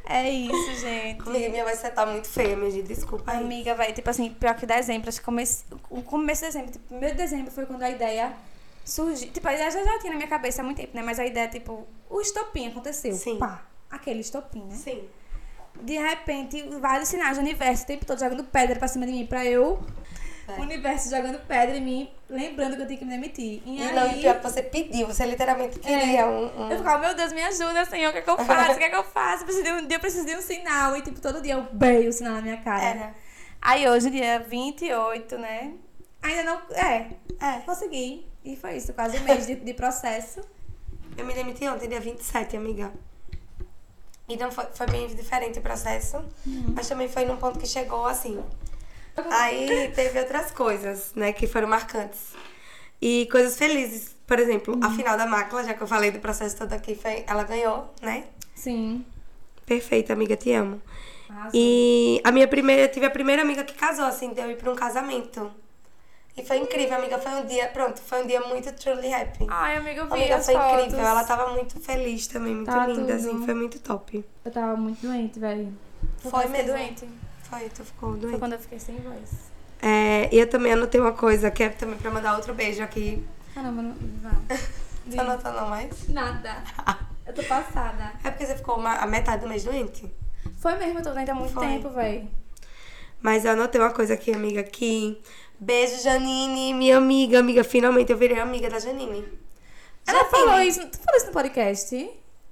É 0.05 0.29
isso, 0.29 0.81
gente. 0.81 1.21
Amiga, 1.27 1.49
minha 1.49 1.63
voz 1.63 1.81
tá 1.81 2.05
muito 2.05 2.27
feia, 2.27 2.55
minha 2.55 2.71
gente. 2.71 2.87
Desculpa 2.87 3.31
aí. 3.31 3.37
Amiga, 3.37 3.75
vai, 3.75 3.93
tipo 3.93 4.09
assim, 4.09 4.29
pior 4.31 4.55
que 4.55 4.65
dezembro, 4.65 5.09
acho 5.09 5.19
que 5.19 5.25
comece, 5.25 5.63
o 5.89 6.01
começo 6.01 6.41
de 6.41 6.47
dezembro, 6.47 6.71
tipo, 6.71 6.85
primeiro 6.87 7.15
de 7.15 7.21
dezembro 7.21 7.51
foi 7.51 7.65
quando 7.65 7.83
a 7.83 7.89
ideia 7.89 8.33
surgiu. 8.83 9.31
Tipo, 9.31 9.47
a 9.47 9.53
ideia 9.53 9.71
já, 9.71 9.83
já 9.83 9.99
tinha 9.99 10.11
na 10.11 10.17
minha 10.17 10.29
cabeça 10.29 10.61
há 10.61 10.65
muito 10.65 10.77
tempo, 10.77 10.95
né? 10.95 11.01
Mas 11.03 11.19
a 11.19 11.25
ideia, 11.25 11.47
tipo, 11.47 11.87
o 12.09 12.21
estopim 12.21 12.67
aconteceu. 12.67 13.13
Sim. 13.13 13.37
Pá, 13.37 13.63
aquele 13.89 14.19
estopim, 14.21 14.63
né? 14.65 14.75
Sim. 14.75 15.03
De 15.81 15.97
repente, 15.97 16.61
vários 16.79 17.09
sinais 17.09 17.37
do 17.37 17.41
universo 17.41 17.83
o 17.83 17.87
tempo 17.87 18.05
todo 18.05 18.19
jogando 18.19 18.43
pedra 18.43 18.75
pra 18.77 18.87
cima 18.87 19.05
de 19.05 19.11
mim, 19.11 19.25
pra 19.25 19.45
eu. 19.45 19.79
Vai. 20.45 20.59
O 20.59 20.61
universo 20.61 21.09
jogando 21.09 21.39
pedra 21.47 21.77
em 21.77 21.81
mim, 21.81 22.11
lembrando 22.29 22.75
que 22.75 22.81
eu 22.81 22.85
tinha 22.87 22.99
que 22.99 23.05
me 23.05 23.11
demitir. 23.11 23.61
E, 23.65 23.77
E 23.77 23.81
aí, 23.81 23.95
não, 23.95 24.11
e 24.11 24.19
pior 24.21 24.35
que 24.37 24.43
você 24.43 24.61
pediu, 24.61 25.07
você 25.07 25.25
literalmente 25.25 25.79
queria 25.79 26.21
É. 26.21 26.25
um, 26.25 26.63
um- 26.65 26.69
eu 26.71 26.77
ficava, 26.79 26.99
meu 27.05 27.15
Deus, 27.15 27.31
me 27.31 27.41
ajuda, 27.43 27.85
Senhor, 27.85 28.09
o 28.09 28.11
que 28.11 28.17
é 28.19 28.21
que 28.21 28.29
eu 28.29 28.37
faço? 28.37 28.71
O 28.73 28.77
que 28.77 28.83
é 28.83 28.89
que 28.89 28.95
eu 28.95 29.03
faço? 29.05 29.43
Eu 29.43 29.45
preciso 29.45 29.63
de 29.65 29.71
um 29.71 29.87
dia, 29.87 29.95
eu 29.97 30.01
preciso 30.01 30.25
de 30.25 30.35
um 30.35 30.41
sinal. 30.41 30.97
E, 30.97 31.01
tipo, 31.01 31.21
todo 31.21 31.41
dia 31.41 31.53
eu 31.53 31.63
beio 31.71 32.09
o 32.09 32.13
sinal 32.13 32.33
na 32.33 32.41
minha 32.41 32.57
cara. 32.57 32.83
Era. 32.83 33.15
Aí 33.61 33.87
hoje, 33.87 34.09
dia 34.09 34.39
28, 34.39 35.37
né? 35.37 35.73
Ainda 36.21 36.43
não. 36.43 36.61
É, 36.71 37.07
É. 37.39 37.59
consegui. 37.65 38.27
E 38.43 38.57
foi 38.57 38.75
isso, 38.75 38.91
quase 38.93 39.17
um 39.19 39.21
mês 39.23 39.47
de, 39.47 39.55
de 39.55 39.73
processo. 39.73 40.41
Eu 41.15 41.25
me 41.25 41.33
demiti 41.33 41.65
ontem, 41.69 41.87
dia 41.87 41.99
27, 42.01 42.57
amiga. 42.57 42.91
Então 44.27 44.51
foi, 44.51 44.65
foi 44.73 44.87
bem 44.87 45.07
diferente 45.07 45.59
o 45.59 45.61
processo. 45.61 46.17
Uhum. 46.45 46.73
Mas 46.75 46.87
também 46.89 47.07
foi 47.07 47.23
num 47.25 47.37
ponto 47.37 47.59
que 47.59 47.67
chegou 47.67 48.05
assim. 48.05 48.43
Aí 49.31 49.91
teve 49.95 50.19
outras 50.19 50.51
coisas, 50.51 51.11
né, 51.15 51.33
que 51.33 51.47
foram 51.47 51.67
marcantes. 51.67 52.33
E 53.01 53.27
coisas 53.31 53.57
felizes. 53.57 54.13
Por 54.25 54.39
exemplo, 54.39 54.73
Uhum. 54.75 54.83
a 54.83 54.89
final 54.91 55.17
da 55.17 55.25
mácula, 55.25 55.63
já 55.63 55.73
que 55.73 55.81
eu 55.83 55.87
falei 55.87 56.09
do 56.11 56.19
processo 56.19 56.57
todo 56.57 56.71
aqui, 56.73 56.95
foi, 56.95 57.23
ela 57.27 57.43
ganhou, 57.43 57.93
né? 58.01 58.23
Sim. 58.55 59.05
Perfeita, 59.65 60.13
amiga, 60.13 60.35
te 60.37 60.51
amo. 60.53 60.81
E 61.53 62.21
a 62.23 62.31
minha 62.31 62.47
primeira, 62.47 62.83
eu 62.83 62.89
tive 62.91 63.05
a 63.05 63.09
primeira 63.09 63.41
amiga 63.41 63.63
que 63.63 63.73
casou, 63.73 64.05
assim, 64.05 64.33
de 64.33 64.39
eu 64.41 64.49
ir 64.51 64.55
pra 64.57 64.71
um 64.71 64.75
casamento. 64.75 65.51
E 66.37 66.43
foi 66.43 66.57
incrível, 66.57 66.95
amiga. 66.97 67.17
Foi 67.19 67.31
um 67.33 67.45
dia, 67.45 67.67
pronto, 67.67 67.99
foi 68.01 68.23
um 68.23 68.27
dia 68.27 68.39
muito 68.41 68.71
truly 68.73 69.13
happy. 69.13 69.45
Ai, 69.49 69.77
amiga, 69.77 70.01
eu 70.01 70.07
vi 70.07 70.13
amiga, 70.13 70.35
as 70.37 70.45
foi 70.45 70.55
fotos. 70.55 70.83
incrível. 70.85 71.05
Ela 71.05 71.23
tava 71.23 71.51
muito 71.51 71.79
feliz 71.79 72.27
também, 72.27 72.55
muito 72.55 72.71
Tá 72.71 72.87
linda, 72.87 73.01
tudo. 73.01 73.11
assim, 73.13 73.45
foi 73.45 73.53
muito 73.53 73.79
top. 73.79 74.25
Eu 74.45 74.51
tava 74.51 74.75
muito 74.75 75.01
doente, 75.05 75.39
velho. 75.39 75.73
Foi 76.19 76.47
mesmo? 76.47 76.67
doente. 76.73 77.07
Foi, 77.59 77.69
tu 77.69 77.83
ficou 77.83 78.11
Foi 78.11 78.19
doente. 78.19 78.39
quando 78.39 78.53
eu 78.53 78.59
fiquei 78.59 78.79
sem 78.79 78.95
voz. 78.97 79.29
É, 79.81 80.29
e 80.33 80.39
eu 80.39 80.49
também 80.49 80.71
anotei 80.73 80.99
uma 80.99 81.11
coisa, 81.13 81.51
que 81.51 81.63
é 81.63 81.69
também 81.69 81.97
pra 81.97 82.09
mandar 82.11 82.35
outro 82.35 82.53
beijo 82.53 82.81
aqui. 82.81 83.23
Caramba, 83.53 83.81
não. 83.81 83.95
Vá. 84.21 84.31
Você 85.05 85.19
anotou 85.19 85.51
não 85.51 85.69
mais? 85.69 86.07
Nada. 86.07 86.63
Eu 87.27 87.33
tô 87.33 87.43
passada. 87.43 88.13
É 88.23 88.29
porque 88.31 88.45
você 88.45 88.55
ficou 88.55 88.75
uma- 88.77 88.95
a 88.97 89.07
metade 89.07 89.43
do 89.43 89.47
mês 89.47 89.63
doente. 89.63 90.11
Foi 90.57 90.75
mesmo, 90.75 90.99
eu 90.99 91.03
tô 91.03 91.11
doente 91.13 91.31
há 91.31 91.33
muito 91.35 91.53
Foi. 91.53 91.65
tempo, 91.65 91.89
velho. 91.89 92.27
Mas 93.21 93.45
eu 93.45 93.51
anotei 93.51 93.79
uma 93.79 93.91
coisa 93.91 94.13
aqui, 94.13 94.33
amiga, 94.33 94.61
que... 94.61 95.21
Beijo, 95.57 96.01
Janine, 96.03 96.73
minha 96.73 96.97
amiga. 96.97 97.39
Amiga, 97.39 97.63
finalmente 97.63 98.11
eu 98.11 98.17
virei 98.17 98.39
amiga 98.39 98.69
da 98.69 98.77
Janine. 98.77 99.25
Ela 100.05 100.19
Janine, 100.25 100.29
falou 100.31 100.59
isso. 100.63 100.79
Tu 100.85 100.97
falou 100.97 101.17
isso 101.17 101.25
no 101.27 101.31
podcast? 101.31 102.09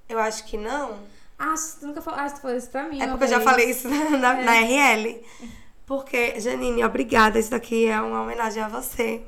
Eu 0.08 0.20
acho 0.20 0.46
que 0.46 0.58
não. 0.58 1.00
Ah, 1.44 1.56
tu 1.80 1.88
nunca 1.88 2.02
falou. 2.02 2.20
Ah, 2.20 2.30
tu 2.30 2.40
falou 2.42 2.56
isso 2.56 2.70
pra 2.70 2.84
mim. 2.84 3.02
É 3.02 3.08
porque 3.08 3.24
eu 3.24 3.28
já 3.30 3.38
vez. 3.40 3.50
falei 3.50 3.70
isso 3.72 3.88
na, 3.90 4.10
na, 4.18 4.40
É. 4.40 4.44
na 4.44 4.52
RL. 4.62 5.24
Porque, 5.88 6.40
Janine, 6.40 6.84
obrigada. 6.84 7.40
Isso 7.40 7.50
daqui 7.50 7.88
é 7.88 8.00
uma 8.00 8.22
homenagem 8.22 8.62
a 8.62 8.68
você. 8.68 9.22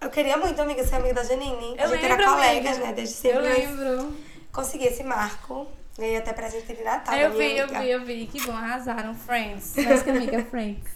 Eu 0.00 0.10
queria 0.10 0.36
muito, 0.36 0.60
amiga, 0.60 0.84
ser 0.84 0.96
amiga 0.96 1.14
da 1.14 1.24
Janine. 1.24 1.74
a 1.78 1.84
Eu 1.84 1.88
gente 1.88 2.02
lembro, 2.02 2.22
era 2.22 2.24
colegas, 2.30 2.72
amiga. 2.72 2.86
né? 2.86 2.92
Desde 2.92 3.14
sempre. 3.14 3.38
Eu 3.38 3.42
lembro. 3.42 4.16
Consegui 4.52 4.84
esse 4.84 5.02
marco. 5.02 5.66
Ganhei 5.98 6.18
até 6.18 6.34
presente 6.34 6.74
de 6.74 6.84
Natal. 6.84 7.16
Eu 7.16 7.32
vi, 7.32 7.56
eu 7.56 7.64
amiga. 7.64 7.80
vi, 7.80 7.90
eu 7.90 8.04
vi. 8.04 8.26
Que 8.26 8.40
bom, 8.42 8.52
arrasaram. 8.52 9.14
Friends. 9.14 9.74
Mais 9.76 10.02
que 10.02 10.10
amiga, 10.10 10.44
Friends. 10.44 10.92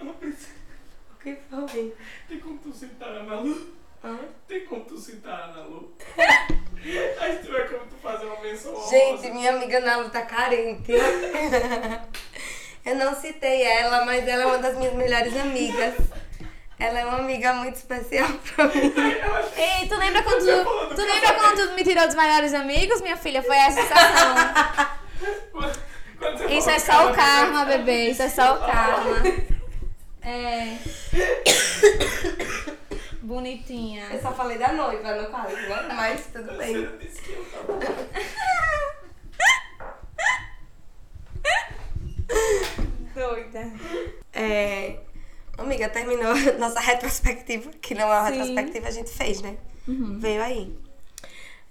O 0.00 1.18
que 1.22 1.36
foi? 1.50 1.94
Tem 2.28 2.38
como 2.38 2.58
tu 2.58 2.72
citar 2.72 3.08
a 3.08 3.20
Ana 3.20 3.40
Lu? 3.40 3.75
Hã? 4.06 4.18
Tem 4.46 4.64
como 4.66 4.84
tu 4.84 4.96
citar 4.96 5.34
a 5.34 5.44
Ana 5.46 5.62
Lu? 5.62 5.92
Aí 7.18 7.36
se 7.36 7.42
tiver 7.42 7.68
como 7.68 7.86
tu 7.86 7.96
fazer 8.00 8.24
uma 8.26 8.40
menção 8.40 8.72
honrosa. 8.72 8.90
Gente, 8.90 9.30
minha 9.32 9.50
amiga 9.50 9.80
Nalu 9.80 10.08
tá 10.10 10.22
carente. 10.22 10.92
Eu 12.86 12.94
não 12.94 13.12
citei 13.16 13.62
ela, 13.62 14.04
mas 14.04 14.28
ela 14.28 14.44
é 14.44 14.46
uma 14.46 14.58
das 14.58 14.78
minhas 14.78 14.94
melhores 14.94 15.36
amigas. 15.36 15.94
Ela 16.78 17.00
é 17.00 17.04
uma 17.04 17.18
amiga 17.18 17.52
muito 17.54 17.74
especial 17.74 18.28
pra 18.54 18.66
mim. 18.66 18.94
Ei, 19.56 19.88
tu 19.88 19.96
lembra 19.96 20.22
quando 20.22 20.44
tu, 20.44 20.94
tu 20.94 21.02
lembra 21.02 21.32
quando 21.32 21.68
tu 21.68 21.74
me 21.74 21.82
tirou 21.82 22.06
dos 22.06 22.14
melhores 22.14 22.54
amigos, 22.54 23.00
minha 23.00 23.16
filha? 23.16 23.42
Foi 23.42 23.56
essa 23.56 23.82
sensação. 23.82 24.36
Isso 26.48 26.70
é 26.70 26.78
só 26.78 26.92
o 26.92 27.08
ela- 27.08 27.16
karma, 27.16 27.64
bebê. 27.64 28.10
Isso 28.10 28.22
é 28.22 28.28
só 28.28 28.54
o 28.54 28.58
karma. 28.60 29.16
É. 30.22 30.76
Bonitinha. 33.36 34.06
Eu 34.10 34.22
só 34.22 34.32
falei 34.32 34.56
da 34.56 34.72
noiva, 34.72 35.14
no 35.20 35.28
caso, 35.28 35.54
né? 35.54 35.88
Mas 35.94 36.26
tudo 36.32 36.56
bem. 36.56 36.86
Você 36.86 36.96
disse 36.96 37.20
que 37.20 37.32
eu 37.32 37.44
tava. 37.44 37.78
Doida. 43.14 43.72
É, 44.32 45.00
amiga, 45.58 45.90
terminou 45.90 46.34
nossa 46.58 46.80
retrospectiva, 46.80 47.70
que 47.72 47.94
não 47.94 48.10
é 48.10 48.20
uma 48.20 48.30
Sim. 48.30 48.38
retrospectiva, 48.38 48.88
a 48.88 48.90
gente 48.90 49.10
fez, 49.10 49.42
né? 49.42 49.58
Veio 49.86 50.42
aí. 50.42 50.74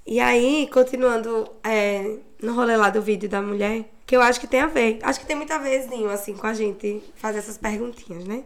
E 0.06 0.20
aí, 0.20 0.70
continuando 0.72 1.52
é, 1.64 2.18
no 2.44 2.54
rolê 2.54 2.78
lá 2.78 2.92
do 2.92 3.02
vídeo 3.02 3.28
da 3.28 3.42
mulher, 3.42 3.86
que 4.06 4.16
eu 4.16 4.22
acho 4.22 4.40
que 4.40 4.46
tem 4.46 4.60
a 4.62 4.68
ver. 4.68 5.00
Acho 5.02 5.20
que 5.20 5.26
tem 5.26 5.36
muito 5.36 5.52
a 5.52 5.58
verzinho, 5.58 6.12
assim, 6.12 6.36
com 6.36 6.46
a 6.46 6.54
gente 6.54 7.02
fazer 7.16 7.40
essas 7.40 7.58
perguntinhas, 7.58 8.24
né? 8.24 8.44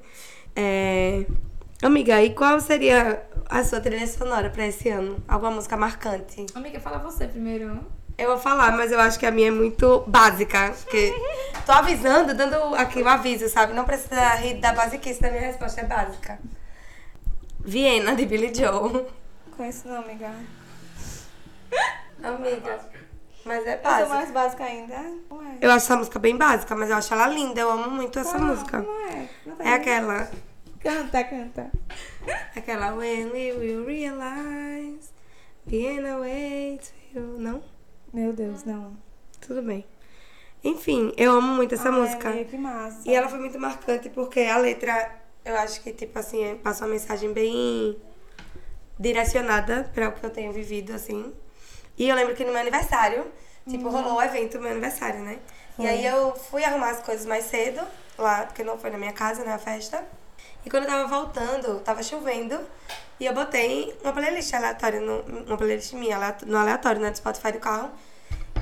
É, 0.55 1.25
amiga, 1.81 2.21
e 2.21 2.33
qual 2.33 2.59
seria 2.59 3.23
a 3.49 3.63
sua 3.63 3.79
trilha 3.79 4.05
sonora 4.07 4.49
pra 4.49 4.67
esse 4.67 4.89
ano? 4.89 5.23
Alguma 5.27 5.51
música 5.51 5.75
marcante? 5.77 6.45
Amiga, 6.53 6.79
fala 6.79 6.99
você 6.99 7.27
primeiro. 7.27 7.79
Eu 8.17 8.29
vou 8.29 8.37
falar, 8.37 8.75
mas 8.75 8.91
eu 8.91 8.99
acho 8.99 9.17
que 9.17 9.25
a 9.25 9.31
minha 9.31 9.47
é 9.47 9.51
muito 9.51 10.03
básica. 10.05 10.73
Porque 10.83 11.13
tô 11.65 11.71
avisando, 11.71 12.33
dando 12.33 12.75
aqui 12.75 13.01
o 13.01 13.07
aviso, 13.07 13.47
sabe? 13.47 13.73
Não 13.73 13.85
precisa 13.85 14.35
rir 14.35 14.55
da 14.55 14.73
basiquice 14.73 15.21
da 15.21 15.29
minha 15.31 15.43
resposta, 15.43 15.81
é 15.81 15.85
básica. 15.85 16.37
Viena, 17.59 18.15
de 18.15 18.25
Billy 18.25 18.53
Joe. 18.53 19.05
Conheço 19.55 19.87
não, 19.87 20.01
amiga. 20.01 20.31
Amiga. 22.21 22.79
Mas 23.45 23.65
é 23.65 23.75
Eu 23.75 23.81
sou 23.81 23.83
básica. 23.91 24.09
mais 24.09 24.31
básica 24.31 24.63
ainda. 24.65 24.95
Como 25.29 25.41
é? 25.41 25.57
Eu 25.61 25.69
acho 25.71 25.85
essa 25.85 25.95
música 25.95 26.19
bem 26.19 26.35
básica, 26.35 26.75
mas 26.75 26.89
eu 26.89 26.97
acho 26.97 27.13
ela 27.13 27.27
linda. 27.27 27.61
Eu 27.61 27.71
amo 27.71 27.89
muito 27.89 28.19
essa 28.19 28.33
Qual? 28.37 28.43
música. 28.43 28.81
Como 28.81 29.07
é? 29.09 29.29
Canta 29.45 29.63
É 29.63 29.73
aquela. 29.73 30.29
Canta, 30.81 31.23
canta. 31.23 31.71
Aquela 32.55 32.93
When 32.93 33.31
we 33.31 33.51
will 33.53 33.85
realize 33.85 35.11
Vienna 35.65 36.17
waits 36.19 36.91
for 37.11 37.19
you. 37.19 37.37
Não? 37.37 37.61
Meu 38.13 38.31
Deus, 38.33 38.63
não. 38.63 38.97
Tudo 39.41 39.61
bem. 39.61 39.85
Enfim, 40.63 41.13
eu 41.17 41.31
amo 41.33 41.53
muito 41.55 41.75
essa 41.75 41.89
Ai, 41.89 41.99
música. 41.99 42.29
amiga, 42.29 42.45
que 42.49 42.57
massa. 42.57 43.01
E 43.05 43.13
ela 43.13 43.27
foi 43.29 43.39
muito 43.39 43.59
marcante 43.59 44.09
porque 44.09 44.41
a 44.41 44.57
letra, 44.57 45.15
eu 45.45 45.55
acho 45.57 45.81
que, 45.81 45.91
tipo 45.93 46.17
assim, 46.17 46.43
é- 46.43 46.55
passa 46.55 46.85
uma 46.85 46.91
mensagem 46.91 47.31
bem 47.31 47.97
direcionada 48.99 49.89
para 49.93 50.09
o 50.09 50.11
que 50.11 50.25
eu 50.25 50.29
tenho 50.29 50.51
vivido, 50.51 50.93
assim. 50.93 51.33
E 51.97 52.07
eu 52.09 52.15
lembro 52.15 52.35
que 52.35 52.43
no 52.43 52.51
meu 52.51 52.59
aniversário, 52.61 53.25
tipo, 53.69 53.85
Uhum. 53.85 53.91
rolou 53.91 54.17
o 54.17 54.21
evento 54.21 54.53
do 54.57 54.61
meu 54.61 54.71
aniversário, 54.71 55.19
né? 55.21 55.39
E 55.77 55.87
aí 55.87 56.05
eu 56.05 56.35
fui 56.35 56.63
arrumar 56.63 56.89
as 56.89 56.99
coisas 57.01 57.25
mais 57.25 57.45
cedo, 57.45 57.81
lá, 58.17 58.45
porque 58.45 58.63
não 58.63 58.77
foi 58.77 58.89
na 58.89 58.97
minha 58.97 59.13
casa, 59.13 59.45
né, 59.45 59.53
a 59.53 59.57
festa. 59.59 60.03
E 60.65 60.69
quando 60.69 60.83
eu 60.83 60.89
tava 60.89 61.07
voltando, 61.07 61.79
tava 61.79 62.03
chovendo, 62.03 62.59
e 63.19 63.25
eu 63.25 63.33
botei 63.33 63.95
uma 64.03 64.13
playlist 64.13 64.53
aleatória, 64.53 64.99
no, 64.99 65.21
uma 65.45 65.57
playlist 65.57 65.93
minha, 65.93 66.17
no 66.45 66.57
aleatório, 66.57 67.01
né, 67.01 67.11
do 67.11 67.17
Spotify 67.17 67.51
do 67.51 67.59
carro. 67.59 67.91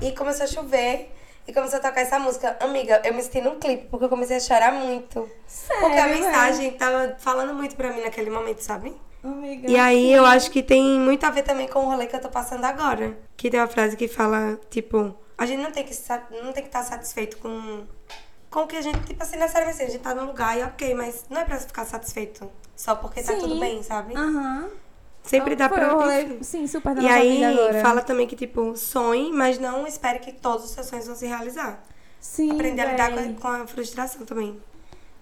E 0.02 0.12
começou 0.12 0.44
a 0.44 0.48
chover, 0.48 1.12
e 1.48 1.54
começou 1.54 1.80
a 1.80 1.82
tocar 1.82 2.02
essa 2.02 2.20
música. 2.20 2.58
Amiga, 2.60 3.02
eu 3.04 3.14
me 3.14 3.24
senti 3.24 3.42
num 3.42 3.60
clipe, 3.60 3.88
porque 3.90 4.06
eu 4.06 4.10
comecei 4.10 4.38
a 4.38 4.40
chorar 4.40 4.74
muito. 4.74 5.30
Sério, 5.48 5.82
Porque 5.82 5.98
a 5.98 6.08
mensagem 6.08 6.72
tava 6.72 7.16
falando 7.20 7.54
muito 7.54 7.76
pra 7.76 7.92
mim 7.92 8.02
naquele 8.02 8.30
momento, 8.30 8.60
sabe? 8.60 8.96
Amiga. 9.24 9.70
E 9.70 9.76
aí 9.76 10.14
eu 10.14 10.26
acho 10.26 10.52
que 10.52 10.62
tem 10.62 10.84
muito 11.00 11.26
a 11.26 11.30
ver 11.30 11.44
também 11.44 11.68
com 11.68 11.80
o 11.80 11.90
rolê 11.90 12.06
que 12.06 12.16
eu 12.16 12.22
tô 12.22 12.30
passando 12.30 12.64
agora. 12.66 13.18
Que 13.36 13.50
tem 13.50 13.60
uma 13.60 13.68
frase 13.68 13.98
que 13.98 14.08
fala, 14.08 14.60
tipo, 14.70 15.16
a 15.38 15.46
gente 15.46 15.62
não 15.62 15.72
tem 15.72 15.84
que 15.84 15.94
não 16.44 16.52
tem 16.52 16.64
que 16.64 16.70
estar 16.70 16.84
satisfeito 16.84 17.38
com 17.38 17.86
com 18.50 18.62
o 18.62 18.68
que 18.68 18.76
a 18.78 18.82
gente, 18.82 19.00
tipo 19.06 19.22
assim, 19.22 19.38
necessariamente 19.38 19.76
assim, 19.82 19.90
a 19.90 19.92
gente 19.94 20.02
tá 20.02 20.16
num 20.16 20.26
lugar 20.26 20.58
e 20.58 20.64
ok, 20.64 20.94
mas 20.96 21.26
não 21.30 21.42
é 21.42 21.46
pra 21.46 21.58
ficar 21.60 21.86
satisfeito 21.86 22.50
só 22.76 22.96
porque 22.96 23.22
tá 23.22 23.34
Sim. 23.34 23.40
tudo 23.40 23.60
bem, 23.60 23.82
sabe? 23.84 24.16
Aham. 24.16 24.70
Sempre 25.24 25.56
dá 25.58 25.68
Foi 25.68 25.78
pra. 25.78 25.92
rolê, 25.92 26.42
sim, 26.42 26.66
super 26.68 26.96
da 26.96 27.02
E 27.02 27.08
aí 27.10 27.42
fala 27.82 28.02
também 28.02 28.26
que, 28.26 28.36
tipo, 28.36 28.78
sonhe, 28.78 29.32
mas 29.34 29.60
não 29.60 29.86
espere 29.86 30.20
que 30.20 30.32
todos 30.32 30.64
os 30.66 30.72
seus 30.72 30.88
sonhos 30.88 31.06
vão 31.06 31.16
se 31.18 31.26
realizar. 31.28 31.84
Sim, 32.20 32.52
Aprender 32.54 32.82
a 32.84 32.92
lidar 32.92 33.12
véi. 33.12 33.34
com, 33.34 33.42
com 33.42 33.48
a 33.50 33.68
frustração 33.68 34.26
também. 34.26 34.58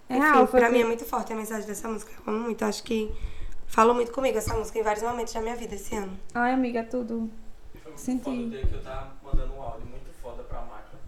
É 0.07 0.17
Enfim, 0.17 0.23
real, 0.27 0.47
pra 0.47 0.67
que- 0.67 0.71
mim 0.73 0.81
é 0.81 0.85
muito 0.85 1.03
forte 1.05 1.33
a 1.33 1.35
mensagem 1.35 1.65
dessa 1.67 1.87
música. 1.87 2.11
Eu 2.25 2.33
amo 2.33 2.43
muito. 2.43 2.63
Acho 2.63 2.83
que 2.83 3.11
falou 3.65 3.95
muito 3.95 4.11
comigo 4.11 4.37
essa 4.37 4.53
música 4.53 4.77
em 4.77 4.83
vários 4.83 5.01
momentos 5.03 5.33
da 5.33 5.41
minha 5.41 5.55
vida 5.55 5.73
esse 5.73 5.95
ano. 5.95 6.15
Ai, 6.35 6.51
amiga, 6.53 6.83
tudo. 6.83 7.27
E 7.73 7.79
Foi 7.79 7.91
muito 7.91 7.99
Senti. 8.01 8.23
foda 8.25 8.37
o 8.37 8.49
dia 8.49 8.65
que 8.67 8.73
eu 8.75 8.83
tava 8.83 9.11
mandando 9.23 9.53
um 9.55 9.61
áudio 9.63 9.87
muito 9.87 10.11
foda 10.21 10.43
pra 10.43 10.61
máquina. 10.61 10.99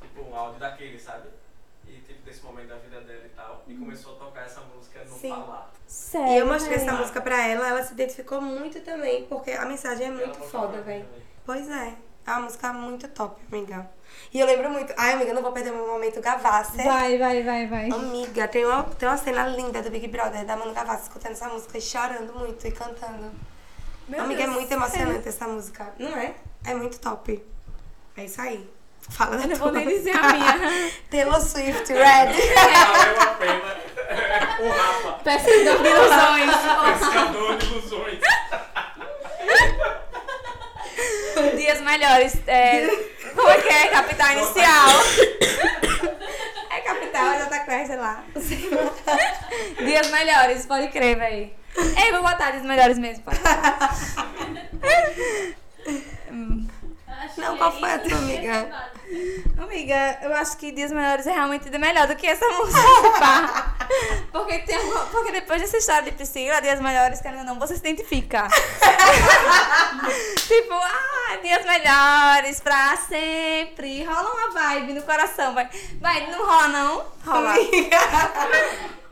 Tipo, 0.00 0.22
um 0.30 0.34
áudio 0.34 0.58
daquele, 0.58 0.98
sabe? 0.98 1.28
E 1.86 1.92
tipo, 2.00 2.22
desse 2.24 2.42
momento 2.42 2.68
da 2.68 2.76
vida 2.76 3.00
dela 3.02 3.26
e 3.26 3.28
tal. 3.36 3.62
E 3.68 3.71
começou 3.84 4.14
a 4.14 4.18
tocar 4.18 4.42
essa 4.42 4.60
música 4.60 5.04
no 5.04 5.16
Sim. 5.16 5.30
falar. 5.30 5.72
Sério. 5.86 6.32
E 6.32 6.38
eu 6.38 6.46
mostrei 6.46 6.76
essa 6.76 6.92
música 6.92 7.20
pra 7.20 7.46
ela, 7.46 7.68
ela 7.68 7.82
se 7.82 7.92
identificou 7.92 8.40
muito 8.40 8.80
também, 8.80 9.24
porque 9.26 9.50
a 9.50 9.64
mensagem 9.66 10.06
é 10.06 10.10
muito 10.10 10.38
foda, 10.40 10.80
velho. 10.80 11.06
Pois 11.44 11.68
é. 11.68 11.94
É 12.24 12.30
uma 12.30 12.42
música 12.42 12.72
muito 12.72 13.08
top, 13.08 13.42
amiga. 13.50 13.90
E 14.32 14.38
eu 14.38 14.46
lembro 14.46 14.70
muito. 14.70 14.94
Ai, 14.96 15.14
amiga, 15.14 15.30
eu 15.30 15.34
não 15.34 15.42
vou 15.42 15.50
perder 15.50 15.72
meu 15.72 15.86
momento 15.86 16.20
Gavassi. 16.20 16.76
Vai, 16.76 17.18
vai, 17.18 17.42
vai, 17.42 17.66
vai. 17.66 17.90
Amiga, 17.90 18.46
tem 18.46 18.64
uma, 18.64 18.84
tem 18.84 19.08
uma 19.08 19.16
cena 19.16 19.48
linda 19.48 19.82
do 19.82 19.90
Big 19.90 20.06
Brother, 20.06 20.44
da 20.44 20.56
Manu 20.56 20.72
Gavassi 20.72 21.04
escutando 21.04 21.32
essa 21.32 21.48
música 21.48 21.76
e 21.76 21.80
chorando 21.80 22.32
muito 22.38 22.64
e 22.66 22.70
cantando. 22.70 23.32
Meu 24.08 24.22
amiga, 24.22 24.42
é 24.42 24.44
Deus, 24.44 24.56
muito 24.56 24.72
emocionante 24.72 25.28
essa 25.28 25.48
música. 25.48 25.92
Não 25.98 26.16
é? 26.16 26.34
É 26.64 26.74
muito 26.74 27.00
top. 27.00 27.44
É 28.16 28.24
isso 28.24 28.40
aí. 28.40 28.70
Fala 29.10 29.36
da 29.36 29.44
Eu 29.44 29.48
não 29.48 29.56
vou 29.56 29.72
nem 29.72 29.86
dizer 29.88 30.16
a 30.16 30.32
minha. 30.32 30.90
Taylor 31.10 31.40
Swift, 31.40 31.92
Red. 31.92 32.32
Valeu 32.54 33.20
a 33.20 33.26
pena. 33.34 33.76
O 34.60 34.68
Rafa. 34.70 35.12
Pesquisador 35.24 35.82
de 35.82 35.88
ilusões. 35.88 36.56
Pescador 36.98 37.56
de 37.56 37.66
ilusões. 37.66 38.20
Dias 41.56 41.80
melhores. 41.80 42.36
É, 42.46 42.86
como 43.34 43.48
é 43.48 43.60
que 43.60 43.68
é? 43.68 43.86
Capital 43.88 44.32
inicial. 44.32 44.88
É 46.70 46.80
capital, 46.80 47.38
já 47.38 47.46
tá 47.46 47.60
quase, 47.60 47.86
sei 47.86 47.96
lá. 47.96 48.24
Dias 49.84 50.10
melhores, 50.10 50.66
pode 50.66 50.88
crer, 50.88 51.18
véi. 51.18 51.54
Ei, 51.76 52.12
vou 52.12 52.22
botar 52.22 52.50
dias 52.50 52.64
melhores 52.64 52.98
mesmo. 52.98 53.24
pode. 53.24 53.38
Hum. 56.30 56.66
Não, 57.36 57.51
qual 57.62 57.72
foi 57.78 57.92
a 57.92 57.98
tua 57.98 58.18
amiga? 58.18 58.92
Amiga, 59.62 60.18
eu 60.22 60.34
acho 60.34 60.56
que 60.56 60.72
Dias 60.72 60.90
Melhores 60.90 61.26
é 61.26 61.32
realmente 61.32 61.68
melhor 61.78 62.06
do 62.06 62.16
que 62.16 62.26
essa 62.26 62.46
música. 62.48 63.74
porque, 64.32 64.58
tem 64.60 64.78
uma- 64.78 65.04
porque 65.06 65.30
depois 65.32 65.60
dessa 65.60 65.76
história 65.76 66.04
de 66.04 66.12
Priscila, 66.12 66.62
Dias 66.62 66.80
Melhores, 66.80 67.20
querendo 67.20 67.40
ou 67.40 67.44
não, 67.44 67.58
você 67.58 67.74
se 67.74 67.80
identifica. 67.80 68.48
tipo, 70.48 70.72
ah, 70.72 71.36
Dias 71.42 71.64
Melhores 71.66 72.60
pra 72.60 72.96
sempre. 72.96 74.02
Rola 74.04 74.32
uma 74.32 74.50
vibe 74.50 74.94
no 74.94 75.02
coração, 75.02 75.52
vai. 75.54 75.68
Vai, 76.00 76.30
não 76.30 76.44
rola 76.46 76.68
não? 76.68 77.04
Rola. 77.24 77.54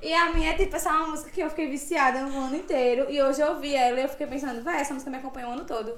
E 0.03 0.14
a 0.14 0.30
minha 0.30 0.53
é 0.53 0.55
tipo, 0.55 0.74
essa 0.76 0.88
é 0.88 0.92
uma 0.92 1.09
música 1.09 1.30
que 1.30 1.42
eu 1.42 1.51
fiquei 1.51 1.68
viciada 1.68 2.20
um 2.20 2.46
ano 2.46 2.57
inteiro. 2.57 3.07
E 3.11 3.22
hoje 3.22 3.42
eu 3.42 3.48
ouvi 3.48 3.74
ela 3.76 4.01
e 4.01 4.05
eu 4.05 4.09
fiquei 4.09 4.26
pensando, 4.26 4.62
vai, 4.64 4.80
essa 4.80 4.94
música 4.94 5.11
me 5.11 5.18
acompanhou 5.18 5.51
o 5.51 5.53
ano 5.53 5.64
todo. 5.64 5.94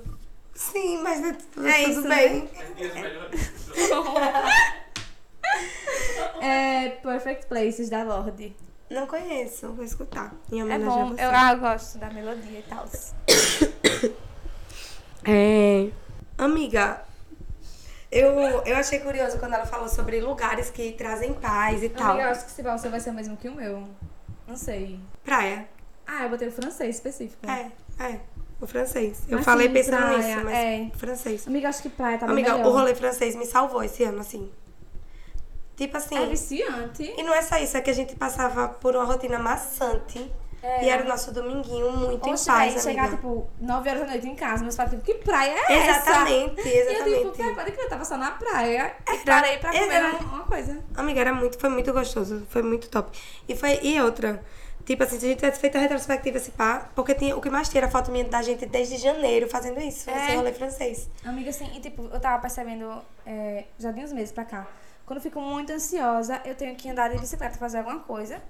Sim, 0.55 1.03
mas 1.03 1.24
é 1.24 1.32
tudo, 1.32 1.66
É 1.66 1.84
tudo 1.84 1.90
isso, 1.90 2.09
bem. 2.09 2.50
Melhores. 2.76 3.53
É 6.40 6.88
Perfect 7.03 7.46
Places 7.46 7.88
da 7.88 8.03
Lorde. 8.03 8.55
Não 8.90 9.07
conheço, 9.07 9.72
vou 9.72 9.84
escutar. 9.84 10.34
Em 10.50 10.61
É 10.61 10.78
bom, 10.78 11.14
eu, 11.16 11.30
ah, 11.30 11.55
gosto 11.55 11.98
da 11.98 12.11
melodia 12.11 12.59
e 12.59 12.62
tal. 12.62 12.84
É. 15.24 15.88
Amiga, 16.36 17.05
eu, 18.11 18.32
eu 18.66 18.76
achei 18.76 18.98
curioso 18.98 19.38
quando 19.38 19.55
ela 19.55 19.64
falou 19.64 19.88
sobre 19.88 20.20
lugares 20.20 20.68
que 20.68 20.92
trazem 20.92 21.32
paz 21.32 21.80
e 21.80 21.88
tal. 21.88 22.11
Amiga, 22.11 22.24
eu 22.26 22.30
acho 22.32 22.44
que 22.44 22.50
esse 22.50 22.62
balsa 22.62 22.88
vai 22.88 22.98
ser 22.98 23.11
o 23.11 23.14
mesmo 23.14 23.36
que 23.36 23.48
o 23.48 23.55
meu. 23.55 23.88
Não 24.48 24.57
sei. 24.57 24.98
Praia. 25.24 25.68
Ah, 26.05 26.24
eu 26.24 26.28
botei 26.28 26.48
o 26.48 26.53
francês 26.53 26.96
específico. 26.96 27.48
É, 27.48 27.70
é. 28.00 28.20
O 28.62 28.66
francês. 28.66 29.22
Eu 29.28 29.38
Mas 29.38 29.44
falei 29.44 29.68
pensando 29.68 29.96
praia, 30.02 30.18
nisso, 30.18 30.44
mas 30.44 30.54
é. 30.54 30.90
francês. 30.96 31.48
Amiga, 31.48 31.68
acho 31.68 31.82
que 31.82 31.88
praia 31.90 32.16
tá 32.16 32.26
Amiga, 32.26 32.54
melhor. 32.54 32.68
o 32.68 32.72
rolê 32.72 32.94
francês 32.94 33.34
me 33.34 33.44
salvou 33.44 33.82
esse 33.82 34.04
ano, 34.04 34.20
assim. 34.20 34.48
Tipo 35.76 35.96
assim. 35.96 36.16
É 36.16 36.26
viciante. 36.26 37.02
E 37.16 37.22
não 37.24 37.34
é 37.34 37.42
só 37.42 37.56
isso, 37.56 37.76
é 37.76 37.80
que 37.80 37.90
a 37.90 37.94
gente 37.94 38.14
passava 38.14 38.68
por 38.68 38.94
uma 38.94 39.04
rotina 39.04 39.38
maçante. 39.38 40.30
É. 40.62 40.84
E 40.84 40.88
era 40.88 41.02
o 41.04 41.08
nosso 41.08 41.32
dominguinho 41.32 41.90
muito 41.90 42.30
Oxe, 42.30 42.44
em 42.48 42.52
paz, 42.54 42.74
véi, 42.74 42.82
chegar, 42.84 43.02
amiga. 43.06 43.16
tipo, 43.16 43.48
9 43.60 43.90
horas 43.90 44.02
da 44.02 44.06
noite 44.10 44.28
em 44.28 44.36
casa, 44.36 44.62
meus 44.62 44.76
pais, 44.76 44.90
tipo, 44.90 45.02
que 45.02 45.14
praia 45.14 45.50
é 45.58 45.72
essa? 45.88 46.08
Exatamente, 46.10 46.60
E 46.68 46.78
eu, 46.78 46.86
tipo, 46.86 47.08
exatamente. 47.10 47.54
pode 47.56 47.72
crer, 47.72 47.84
eu 47.84 47.88
tava 47.88 48.04
só 48.04 48.16
na 48.16 48.30
praia. 48.30 48.94
E 49.08 49.10
Era- 49.10 49.24
parei 49.24 49.58
pra 49.58 49.72
comer 49.72 49.92
era- 49.92 50.10
uma 50.18 50.44
coisa. 50.44 50.78
Amiga, 50.94 51.20
era 51.20 51.34
muito, 51.34 51.58
foi 51.58 51.68
muito 51.68 51.92
gostoso, 51.92 52.46
foi 52.48 52.62
muito 52.62 52.88
top. 52.88 53.10
E 53.48 53.56
foi 53.56 53.80
e 53.82 54.00
outra, 54.00 54.40
tipo 54.84 55.02
assim, 55.02 55.18
se 55.18 55.26
a 55.26 55.28
gente 55.28 55.38
tivesse 55.38 55.60
feito 55.60 55.76
a 55.76 55.80
retrospectiva 55.80 56.36
esse 56.36 56.50
pá, 56.52 56.88
porque 56.94 57.14
tinha, 57.14 57.36
o 57.36 57.40
que 57.40 57.50
mais 57.50 57.68
tinha 57.68 57.80
era 57.82 57.90
foto 57.90 58.10
minha 58.10 58.24
da 58.24 58.42
gente 58.42 58.66
desde 58.66 58.96
janeiro 58.98 59.48
fazendo 59.48 59.80
isso, 59.80 60.08
É. 60.10 60.26
esse 60.26 60.36
rolê 60.36 60.52
francês. 60.52 61.08
Amiga, 61.24 61.50
assim, 61.50 61.70
e 61.76 61.80
tipo, 61.80 62.08
eu 62.12 62.20
tava 62.20 62.40
percebendo 62.40 63.02
é, 63.26 63.64
já 63.78 63.90
de 63.90 64.00
uns 64.00 64.12
meses 64.12 64.32
pra 64.32 64.44
cá. 64.44 64.66
Quando 65.06 65.18
eu 65.18 65.22
fico 65.22 65.40
muito 65.40 65.72
ansiosa, 65.72 66.40
eu 66.44 66.54
tenho 66.54 66.74
que 66.76 66.88
andar 66.88 67.08
de 67.10 67.18
bicicleta, 67.18 67.58
fazer 67.58 67.78
alguma 67.78 68.00
coisa. 68.00 68.40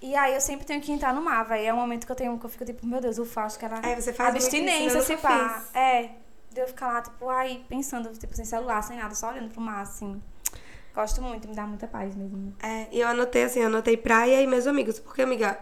E 0.00 0.16
aí 0.16 0.34
eu 0.34 0.40
sempre 0.40 0.66
tenho 0.66 0.80
que 0.80 0.90
entrar 0.90 1.14
no 1.14 1.22
mar, 1.22 1.44
velho. 1.44 1.64
É 1.64 1.72
um 1.72 1.76
momento 1.76 2.06
que 2.06 2.10
eu 2.12 2.16
tenho 2.16 2.36
que 2.38 2.44
eu 2.44 2.50
fico 2.50 2.64
tipo, 2.64 2.84
meu 2.84 3.00
Deus, 3.00 3.18
acho 3.36 3.58
que 3.58 3.64
era 3.64 3.78
Aí 3.86 3.94
você 3.94 4.12
faz 4.12 4.34
abstinência, 4.34 4.98
eu 4.98 5.02
se 5.02 5.16
pá. 5.16 5.62
É. 5.72 6.10
De 6.50 6.60
eu 6.60 6.66
ficar 6.66 6.88
lá, 6.88 7.02
tipo, 7.02 7.28
aí 7.30 7.64
pensando, 7.68 8.10
tipo, 8.18 8.34
sem 8.34 8.44
celular, 8.44 8.82
sem 8.82 8.96
nada, 8.98 9.14
só 9.14 9.28
olhando 9.28 9.50
pro 9.50 9.60
mar, 9.60 9.82
assim. 9.82 10.20
Gosto 10.94 11.22
muito, 11.22 11.48
me 11.48 11.54
dá 11.54 11.66
muita 11.66 11.86
paz 11.86 12.14
mesmo. 12.14 12.54
É, 12.62 12.86
e 12.92 13.00
eu 13.00 13.08
anotei 13.08 13.44
assim, 13.44 13.60
eu 13.60 13.66
anotei 13.66 13.96
praia 13.96 14.42
e 14.42 14.46
meus 14.46 14.66
amigos, 14.66 14.98
porque, 14.98 15.22
amiga, 15.22 15.58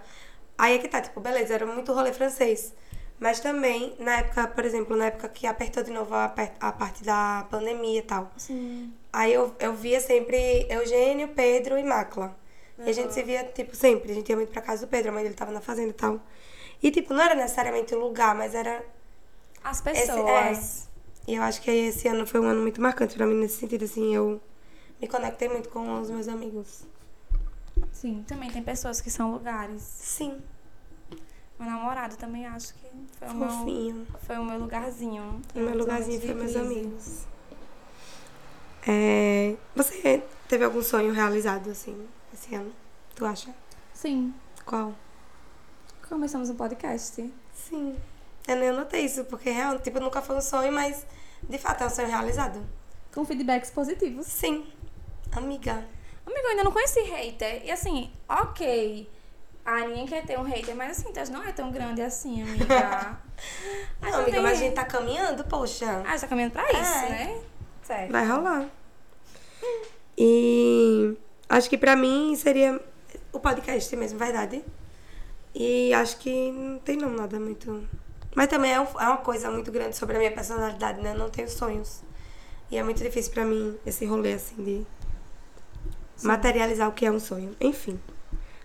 aí 0.59 0.74
é 0.74 0.78
que 0.78 0.89
tá, 0.89 1.01
tipo, 1.01 1.20
beleza, 1.20 1.55
era 1.55 1.66
muito 1.66 1.93
rolê 1.93 2.12
francês. 2.12 2.74
Mas 3.18 3.39
também, 3.39 3.95
na 3.99 4.18
época, 4.20 4.49
por 4.49 4.64
exemplo, 4.64 4.97
na 4.97 5.07
época 5.07 5.28
que 5.28 5.47
apertou 5.47 5.83
de 5.83 5.91
novo 5.91 6.14
a, 6.14 6.35
a 6.59 6.72
parte 6.72 7.05
da 7.05 7.47
pandemia 7.51 7.99
e 7.99 8.03
tal. 8.03 8.33
Sim. 8.37 8.93
Aí 9.12 9.33
eu, 9.33 9.55
eu 9.61 9.74
via 9.74 10.01
sempre 10.01 10.66
Eugênio, 10.70 11.28
Pedro 11.28 11.78
e 11.78 11.85
Macla. 11.85 12.35
E 12.78 12.89
a 12.89 12.93
gente 12.95 13.12
se 13.12 13.22
via, 13.22 13.45
tipo, 13.45 13.76
sempre. 13.76 14.11
A 14.11 14.14
gente 14.14 14.31
ia 14.31 14.37
muito 14.37 14.51
pra 14.51 14.62
casa 14.62 14.87
do 14.87 14.91
Pedro, 14.91 15.11
a 15.11 15.12
mãe 15.12 15.22
dele 15.22 15.35
tava 15.35 15.53
na 15.53 15.61
fazenda 15.61 15.91
e 15.91 15.93
tal. 15.93 16.18
E, 16.83 16.91
tipo, 16.91 17.12
não 17.12 17.22
era 17.22 17.35
necessariamente 17.35 17.95
o 17.95 18.01
lugar, 18.01 18.35
mas 18.35 18.55
era. 18.55 18.83
As 19.62 19.85
Esse, 19.87 20.07
pessoas. 20.07 20.89
é. 21.26 21.31
E 21.31 21.35
eu 21.35 21.43
acho 21.43 21.61
que 21.61 21.70
esse 21.70 22.09
ano 22.09 22.26
foi 22.26 22.41
um 22.41 22.45
ano 22.45 22.62
muito 22.62 22.81
marcante 22.81 23.14
pra 23.16 23.26
mim 23.26 23.35
nesse 23.35 23.59
sentido, 23.59 23.85
assim. 23.85 24.14
Eu 24.14 24.41
me 25.01 25.09
conectei 25.09 25.48
muito 25.48 25.68
com 25.70 26.01
os 26.01 26.11
meus 26.11 26.28
amigos. 26.28 26.84
Sim, 27.92 28.24
também 28.26 28.51
tem 28.51 28.62
pessoas 28.62 29.01
que 29.01 29.11
são 29.11 29.32
lugares. 29.32 29.82
Sim. 29.82 30.40
Meu 31.59 31.68
namorado 31.68 32.16
também 32.16 32.46
acho 32.46 32.72
que 32.74 32.86
foi 33.18 33.28
o 33.28 33.34
meu, 33.34 33.48
Fofinho. 33.48 34.07
foi 34.26 34.38
o 34.38 34.44
meu 34.44 34.59
lugarzinho. 34.59 35.42
O 35.55 35.59
meu 35.59 35.76
lugarzinho 35.76 36.20
foi 36.20 36.34
meus 36.34 36.57
amigos. 36.57 37.26
É, 38.86 39.57
você 39.76 40.22
teve 40.48 40.64
algum 40.64 40.82
sonho 40.82 41.12
realizado, 41.12 41.70
assim, 41.70 42.09
esse 42.32 42.55
ano? 42.55 42.72
Tu 43.14 43.26
acha? 43.26 43.55
Sim. 43.92 44.32
Qual? 44.64 44.94
Começamos 46.09 46.48
um 46.48 46.55
podcast. 46.57 47.30
Sim. 47.55 47.96
Eu 48.48 48.57
nem 48.57 48.70
anotei 48.70 49.05
isso, 49.05 49.24
porque 49.26 49.51
real, 49.51 49.78
tipo, 49.78 50.01
nunca 50.01 50.22
foi 50.22 50.36
um 50.36 50.40
sonho, 50.40 50.72
mas 50.72 51.07
de 51.42 51.59
fato 51.59 51.84
é 51.84 51.86
um 51.86 51.90
sonho 51.90 52.09
realizado. 52.09 52.64
Com 53.12 53.24
feedbacks 53.24 53.70
positivos. 53.70 54.26
Sim. 54.26 54.66
Amiga. 55.33 55.72
Amigo, 56.26 56.41
eu 56.45 56.49
ainda 56.51 56.64
não 56.64 56.72
conheci 56.72 57.01
hater. 57.03 57.62
E 57.64 57.70
assim, 57.70 58.11
ok. 58.28 59.09
Ah, 59.64 59.81
ninguém 59.81 60.07
quer 60.07 60.24
ter 60.24 60.39
um 60.39 60.43
hater, 60.43 60.74
mas 60.74 60.99
assim, 60.99 61.12
Tess 61.12 61.28
não 61.31 61.43
é 61.43 61.53
tão 61.53 61.70
grande 61.70 62.01
assim, 62.03 62.43
amiga. 62.43 63.18
Não, 64.03 64.20
amiga, 64.20 64.41
mas 64.43 64.59
a 64.59 64.62
gente 64.62 64.74
tá 64.74 64.85
caminhando, 64.85 65.45
poxa. 65.45 66.03
Ah, 66.07 66.14
já 66.14 66.20
tá 66.22 66.28
caminhando 66.28 66.53
pra 66.53 66.64
isso, 66.72 66.93
É. 67.05 67.09
né? 67.09 67.41
Certo. 67.83 68.11
Vai 68.12 68.26
rolar. 68.26 68.66
E 70.16 71.16
acho 71.49 71.68
que 71.70 71.78
pra 71.78 71.97
mim 71.97 72.35
seria 72.37 72.81
o 73.33 73.41
podcast 73.41 73.95
mesmo, 73.97 74.18
verdade. 74.18 74.62
E 75.55 75.93
acho 75.95 76.18
que 76.18 76.51
não 76.53 76.78
tem 76.78 76.97
não 76.97 77.11
nada 77.11 77.39
muito. 77.41 77.87
Mas 78.35 78.49
também 78.49 78.72
é, 78.72 78.81
um- 78.81 79.01
é 79.01 79.07
uma 79.09 79.16
coisa 79.18 79.51
muito 79.51 79.72
grande 79.72 79.97
sobre 79.97 80.16
a 80.16 80.18
minha 80.18 80.33
personalidade, 80.33 81.01
né? 81.01 81.12
Eu 81.12 81.18
não 81.18 81.31
tenho 81.31 81.49
sonhos. 81.49 82.03
E 82.70 82.76
é 82.76 82.83
muito 82.83 83.03
difícil 83.03 83.33
pra 83.33 83.45
mim 83.45 83.76
esse 83.85 84.05
rolê 84.05 84.35
assim 84.35 84.62
de 84.62 84.87
materializar 86.23 86.89
o 86.89 86.93
que 86.93 87.07
é 87.07 87.11
um 87.11 87.21
sonho. 87.21 87.55
Enfim. 87.61 87.99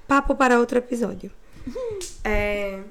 Papo 0.08 0.36
para 0.36 0.60
outro 0.60 0.78
episódio. 0.78 1.32
É, 2.24 2.84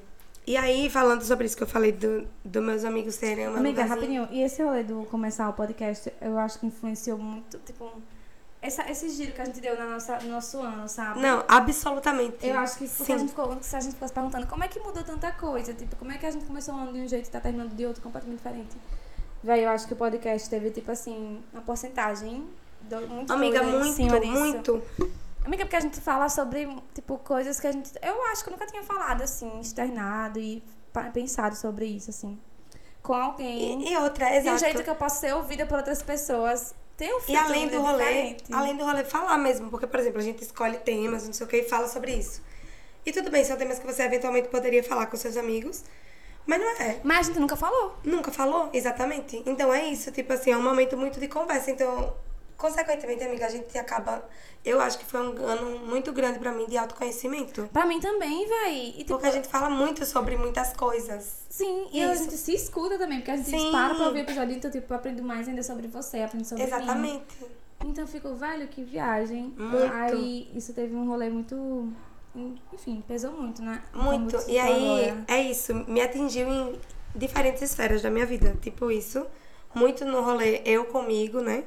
E 0.47 0.57
aí, 0.57 0.91
falando 0.91 1.23
sobre 1.23 1.47
isso 1.47 1.57
que 1.57 1.63
eu 1.63 1.67
falei 1.67 1.91
do, 1.91 2.27
do 2.45 2.61
meus 2.61 2.85
amigos 2.85 3.15
serem 3.15 3.49
uma 3.49 3.59
Amiga, 3.59 3.85
rapidinho, 3.85 4.29
e 4.31 4.43
esse 4.43 4.63
rolê 4.63 4.83
do 4.83 5.05
começar 5.07 5.49
o 5.49 5.55
podcast, 5.55 6.13
eu 6.21 6.39
acho 6.39 6.59
que 6.59 6.67
influenciou 6.67 7.17
muito, 7.17 7.59
tipo, 7.61 7.91
essa, 8.61 8.91
esse 8.91 9.09
giro 9.11 9.33
que 9.33 9.41
a 9.41 9.45
gente 9.47 9.61
deu 9.61 9.79
na 9.79 9.87
nossa, 9.87 10.19
no 10.19 10.31
nosso 10.31 10.59
ano, 10.59 10.87
sabe? 10.89 11.21
Não, 11.21 11.45
absolutamente. 11.49 12.47
Eu 12.47 12.59
acho 12.59 12.79
que 12.79 12.87
Sim. 12.87 13.13
a 13.13 13.19
gente 13.19 13.29
ficou, 13.31 13.59
se 13.63 13.75
a 13.75 13.81
gente 13.81 13.93
ficou 13.93 14.07
se 14.07 14.15
perguntando 14.15 14.47
como 14.47 14.63
é 14.65 14.69
que 14.69 14.79
mudou 14.81 15.03
tanta 15.03 15.33
coisa, 15.33 15.73
tipo, 15.73 15.97
como 15.97 16.13
é 16.13 16.19
que 16.19 16.27
a 16.27 16.31
gente 16.31 16.45
começou 16.45 16.75
um 16.75 16.79
ano 16.79 16.93
de 16.93 17.01
um 17.01 17.09
jeito 17.09 17.27
e 17.27 17.31
tá 17.31 17.41
terminando 17.41 17.75
de 17.75 17.87
outro 17.87 18.03
completamente 18.03 18.39
diferente. 18.39 18.77
Véi, 19.43 19.65
eu 19.65 19.71
acho 19.71 19.87
que 19.87 19.93
o 19.95 19.97
podcast 19.97 20.49
teve, 20.49 20.71
tipo 20.71 20.91
assim, 20.91 21.43
uma 21.53 21.63
porcentagem 21.63 22.47
muito 23.09 23.33
Amiga, 23.33 23.63
muito, 23.63 23.95
cima 23.95 24.21
disso. 24.21 24.33
muito. 24.33 24.83
Amiga, 25.45 25.65
porque 25.65 25.77
a 25.77 25.81
gente 25.81 26.01
fala 26.01 26.29
sobre, 26.29 26.67
tipo, 26.95 27.19
coisas 27.19 27.61
que 27.61 27.67
a 27.67 27.73
gente. 27.73 27.91
Eu 28.03 28.25
acho 28.27 28.43
que 28.43 28.49
eu 28.49 28.53
nunca 28.53 28.67
tinha 28.67 28.83
falado, 28.83 29.23
assim, 29.23 29.61
externado 29.61 30.39
e 30.39 30.63
pensado 31.13 31.55
sobre 31.57 31.85
isso, 31.87 32.11
assim. 32.11 32.39
Com 33.03 33.13
alguém. 33.15 33.83
E, 33.87 33.93
e 33.93 33.97
outra, 33.99 34.27
de 34.27 34.33
um 34.33 34.39
exato. 34.39 34.59
jeito 34.61 34.83
que 34.83 34.89
eu 34.91 34.95
posso 34.95 35.21
ser 35.21 35.35
ouvida 35.35 35.67
por 35.67 35.77
outras 35.77 36.03
pessoas. 36.03 36.75
Tem 36.97 37.13
um 37.13 37.21
E 37.29 37.37
além 37.37 37.67
do 37.69 37.81
muito 37.81 37.91
rolê, 37.91 38.05
diferente. 38.05 38.45
além 38.55 38.77
do 38.77 38.85
rolê 38.85 39.05
falar 39.05 39.37
mesmo, 39.37 39.69
porque, 39.69 39.87
por 39.87 39.99
exemplo, 39.99 40.21
a 40.21 40.23
gente 40.23 40.43
escolhe 40.43 40.79
temas, 40.79 41.27
não 41.27 41.33
sei 41.33 41.45
o 41.45 41.49
que, 41.49 41.57
e 41.57 41.69
fala 41.69 41.89
sobre 41.89 42.13
isso. 42.15 42.41
E 43.05 43.13
tudo 43.13 43.31
bem, 43.31 43.45
são 43.45 43.57
temas 43.57 43.79
que 43.81 43.87
você 43.87 44.03
eventualmente 44.05 44.49
poderia 44.49 44.83
falar 44.83 45.07
com 45.07 45.17
seus 45.17 45.37
amigos, 45.37 45.83
mas 46.47 46.61
não 46.61 46.71
é. 46.81 47.01
Mas 47.03 47.19
a 47.19 47.23
gente 47.25 47.41
nunca 47.41 47.57
falou. 47.57 47.97
Nunca 48.05 48.31
falou, 48.31 48.71
exatamente. 48.73 49.43
Então 49.45 49.75
é 49.75 49.85
isso, 49.87 50.11
tipo 50.13 50.33
assim, 50.33 50.53
é 50.53 50.57
um 50.57 50.63
momento 50.63 50.97
muito 50.97 51.19
de 51.19 51.27
conversa. 51.29 51.71
Então, 51.71 52.15
consequentemente, 52.57 53.23
amiga, 53.25 53.47
a 53.47 53.51
gente 53.51 53.77
acaba. 53.79 54.29
Eu 54.65 54.81
acho 54.81 54.99
que 54.99 55.05
foi 55.05 55.21
um 55.21 55.47
ano 55.47 55.87
muito 55.87 56.13
grande 56.13 56.39
pra 56.39 56.51
mim 56.53 56.67
de 56.67 56.77
autoconhecimento. 56.77 57.69
Pra 57.73 57.85
mim 57.85 58.01
também, 58.01 58.47
véi. 58.49 58.93
Tipo, 58.93 59.15
Porque 59.15 59.27
a 59.27 59.31
gente 59.31 59.47
fala 59.49 59.69
muito 59.69 60.07
sobre 60.07 60.37
muitas 60.37 60.73
coisas. 60.73 61.45
Sim, 61.51 61.89
e 61.93 62.03
a 62.03 62.13
Isso. 62.13 62.25
gente 62.25 62.37
se 62.37 62.55
escuta 62.55 62.99
também, 62.99 63.19
porque 63.19 63.31
a 63.31 63.37
gente 63.37 63.51
Sim. 63.51 63.71
para 63.71 63.95
pra 63.95 64.07
ouvir 64.07 64.21
o 64.21 64.23
episódio, 64.23 64.57
então, 64.57 64.71
tipo, 64.71 64.93
aprendo 64.95 65.23
mais 65.23 65.47
ainda 65.47 65.63
sobre 65.63 65.87
você, 65.87 66.23
aprendo 66.23 66.45
sobre 66.45 66.65
mim. 66.65 66.71
Exatamente. 66.71 67.25
Então 67.85 68.05
eu 68.05 68.09
fico, 68.09 68.35
velho, 68.35 68.67
que 68.69 68.83
viagem. 68.83 69.55
Muito. 69.57 69.93
Aí 69.93 70.51
isso 70.55 70.73
teve 70.73 70.95
um 70.95 71.07
rolê 71.07 71.29
muito. 71.29 71.93
Enfim, 72.73 73.05
pesou 73.07 73.33
muito, 73.33 73.63
né? 73.63 73.83
Muito. 73.93 74.37
E 74.49 74.59
aí, 74.59 75.11
agora. 75.11 75.25
é 75.29 75.43
isso. 75.43 75.75
Me 75.87 76.01
atingiu 76.01 76.49
em 76.49 76.81
diferentes 77.15 77.63
esferas 77.63 78.03
da 78.03 78.11
minha 78.11 78.27
vida. 78.27 78.57
Tipo 78.61 78.91
isso. 78.91 79.27
Muito 79.75 80.05
no 80.05 80.23
rolê 80.23 80.63
eu 80.65 80.85
comigo, 80.87 81.41
né? 81.41 81.65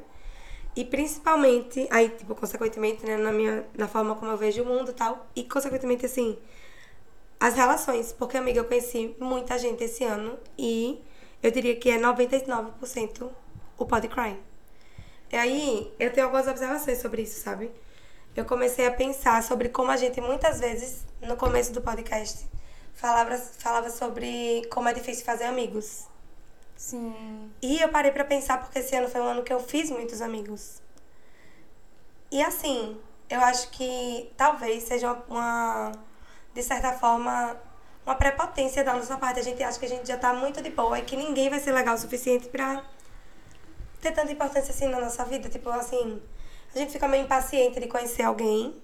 E 0.78 0.86
principalmente, 0.86 1.88
aí, 1.90 2.10
tipo, 2.10 2.36
consequentemente, 2.36 3.04
né, 3.04 3.18
na 3.18 3.32
minha, 3.32 3.66
na 3.76 3.88
forma 3.88 4.14
como 4.16 4.30
eu 4.30 4.38
vejo 4.38 4.62
o 4.62 4.66
mundo 4.66 4.92
e 4.92 4.94
tal. 4.94 5.26
E, 5.36 5.44
consequentemente, 5.44 6.06
assim, 6.06 6.38
as 7.40 7.56
relações. 7.56 8.14
Porque, 8.14 8.38
amiga, 8.38 8.60
eu 8.60 8.66
conheci 8.66 9.16
muita 9.20 9.58
gente 9.58 9.84
esse 9.84 10.04
ano 10.04 10.38
e 10.56 11.04
eu 11.42 11.50
diria 11.50 11.76
que 11.76 11.90
é 11.90 11.98
99% 11.98 13.28
o 13.76 13.86
Podcry. 13.88 14.40
E 15.32 15.36
aí, 15.36 15.92
eu 16.00 16.14
tenho 16.14 16.28
algumas 16.28 16.48
observações 16.48 17.00
sobre 17.00 17.24
isso, 17.24 17.40
sabe? 17.42 17.72
Eu 18.36 18.46
comecei 18.46 18.86
a 18.86 18.92
pensar 18.92 19.42
sobre 19.42 19.70
como 19.70 19.90
a 19.90 19.98
gente 19.98 20.22
muitas 20.22 20.60
vezes, 20.60 21.04
no 21.24 21.36
começo 21.36 21.74
do 21.74 21.82
podcast, 21.82 22.46
falava, 22.94 23.36
falava 23.36 23.90
sobre 23.90 24.64
como 24.70 24.88
é 24.88 24.94
difícil 24.94 25.26
fazer 25.26 25.46
amigos. 25.46 26.06
Sim. 26.78 27.52
E 27.62 27.82
eu 27.82 27.90
parei 27.90 28.12
pra 28.12 28.24
pensar 28.24 28.60
porque 28.60 28.80
esse 28.80 28.96
ano 28.96 29.10
foi 29.10 29.20
um 29.20 29.26
ano 29.26 29.44
que 29.44 29.52
eu 29.52 29.60
fiz 29.60 29.90
muitos 29.90 30.22
amigos. 30.22 30.80
E 32.32 32.42
assim, 32.42 32.98
eu 33.30 33.42
acho 33.42 33.70
que 33.72 34.32
talvez 34.38 34.84
seja 34.84 35.14
uma, 35.28 35.92
de 36.54 36.62
certa 36.62 36.94
forma, 36.94 37.60
uma 38.06 38.16
prepotência 38.16 38.84
da 38.84 38.94
nossa 38.94 39.18
parte. 39.18 39.40
A 39.40 39.44
gente 39.44 39.62
acha 39.64 39.80
que 39.80 39.86
a 39.86 39.90
gente 39.90 40.08
já 40.08 40.18
tá 40.18 40.34
muito 40.34 40.62
de 40.62 40.70
boa 40.70 41.00
e 41.00 41.02
que 41.02 41.16
ninguém 41.16 41.50
vai 41.50 41.60
ser 41.60 41.72
legal 41.72 41.96
o 41.96 41.98
suficiente 41.98 42.48
pra 42.48 42.84
ter 44.00 44.12
tanta 44.12 44.32
importância 44.32 44.72
assim 44.72 44.88
na 44.88 45.00
nossa 45.00 45.26
vida. 45.26 45.50
Tipo 45.50 45.70
assim, 45.72 46.22
a 46.76 46.78
gente 46.78 46.92
fica 46.92 47.08
meio 47.08 47.24
impaciente 47.24 47.80
de 47.80 47.88
conhecer 47.88 48.22
alguém. 48.22 48.80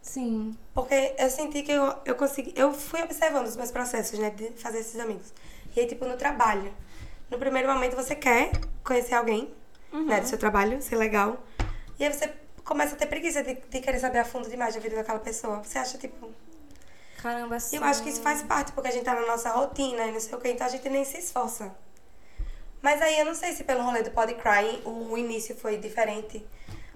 Sim. 0.00 0.56
Porque 0.74 1.14
eu 1.18 1.30
senti 1.30 1.62
que 1.62 1.72
eu, 1.72 1.94
eu 2.04 2.14
consegui. 2.14 2.52
Eu 2.56 2.72
fui 2.72 3.02
observando 3.02 3.46
os 3.46 3.56
meus 3.56 3.70
processos, 3.70 4.18
né? 4.18 4.30
De 4.30 4.50
fazer 4.52 4.78
esses 4.78 4.98
amigos. 5.00 5.32
E 5.74 5.80
aí, 5.80 5.86
tipo, 5.86 6.04
no 6.04 6.16
trabalho. 6.16 6.72
No 7.32 7.38
primeiro 7.38 7.66
momento 7.66 7.96
você 7.96 8.14
quer 8.14 8.50
conhecer 8.84 9.14
alguém, 9.14 9.50
né? 9.90 10.20
Do 10.20 10.28
seu 10.28 10.36
trabalho, 10.36 10.82
ser 10.82 10.96
legal. 10.96 11.42
E 11.98 12.04
aí 12.04 12.12
você 12.12 12.30
começa 12.62 12.94
a 12.94 12.98
ter 12.98 13.06
preguiça 13.06 13.42
de, 13.42 13.54
de 13.54 13.80
querer 13.80 13.98
saber 13.98 14.18
a 14.18 14.24
fundo 14.24 14.50
demais 14.50 14.74
da 14.74 14.80
vida 14.82 14.96
daquela 14.96 15.18
pessoa. 15.18 15.64
Você 15.64 15.78
acha, 15.78 15.96
tipo. 15.96 16.30
Caramba, 17.22 17.58
sim. 17.58 17.76
Eu 17.76 17.84
acho 17.84 18.02
que 18.02 18.10
isso 18.10 18.20
faz 18.20 18.42
parte, 18.42 18.72
porque 18.72 18.88
a 18.88 18.90
gente 18.90 19.04
tá 19.04 19.14
na 19.14 19.26
nossa 19.26 19.48
rotina 19.48 20.04
e 20.04 20.12
não 20.12 20.20
sei 20.20 20.34
o 20.34 20.40
quê, 20.42 20.50
então 20.50 20.66
a 20.66 20.70
gente 20.70 20.86
nem 20.90 21.06
se 21.06 21.16
esforça. 21.16 21.74
Mas 22.82 23.00
aí 23.00 23.18
eu 23.18 23.24
não 23.24 23.34
sei 23.34 23.54
se 23.54 23.64
pelo 23.64 23.82
rolê 23.82 24.02
do 24.02 24.10
Podcry 24.10 24.82
o 24.84 25.16
início 25.16 25.56
foi 25.56 25.78
diferente. 25.78 26.46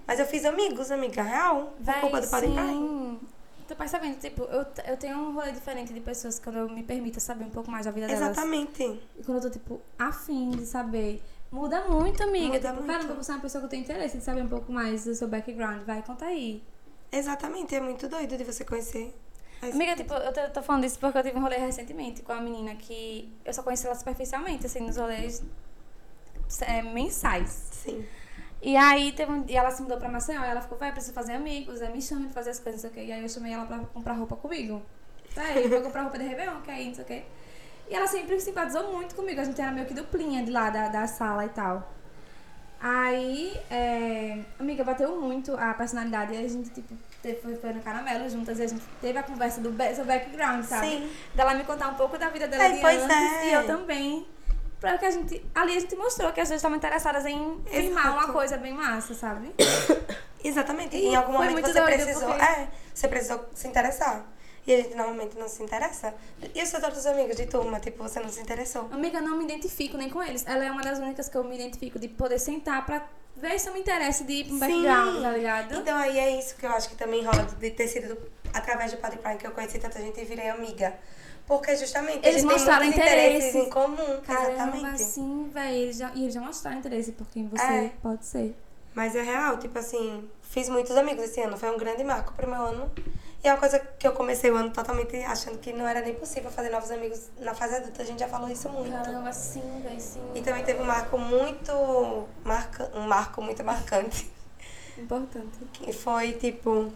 Mas 0.05 0.19
eu 0.19 0.27
fiz 0.27 0.45
amigos, 0.45 0.91
amiga, 0.91 1.23
real. 1.23 1.73
Por 1.77 1.83
Véi, 1.83 1.99
culpa 2.01 2.21
do 2.21 2.27
sim. 2.27 3.19
Tô 3.67 3.75
percebendo, 3.75 4.17
tipo, 4.17 4.43
eu, 4.43 4.65
eu 4.85 4.97
tenho 4.97 5.17
um 5.17 5.33
rolê 5.33 5.51
diferente 5.51 5.93
de 5.93 5.99
pessoas 5.99 6.39
quando 6.39 6.57
eu 6.57 6.69
me 6.69 6.83
permito 6.83 7.19
saber 7.19 7.43
um 7.43 7.49
pouco 7.49 7.69
mais 7.69 7.85
da 7.85 7.91
vida 7.91 8.07
delas. 8.07 8.31
Exatamente. 8.31 8.83
E 9.17 9.23
quando 9.23 9.37
eu 9.37 9.41
tô, 9.41 9.49
tipo, 9.49 9.81
afim 9.99 10.51
de 10.51 10.65
saber. 10.65 11.21
Muda 11.51 11.85
muito, 11.85 12.23
amiga. 12.23 12.53
Muda 12.53 12.59
tipo, 12.59 12.73
muito. 12.75 12.87
caramba, 12.87 13.13
você 13.15 13.31
é 13.31 13.35
uma 13.35 13.41
pessoa 13.41 13.61
que 13.61 13.65
eu 13.65 13.69
tenho 13.69 13.83
interesse 13.83 14.17
de 14.17 14.23
saber 14.23 14.41
um 14.41 14.49
pouco 14.49 14.71
mais 14.71 15.03
do 15.03 15.13
seu 15.13 15.27
background. 15.27 15.83
Vai, 15.83 16.01
conta 16.01 16.25
aí. 16.25 16.63
Exatamente, 17.11 17.75
é 17.75 17.81
muito 17.81 18.07
doido 18.07 18.37
de 18.37 18.43
você 18.43 18.63
conhecer. 18.63 19.13
Amiga, 19.61 19.95
tipo, 19.95 20.13
eu 20.13 20.31
tô, 20.31 20.49
tô 20.51 20.61
falando 20.61 20.85
isso 20.85 20.99
porque 20.99 21.17
eu 21.17 21.23
tive 21.23 21.37
um 21.37 21.41
rolê 21.41 21.57
recentemente 21.57 22.21
com 22.21 22.31
a 22.31 22.39
menina 22.39 22.75
que 22.75 23.33
eu 23.43 23.53
só 23.53 23.63
conheci 23.63 23.85
ela 23.85 23.95
superficialmente, 23.95 24.65
assim, 24.65 24.81
nos 24.81 24.97
rolês 24.97 25.43
é, 26.61 26.81
mensais. 26.81 27.49
Sim. 27.71 28.05
E 28.61 28.75
aí 28.75 29.11
teve 29.11 29.31
um, 29.31 29.45
e 29.47 29.55
ela 29.55 29.69
se 29.71 29.81
mudou 29.81 29.97
pra 29.97 30.09
Maceió 30.09 30.43
e 30.43 30.47
ela 30.47 30.61
ficou, 30.61 30.77
vai, 30.77 30.91
preciso 30.91 31.13
fazer 31.13 31.33
amigos, 31.33 31.81
aí 31.81 31.91
me 31.91 32.01
chama 32.01 32.25
pra 32.25 32.33
fazer 32.33 32.49
as 32.51 32.59
coisas, 32.59 32.83
não 32.83 32.89
sei 32.89 33.01
o 33.01 33.05
quê. 33.05 33.09
E 33.09 33.13
aí 33.13 33.21
eu 33.21 33.29
chamei 33.29 33.53
ela 33.53 33.65
pra 33.65 33.79
comprar 33.79 34.13
roupa 34.13 34.35
comigo. 34.35 34.81
Aí, 35.35 35.67
vou 35.67 35.81
comprar 35.81 36.01
roupa 36.01 36.17
de 36.17 36.25
Réveillon, 36.25 36.61
que 36.61 36.71
aí, 36.71 36.87
não 36.87 36.95
sei 36.95 37.03
o 37.03 37.07
quê. 37.07 37.23
E 37.89 37.93
ela 37.95 38.07
sempre 38.07 38.39
simpatizou 38.39 38.91
muito 38.91 39.15
comigo, 39.15 39.39
a 39.39 39.43
gente 39.43 39.61
era 39.61 39.71
meio 39.71 39.85
que 39.85 39.93
duplinha 39.93 40.43
de 40.43 40.51
lá 40.51 40.69
da, 40.69 40.89
da 40.89 41.07
sala 41.07 41.45
e 41.45 41.49
tal. 41.49 41.93
Aí, 42.79 43.59
é, 43.71 44.39
amiga, 44.59 44.83
bateu 44.83 45.19
muito 45.19 45.55
a 45.55 45.73
personalidade 45.73 46.33
e 46.33 46.37
a 46.37 46.47
gente, 46.47 46.69
tipo, 46.69 46.95
teve, 47.23 47.39
foi, 47.41 47.55
foi 47.55 47.73
no 47.73 47.81
caramelo 47.81 48.29
juntas 48.29 48.59
e 48.59 48.63
a 48.63 48.67
gente 48.67 48.83
teve 49.01 49.17
a 49.17 49.23
conversa 49.23 49.61
do 49.61 49.75
seu 49.95 50.05
background, 50.05 50.63
sabe? 50.63 50.87
Sim. 50.87 51.11
Dela 51.33 51.55
me 51.55 51.63
contar 51.63 51.89
um 51.89 51.95
pouco 51.95 52.17
da 52.17 52.29
vida 52.29 52.47
dela 52.47 52.63
É, 52.63 52.71
de 52.73 52.81
pois 52.81 53.01
antes 53.01 53.15
é. 53.15 53.49
e 53.49 53.53
eu 53.53 53.65
também. 53.65 54.27
Pra 54.79 54.97
que 54.97 55.05
a 55.05 55.11
gente. 55.11 55.43
Ali 55.55 55.75
a 55.75 55.79
gente 55.79 55.95
mostrou 55.95 56.31
que 56.31 56.39
as 56.39 56.47
duas 56.49 56.59
estavam 56.59 56.77
interessadas 56.77 57.25
em 57.25 57.59
filmar 57.65 58.13
uma 58.13 58.31
coisa 58.31 58.57
bem 58.57 58.73
massa, 58.73 59.13
sabe? 59.13 59.51
Exatamente. 60.43 60.95
E 60.95 61.07
em 61.07 61.15
algum 61.15 61.33
momento 61.33 61.61
você 61.61 61.81
precisou. 61.81 62.27
porque- 62.29 62.41
É, 62.43 62.67
você 62.93 63.07
precisou 63.07 63.45
se 63.53 63.67
interessar. 63.67 64.25
E 64.65 64.73
a 64.73 64.77
gente 64.77 64.95
normalmente 64.95 65.37
não 65.37 65.47
se 65.47 65.63
interessa. 65.63 66.13
E 66.53 66.61
os 66.61 66.67
seus 66.67 66.83
outros 66.83 67.05
amigos 67.05 67.37
de 67.37 67.45
turma, 67.45 67.79
tipo, 67.79 68.03
você 68.03 68.19
não 68.19 68.27
se 68.29 68.41
interessou. 68.41 68.89
Amiga, 68.91 69.19
eu 69.19 69.23
não 69.23 69.37
me 69.37 69.45
identifico 69.45 69.95
nem 69.97 70.09
com 70.09 70.21
eles. 70.21 70.45
Ela 70.45 70.65
é 70.65 70.69
uma 70.71 70.81
das 70.81 70.99
únicas 70.99 71.29
que 71.29 71.37
eu 71.37 71.43
me 71.43 71.55
identifico 71.55 71.97
de 71.97 72.09
poder 72.09 72.37
sentar 72.37 72.85
pra 72.85 73.05
ver 73.37 73.57
se 73.59 73.69
eu 73.69 73.73
me 73.73 73.79
interessa 73.79 74.25
de 74.25 74.33
ir 74.33 74.43
pra 74.45 74.53
um 74.55 74.59
background, 74.59 75.21
tá 75.21 75.31
ligado? 75.31 75.73
Então 75.75 75.95
aí 75.97 76.19
é 76.19 76.37
isso 76.37 76.55
que 76.57 76.65
eu 76.65 76.71
acho 76.71 76.89
que 76.89 76.95
também 76.97 77.23
rola 77.23 77.43
de 77.43 77.71
ter 77.71 77.87
sido 77.87 78.17
através 78.53 78.91
do 78.91 78.97
Podcry 78.97 79.37
que 79.37 79.47
eu 79.47 79.51
conheci 79.51 79.79
tanta 79.79 79.99
gente 80.01 80.19
e 80.19 80.25
virei 80.25 80.49
amiga. 80.49 80.93
Porque 81.47 81.75
justamente 81.77 82.27
Eles 82.27 82.43
mostraram 82.43 82.83
interesses. 82.85 83.55
em 83.55 83.69
comum. 83.69 84.19
Caramba, 84.25 84.51
exatamente. 84.51 85.01
assim, 85.01 85.49
velho. 85.53 85.75
Eles 85.75 85.97
já, 85.97 86.11
e 86.13 86.23
eles 86.23 86.33
já 86.33 86.41
mostraram 86.41 86.77
interesse 86.77 87.13
por 87.13 87.25
quem 87.27 87.47
você 87.47 87.63
É. 87.63 87.91
pode 88.03 88.25
ser. 88.25 88.53
Mas 88.93 89.15
é 89.15 89.21
real, 89.21 89.57
tipo 89.57 89.77
assim, 89.79 90.27
fiz 90.41 90.67
muitos 90.69 90.95
amigos 90.97 91.23
esse 91.23 91.39
ano. 91.39 91.55
Foi 91.55 91.73
um 91.73 91.77
grande 91.77 92.03
marco 92.03 92.33
pro 92.33 92.49
meu 92.49 92.61
ano. 92.61 92.91
E 93.43 93.47
é 93.47 93.53
uma 93.53 93.59
coisa 93.59 93.79
que 93.79 94.05
eu 94.07 94.11
comecei 94.13 94.51
o 94.51 94.55
ano 94.57 94.71
totalmente 94.71 95.15
achando 95.17 95.59
que 95.59 95.71
não 95.71 95.87
era 95.87 96.01
nem 96.01 96.15
possível 96.15 96.49
fazer 96.51 96.69
novos 96.69 96.89
amigos 96.91 97.29
na 97.39 97.53
fase 97.53 97.75
adulta. 97.75 98.01
A 98.01 98.05
gente 98.05 98.19
já 98.19 98.27
falou 98.27 98.49
isso 98.49 98.67
muito. 98.69 98.91
Caramba, 98.91 99.31
sim, 99.31 99.61
velho, 99.83 100.01
sim. 100.01 100.19
E 100.35 100.41
também 100.41 100.63
teve 100.65 100.81
um 100.81 100.85
marco 100.85 101.17
muito. 101.17 101.71
Marca, 102.43 102.91
um 102.95 103.01
marco 103.07 103.41
muito 103.41 103.63
marcante. 103.63 104.29
Importante. 104.97 105.59
Que 105.73 105.93
foi, 105.93 106.33
tipo, 106.33 106.91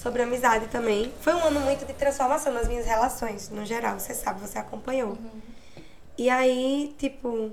sobre 0.00 0.22
amizade 0.22 0.68
também. 0.68 1.12
Foi 1.20 1.34
um 1.34 1.42
ano 1.44 1.60
muito 1.60 1.84
de 1.84 1.92
transformação 1.92 2.52
nas 2.52 2.68
minhas 2.68 2.86
relações, 2.86 3.48
no 3.50 3.66
geral. 3.66 3.98
Você 3.98 4.14
sabe, 4.14 4.40
você 4.40 4.58
acompanhou. 4.58 5.18
E 6.16 6.30
aí, 6.30 6.94
tipo, 6.98 7.52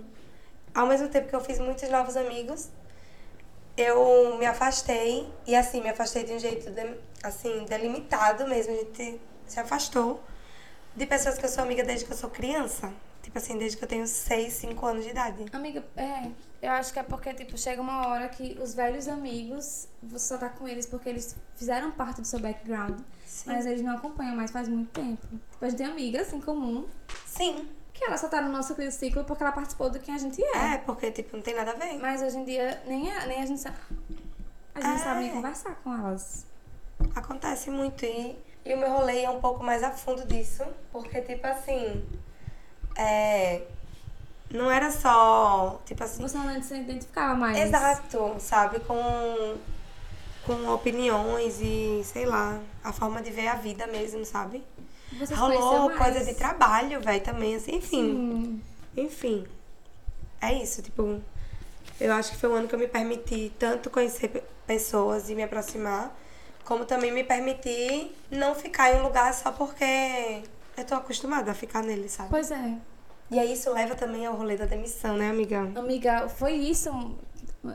ao 0.73 0.85
mesmo 0.87 1.07
tempo 1.09 1.27
que 1.27 1.35
eu 1.35 1.41
fiz 1.41 1.59
muitos 1.59 1.89
novos 1.89 2.15
amigos, 2.15 2.69
eu 3.77 4.37
me 4.37 4.45
afastei. 4.45 5.27
E 5.45 5.55
assim, 5.55 5.81
me 5.81 5.89
afastei 5.89 6.23
de 6.23 6.33
um 6.33 6.39
jeito, 6.39 6.69
de- 6.71 6.97
assim, 7.23 7.65
delimitado 7.67 8.47
mesmo. 8.47 8.73
A 8.73 8.77
gente 8.77 9.19
se 9.47 9.59
afastou 9.59 10.21
de 10.95 11.05
pessoas 11.05 11.37
que 11.37 11.45
eu 11.45 11.49
sou 11.49 11.63
amiga 11.63 11.83
desde 11.83 12.05
que 12.05 12.11
eu 12.13 12.17
sou 12.17 12.29
criança. 12.29 12.91
Tipo 13.21 13.37
assim, 13.39 13.57
desde 13.57 13.75
que 13.77 13.83
eu 13.83 13.87
tenho 13.87 14.05
6, 14.07 14.53
5 14.53 14.85
anos 14.85 15.03
de 15.03 15.09
idade. 15.09 15.45
Amiga, 15.51 15.83
é, 15.97 16.29
eu 16.66 16.72
acho 16.72 16.91
que 16.93 16.99
é 16.99 17.03
porque, 17.03 17.34
tipo, 17.34 17.57
chega 17.57 17.82
uma 17.82 18.07
hora 18.07 18.28
que 18.30 18.57
os 18.61 18.74
velhos 18.74 19.07
amigos, 19.07 19.88
você 20.03 20.28
só 20.28 20.38
tá 20.38 20.49
com 20.49 20.68
eles 20.68 20.86
porque 20.86 21.07
eles 21.09 21.36
fizeram 21.55 21.91
parte 21.91 22.22
do 22.22 22.28
seu 22.28 22.39
background, 22.39 22.99
mas 23.45 23.66
eles 23.66 23.82
não 23.82 23.95
acompanham 23.95 24.36
mais 24.36 24.51
faz 24.51 24.68
muito 24.68 24.89
tempo. 24.91 25.26
Tipo, 25.51 25.66
a 25.66 25.70
gente 25.70 25.78
tem 25.78 25.86
amigas 25.88 26.32
em 26.34 26.41
comum, 26.41 26.86
Sim. 27.26 27.70
que 27.93 28.03
ela 28.03 28.18
só 28.18 28.28
tá 28.28 28.41
no 28.41 28.49
nosso 28.49 28.76
ciclo 28.91 29.24
porque 29.24 29.43
ela 29.43 29.51
participou 29.51 29.89
do 29.89 29.99
que 29.99 30.11
a 30.11 30.18
gente 30.18 30.41
é. 30.43 30.74
É, 30.74 30.78
porque, 30.80 31.11
tipo, 31.11 31.36
não 31.38 31.43
tem 31.43 31.55
nada 31.55 31.72
a 31.72 31.76
ver. 31.76 31.97
Mas 31.99 32.22
hoje 32.22 32.38
em 32.38 32.43
dia, 32.45 32.82
nem 32.86 33.11
a, 33.11 33.26
nem 33.26 33.41
a 33.41 33.45
gente 33.45 33.61
sabe. 33.61 33.78
A 34.74 34.82
gente 34.82 34.95
É. 35.01 35.03
sabe 35.03 35.20
nem 35.22 35.32
conversar 35.32 35.76
com 35.76 35.93
elas. 35.93 36.45
Acontece 37.16 37.70
muito 37.70 38.03
e, 38.05 38.38
e 38.66 38.74
o 38.74 38.78
meu 38.78 38.89
rolê 38.91 39.24
é 39.24 39.30
um 39.30 39.39
pouco 39.39 39.63
mais 39.63 39.84
a 39.84 39.91
fundo 39.91 40.26
disso, 40.26 40.63
porque 40.91 41.22
tipo 41.22 41.45
assim, 41.47 42.03
é, 42.97 43.61
não 44.56 44.72
era 44.72 44.89
só, 44.91 45.82
tipo 45.86 46.03
assim, 46.03 46.22
Você 46.22 46.38
não 46.38 46.62
se 46.64 46.76
identificava 46.76 47.36
mais. 47.36 47.58
exato, 47.58 48.36
sabe, 48.39 48.80
com 48.82 49.58
com 50.45 50.68
opiniões 50.70 51.60
e 51.60 52.01
sei 52.03 52.26
lá, 52.28 52.60
a 52.84 52.93
forma 52.93 53.20
de 53.22 53.32
ver 53.32 53.47
a 53.47 53.56
vida 53.56 53.88
mesmo, 53.88 54.24
sabe? 54.24 54.64
Você 55.14 55.34
Rolou 55.34 55.89
coisa 55.91 56.24
de 56.24 56.36
trabalho, 56.36 57.01
velho, 57.01 57.24
também, 57.24 57.56
assim, 57.56 57.76
enfim. 57.76 57.82
Sim. 57.89 58.62
Enfim, 58.95 59.47
é 60.39 60.53
isso, 60.53 60.82
tipo, 60.84 61.20
eu 61.99 62.14
acho 62.14 62.32
que 62.32 62.38
foi 62.38 62.49
um 62.49 62.53
ano 62.56 62.68
que 62.68 62.76
eu 62.76 62.80
me 62.80 62.88
permiti 62.88 63.51
tanto 63.58 63.89
conhecer 63.89 64.28
pe- 64.28 64.43
pessoas 64.68 65.30
e 65.30 65.36
me 65.36 65.41
aproximar, 65.43 66.16
como 66.64 66.86
também 66.86 67.12
me 67.12 67.24
permitir 67.24 68.16
não 68.30 68.53
ficar 68.53 68.93
em 68.93 68.99
um 68.99 69.03
lugar 69.03 69.34
só 69.34 69.51
porque 69.51 70.43
eu 70.78 70.86
tô 70.86 70.93
acostumada 70.95 71.51
a 71.51 71.56
ficar 71.56 71.82
nele, 71.82 72.08
sabe? 72.08 72.30
Pois 72.30 72.51
é. 72.51 72.76
E 73.32 73.39
aí 73.39 73.53
isso 73.53 73.71
leva 73.73 73.95
também 73.95 74.26
ao 74.26 74.36
rolê 74.36 74.55
da 74.55 74.65
demissão, 74.65 75.17
né, 75.17 75.30
amiga? 75.30 75.59
Amiga, 75.76 76.30
foi 76.30 76.53
isso. 76.53 76.89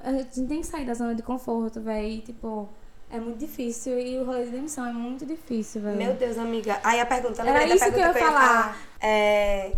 A 0.05 0.12
gente 0.12 0.46
tem 0.46 0.61
que 0.61 0.66
sair 0.66 0.86
da 0.86 0.94
zona 0.94 1.14
de 1.14 1.22
conforto, 1.22 1.80
velho. 1.80 2.20
Tipo, 2.22 2.68
é 3.11 3.18
muito 3.18 3.38
difícil. 3.38 3.98
E 3.98 4.18
o 4.18 4.24
rolê 4.24 4.44
de 4.44 4.51
demissão 4.53 4.86
é 4.86 4.92
muito 4.92 5.26
difícil, 5.26 5.82
velho. 5.82 5.96
Meu 5.96 6.14
Deus, 6.14 6.38
amiga. 6.38 6.78
Aí 6.84 7.01
a 7.01 7.07
pergunta, 7.07 7.42
Era 7.42 7.64
isso 7.66 7.84
que 7.84 7.90
pergunta 7.90 8.18
eu 8.18 8.24
ia 8.24 8.30
falar. 8.32 8.80
É, 9.01 9.72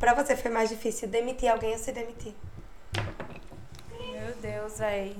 pra 0.00 0.14
você 0.14 0.34
foi 0.36 0.50
mais 0.50 0.68
difícil 0.68 1.06
demitir 1.08 1.48
alguém 1.48 1.72
ou 1.72 1.78
se 1.78 1.92
demitir? 1.92 2.34
Meu 4.00 4.34
Deus, 4.42 4.78
velho. 4.78 5.16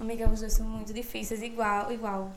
Amiga, 0.00 0.28
os 0.28 0.40
dois 0.40 0.52
são 0.52 0.66
muito 0.66 0.92
difíceis, 0.92 1.42
igual, 1.42 1.90
igual. 1.90 2.30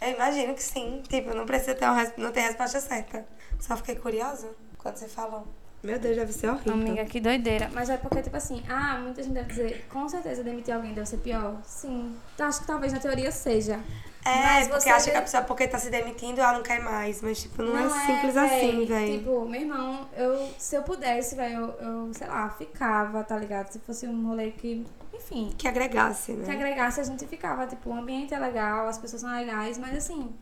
Eu 0.00 0.10
imagino 0.12 0.54
que 0.54 0.62
sim. 0.62 1.02
Tipo, 1.08 1.34
não 1.34 1.44
precisa 1.44 1.74
ter 1.74 1.84
uma, 1.84 1.94
res- 1.94 2.12
não 2.16 2.30
tem 2.30 2.44
resposta 2.44 2.80
certa. 2.80 3.26
Só 3.60 3.76
fiquei 3.76 3.96
curiosa 3.96 4.48
quando 4.78 4.96
você 4.96 5.08
falou. 5.08 5.46
Meu 5.82 5.98
Deus, 5.98 6.16
deve 6.16 6.32
ser 6.32 6.48
horrível. 6.48 6.72
Amiga, 6.72 7.04
que 7.04 7.20
doideira. 7.20 7.70
Mas 7.72 7.88
é 7.90 7.96
porque, 7.96 8.20
tipo 8.22 8.36
assim, 8.36 8.62
ah, 8.68 8.98
muita 9.00 9.22
gente 9.22 9.34
deve 9.34 9.48
dizer, 9.48 9.86
com 9.88 10.08
certeza 10.08 10.42
demitir 10.42 10.74
alguém 10.74 10.92
deve 10.94 11.06
ser 11.06 11.18
pior. 11.18 11.56
Sim. 11.64 12.16
Acho 12.38 12.60
que 12.60 12.66
talvez 12.66 12.92
na 12.92 12.98
teoria 12.98 13.30
seja. 13.30 13.78
É, 14.24 14.42
Mas 14.42 14.66
porque 14.66 14.80
você 14.82 14.90
acha 14.90 15.10
que 15.12 15.16
a 15.16 15.22
pessoa, 15.22 15.42
porque 15.44 15.68
tá 15.68 15.78
se 15.78 15.88
demitindo, 15.88 16.40
ela 16.40 16.54
não 16.54 16.62
quer 16.64 16.80
mais. 16.82 17.22
Mas, 17.22 17.42
tipo, 17.42 17.62
não, 17.62 17.78
é 17.78 17.88
simples 18.06 18.34
véi. 18.34 18.44
assim, 18.44 18.84
velho. 18.84 19.18
Tipo, 19.18 19.48
meu 19.48 19.60
irmão, 19.60 20.08
eu, 20.16 20.50
se 20.58 20.74
eu 20.74 20.82
pudesse, 20.82 21.36
velho, 21.36 21.72
eu, 21.80 21.86
eu, 21.88 22.14
sei 22.14 22.26
lá, 22.26 22.48
ficava, 22.50 23.22
tá 23.22 23.36
ligado? 23.36 23.70
Se 23.70 23.78
fosse 23.78 24.08
um 24.08 24.26
rolê 24.26 24.50
que, 24.50 24.84
enfim, 25.14 25.54
Que 25.56 25.68
agregasse, 25.68 26.32
que 26.32 26.38
né? 26.38 26.52
agregasse, 26.52 27.00
a 27.00 27.04
gente 27.04 27.24
ficava, 27.28 27.68
tipo, 27.68 27.88
o 27.88 27.92
ambiente 27.94 28.34
é 28.34 28.38
legal, 28.40 28.88
as 28.88 28.98
pessoas 28.98 29.22
são 29.22 29.30
legais, 29.30 29.78
mas 29.78 29.96
assim, 29.96 30.34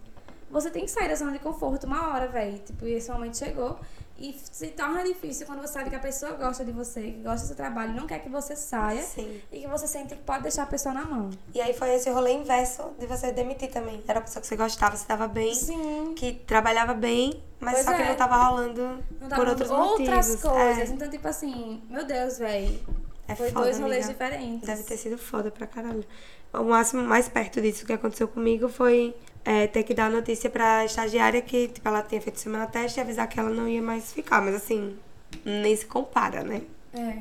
você 0.50 0.70
tem 0.70 0.86
que 0.86 0.90
sair 0.90 1.08
da 1.08 1.14
zona 1.14 1.32
de 1.32 1.40
conforto 1.40 1.86
uma 1.86 2.08
hora, 2.08 2.26
velho. 2.28 2.58
Tipo, 2.60 2.86
e 2.86 2.94
esse 2.94 3.10
momento 3.10 3.36
chegou. 3.36 3.78
E 4.16 4.32
se 4.32 4.68
torna 4.68 5.02
difícil 5.02 5.44
quando 5.44 5.60
você 5.60 5.72
sabe 5.72 5.90
que 5.90 5.96
a 5.96 6.00
pessoa 6.00 6.32
gosta 6.32 6.64
de 6.64 6.70
você, 6.70 7.02
que 7.02 7.22
gosta 7.22 7.40
do 7.40 7.46
seu 7.48 7.56
trabalho, 7.56 7.94
não 7.94 8.06
quer 8.06 8.20
que 8.20 8.28
você 8.28 8.54
saia. 8.54 9.02
Sim. 9.02 9.40
E 9.50 9.60
que 9.60 9.66
você 9.66 9.88
sente 9.88 10.14
que 10.14 10.22
pode 10.22 10.44
deixar 10.44 10.62
a 10.62 10.66
pessoa 10.66 10.94
na 10.94 11.04
mão. 11.04 11.30
E 11.52 11.60
aí 11.60 11.74
foi 11.74 11.92
esse 11.94 12.08
rolê 12.10 12.32
inverso 12.32 12.92
de 12.98 13.06
você 13.06 13.32
demitir 13.32 13.70
também. 13.72 14.02
Era 14.06 14.20
a 14.20 14.22
pessoa 14.22 14.40
que 14.40 14.46
você 14.46 14.54
gostava, 14.56 14.96
você 14.96 15.04
tava 15.04 15.26
bem, 15.26 15.52
Sim. 15.52 16.14
que 16.14 16.32
trabalhava 16.32 16.94
bem, 16.94 17.42
mas 17.58 17.74
Pois 17.74 17.84
só 17.86 17.92
que 17.94 18.02
é. 18.02 18.08
não 18.08 18.14
tava 18.14 18.36
rolando 18.36 18.82
Não 18.82 18.96
por 19.20 19.28
tava 19.28 19.50
outros 19.50 19.70
outras 19.70 20.28
motivos. 20.28 20.42
coisas. 20.42 20.90
É, 20.90 20.92
Então, 20.94 21.10
tipo 21.10 21.26
assim, 21.26 21.82
meu 21.90 22.04
Deus, 22.06 22.38
velho. 22.38 22.80
é 23.26 23.34
Foi 23.34 23.50
foda, 23.50 23.64
dois 23.64 23.80
rolês 23.80 24.04
amiga. 24.08 24.12
diferentes. 24.24 24.66
Deve 24.66 24.82
ter 24.84 24.96
sido 24.96 25.18
foda 25.18 25.50
pra 25.50 25.66
caralho. 25.66 26.04
O 26.52 26.62
máximo 26.62 27.02
mais 27.02 27.28
perto 27.28 27.60
disso 27.60 27.84
que 27.84 27.92
aconteceu 27.92 28.28
comigo 28.28 28.68
foi 28.68 29.12
é, 29.44 29.66
ter 29.66 29.82
que 29.82 29.94
dar 29.94 30.10
notícia 30.10 30.48
pra 30.50 30.84
estagiária 30.84 31.40
que, 31.42 31.68
tipo, 31.68 31.86
ela 31.88 32.02
tinha 32.02 32.20
feito 32.20 32.38
semana 32.40 32.66
teste 32.66 32.98
e 32.98 33.02
avisar 33.02 33.28
que 33.28 33.38
ela 33.38 33.50
não 33.50 33.68
ia 33.68 33.82
mais 33.82 34.12
ficar. 34.12 34.40
Mas 34.40 34.54
assim, 34.54 34.98
nem 35.44 35.76
se 35.76 35.86
compara, 35.86 36.42
né? 36.42 36.62
É, 36.94 37.18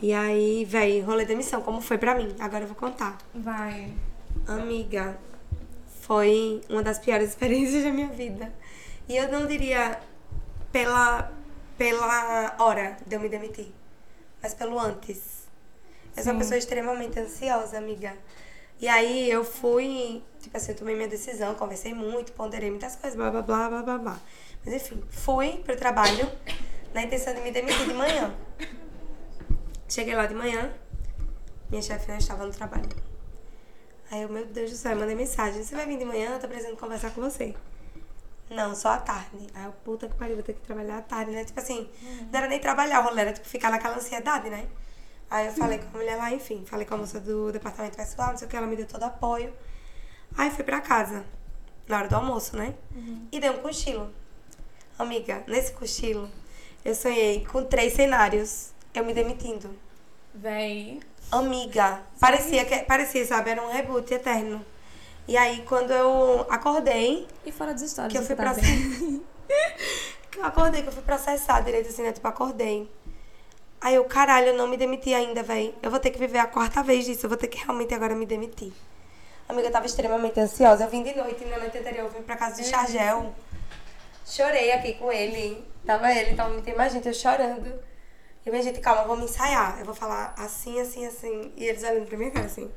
E 0.00 0.12
aí, 0.12 0.64
véi, 0.64 1.00
rolê 1.00 1.22
de 1.24 1.28
demissão, 1.28 1.60
como 1.62 1.80
foi 1.80 1.98
pra 1.98 2.14
mim? 2.14 2.34
Agora 2.38 2.64
eu 2.64 2.68
vou 2.68 2.76
contar. 2.76 3.18
vai. 3.34 3.92
Amiga, 4.46 5.18
foi 6.02 6.62
uma 6.68 6.82
das 6.82 6.98
piores 6.98 7.28
experiências 7.30 7.84
da 7.84 7.90
minha 7.90 8.08
vida. 8.08 8.52
E 9.08 9.16
eu 9.16 9.30
não 9.30 9.46
diria 9.46 9.98
pela, 10.72 11.30
pela 11.76 12.54
hora 12.58 12.96
de 13.06 13.16
eu 13.16 13.20
me 13.20 13.28
demitir, 13.28 13.72
mas 14.42 14.54
pelo 14.54 14.78
antes. 14.78 15.38
Eu 16.16 16.22
sou 16.22 16.32
uma 16.32 16.38
pessoa 16.40 16.58
extremamente 16.58 17.18
ansiosa, 17.18 17.78
amiga. 17.78 18.14
E 18.80 18.86
aí 18.86 19.28
eu 19.30 19.44
fui, 19.44 20.22
tipo 20.40 20.56
assim, 20.56 20.72
eu 20.72 20.78
tomei 20.78 20.94
minha 20.94 21.08
decisão, 21.08 21.54
conversei 21.54 21.92
muito, 21.92 22.32
ponderei 22.32 22.70
muitas 22.70 22.94
coisas, 22.94 23.16
blá 23.16 23.30
blá 23.30 23.42
blá 23.42 23.68
blá 23.68 23.82
blá 23.82 23.98
blá. 23.98 24.20
Mas 24.64 24.74
enfim, 24.74 25.02
fui 25.10 25.58
pro 25.64 25.76
trabalho 25.76 26.30
na 26.94 27.02
intenção 27.02 27.34
de 27.34 27.40
me 27.40 27.50
demitir 27.50 27.86
de 27.86 27.94
manhã. 27.94 28.34
Cheguei 29.88 30.14
lá 30.14 30.26
de 30.26 30.34
manhã, 30.34 30.72
minha 31.70 31.82
chefe 31.82 32.08
não 32.08 32.18
estava 32.18 32.46
no 32.46 32.52
trabalho. 32.52 32.88
Aí 34.10 34.22
eu, 34.22 34.28
meu 34.28 34.46
Deus 34.46 34.70
do 34.70 34.76
céu, 34.76 34.92
eu 34.92 34.98
mandei 34.98 35.14
mensagem. 35.14 35.62
Você 35.62 35.74
vai 35.74 35.84
vir 35.84 35.98
de 35.98 36.04
manhã? 36.04 36.34
Eu 36.34 36.38
tô 36.38 36.48
precisando 36.48 36.76
conversar 36.76 37.10
com 37.10 37.20
você. 37.20 37.54
Não, 38.48 38.74
só 38.74 38.90
à 38.90 38.98
tarde. 38.98 39.46
Aí 39.54 39.64
eu, 39.64 39.72
puta 39.84 40.08
que 40.08 40.14
pariu, 40.14 40.36
vou 40.36 40.42
ter 40.42 40.54
que 40.54 40.60
trabalhar 40.60 40.98
à 40.98 41.02
tarde, 41.02 41.32
né? 41.32 41.44
Tipo 41.44 41.60
assim, 41.60 41.88
não 42.30 42.38
era 42.38 42.48
nem 42.48 42.58
trabalhar, 42.58 43.00
o 43.00 43.04
rolê 43.04 43.22
era 43.22 43.32
tipo 43.32 43.46
ficar 43.46 43.70
naquela 43.70 43.96
ansiedade, 43.96 44.48
né? 44.48 44.66
Aí 45.30 45.46
eu 45.46 45.52
falei 45.52 45.78
com 45.78 45.88
a 45.96 45.98
mulher 46.00 46.16
lá, 46.16 46.32
enfim, 46.32 46.64
falei 46.66 46.86
com 46.86 46.94
a 46.94 46.98
moça 46.98 47.20
do 47.20 47.52
departamento 47.52 47.96
pessoal, 47.96 48.30
não 48.30 48.38
sei 48.38 48.46
o 48.46 48.50
que, 48.50 48.56
ela 48.56 48.66
me 48.66 48.76
deu 48.76 48.86
todo 48.86 49.02
apoio. 49.02 49.52
Aí 50.36 50.50
fui 50.50 50.64
pra 50.64 50.80
casa, 50.80 51.24
na 51.86 51.98
hora 51.98 52.08
do 52.08 52.16
almoço, 52.16 52.56
né? 52.56 52.74
E 53.30 53.38
dei 53.38 53.50
um 53.50 53.58
cochilo. 53.58 54.10
Amiga, 54.98 55.44
nesse 55.46 55.72
cochilo, 55.72 56.28
eu 56.84 56.94
sonhei 56.94 57.44
com 57.46 57.62
três 57.64 57.92
cenários. 57.92 58.70
Eu 58.94 59.04
me 59.04 59.12
demitindo. 59.14 59.70
Véi. 60.34 61.00
Amiga, 61.30 62.00
parecia 62.18 62.64
que 62.64 62.78
parecia, 62.84 63.24
sabe, 63.26 63.50
era 63.50 63.62
um 63.62 63.70
reboot 63.70 64.12
eterno. 64.12 64.64
E 65.26 65.36
aí 65.36 65.62
quando 65.68 65.90
eu 65.90 66.46
acordei, 66.48 67.28
E 67.44 67.52
fora 67.52 67.72
das 67.72 67.82
histórias. 67.82 68.12
que 68.12 68.18
eu 68.18 68.22
fui 68.22 68.34
tá 68.34 68.54
que 70.30 70.38
eu 70.40 70.44
acordei, 70.44 70.82
que 70.82 70.88
eu 70.88 70.92
fui 70.92 71.02
processar 71.02 71.60
direito 71.60 71.88
assim, 71.90 72.02
né? 72.02 72.12
Tipo, 72.12 72.26
acordei. 72.28 72.90
Aí 73.80 73.94
eu, 73.94 74.04
caralho, 74.04 74.48
eu 74.48 74.54
não 74.54 74.66
me 74.66 74.76
demiti 74.76 75.14
ainda, 75.14 75.42
véi. 75.42 75.74
Eu 75.82 75.90
vou 75.90 76.00
ter 76.00 76.10
que 76.10 76.18
viver 76.18 76.38
a 76.38 76.46
quarta 76.46 76.82
vez 76.82 77.04
disso. 77.04 77.26
Eu 77.26 77.30
vou 77.30 77.38
ter 77.38 77.46
que 77.46 77.58
realmente 77.58 77.94
agora 77.94 78.14
me 78.14 78.26
demitir. 78.26 78.72
Amiga, 79.48 79.68
eu 79.68 79.72
tava 79.72 79.86
extremamente 79.86 80.38
ansiosa. 80.40 80.84
Eu 80.84 80.90
vim 80.90 81.02
de 81.02 81.14
noite, 81.14 81.44
na 81.44 81.58
noite 81.58 81.78
anterior, 81.78 82.04
eu 82.06 82.10
vim 82.10 82.22
pra 82.22 82.36
casa 82.36 82.60
de 82.60 82.68
Chargel. 82.68 83.32
Chorei 84.26 84.72
aqui 84.72 84.94
com 84.94 85.10
ele. 85.10 85.64
Tava 85.86 86.12
ele, 86.12 86.34
tava 86.34 86.50
muita 86.50 86.74
mais 86.74 86.92
gente, 86.92 87.08
eu 87.08 87.14
chorando. 87.14 87.72
E 88.44 88.50
minha 88.50 88.62
gente, 88.62 88.80
calma, 88.80 89.04
vamos 89.04 89.30
ensaiar. 89.30 89.78
Eu 89.78 89.86
vou 89.86 89.94
falar 89.94 90.34
assim, 90.36 90.80
assim, 90.80 91.06
assim. 91.06 91.52
E 91.56 91.64
eles 91.64 91.82
olhando 91.82 92.06
pra 92.06 92.18
minha 92.18 92.30
cara 92.30 92.46
assim. 92.46 92.70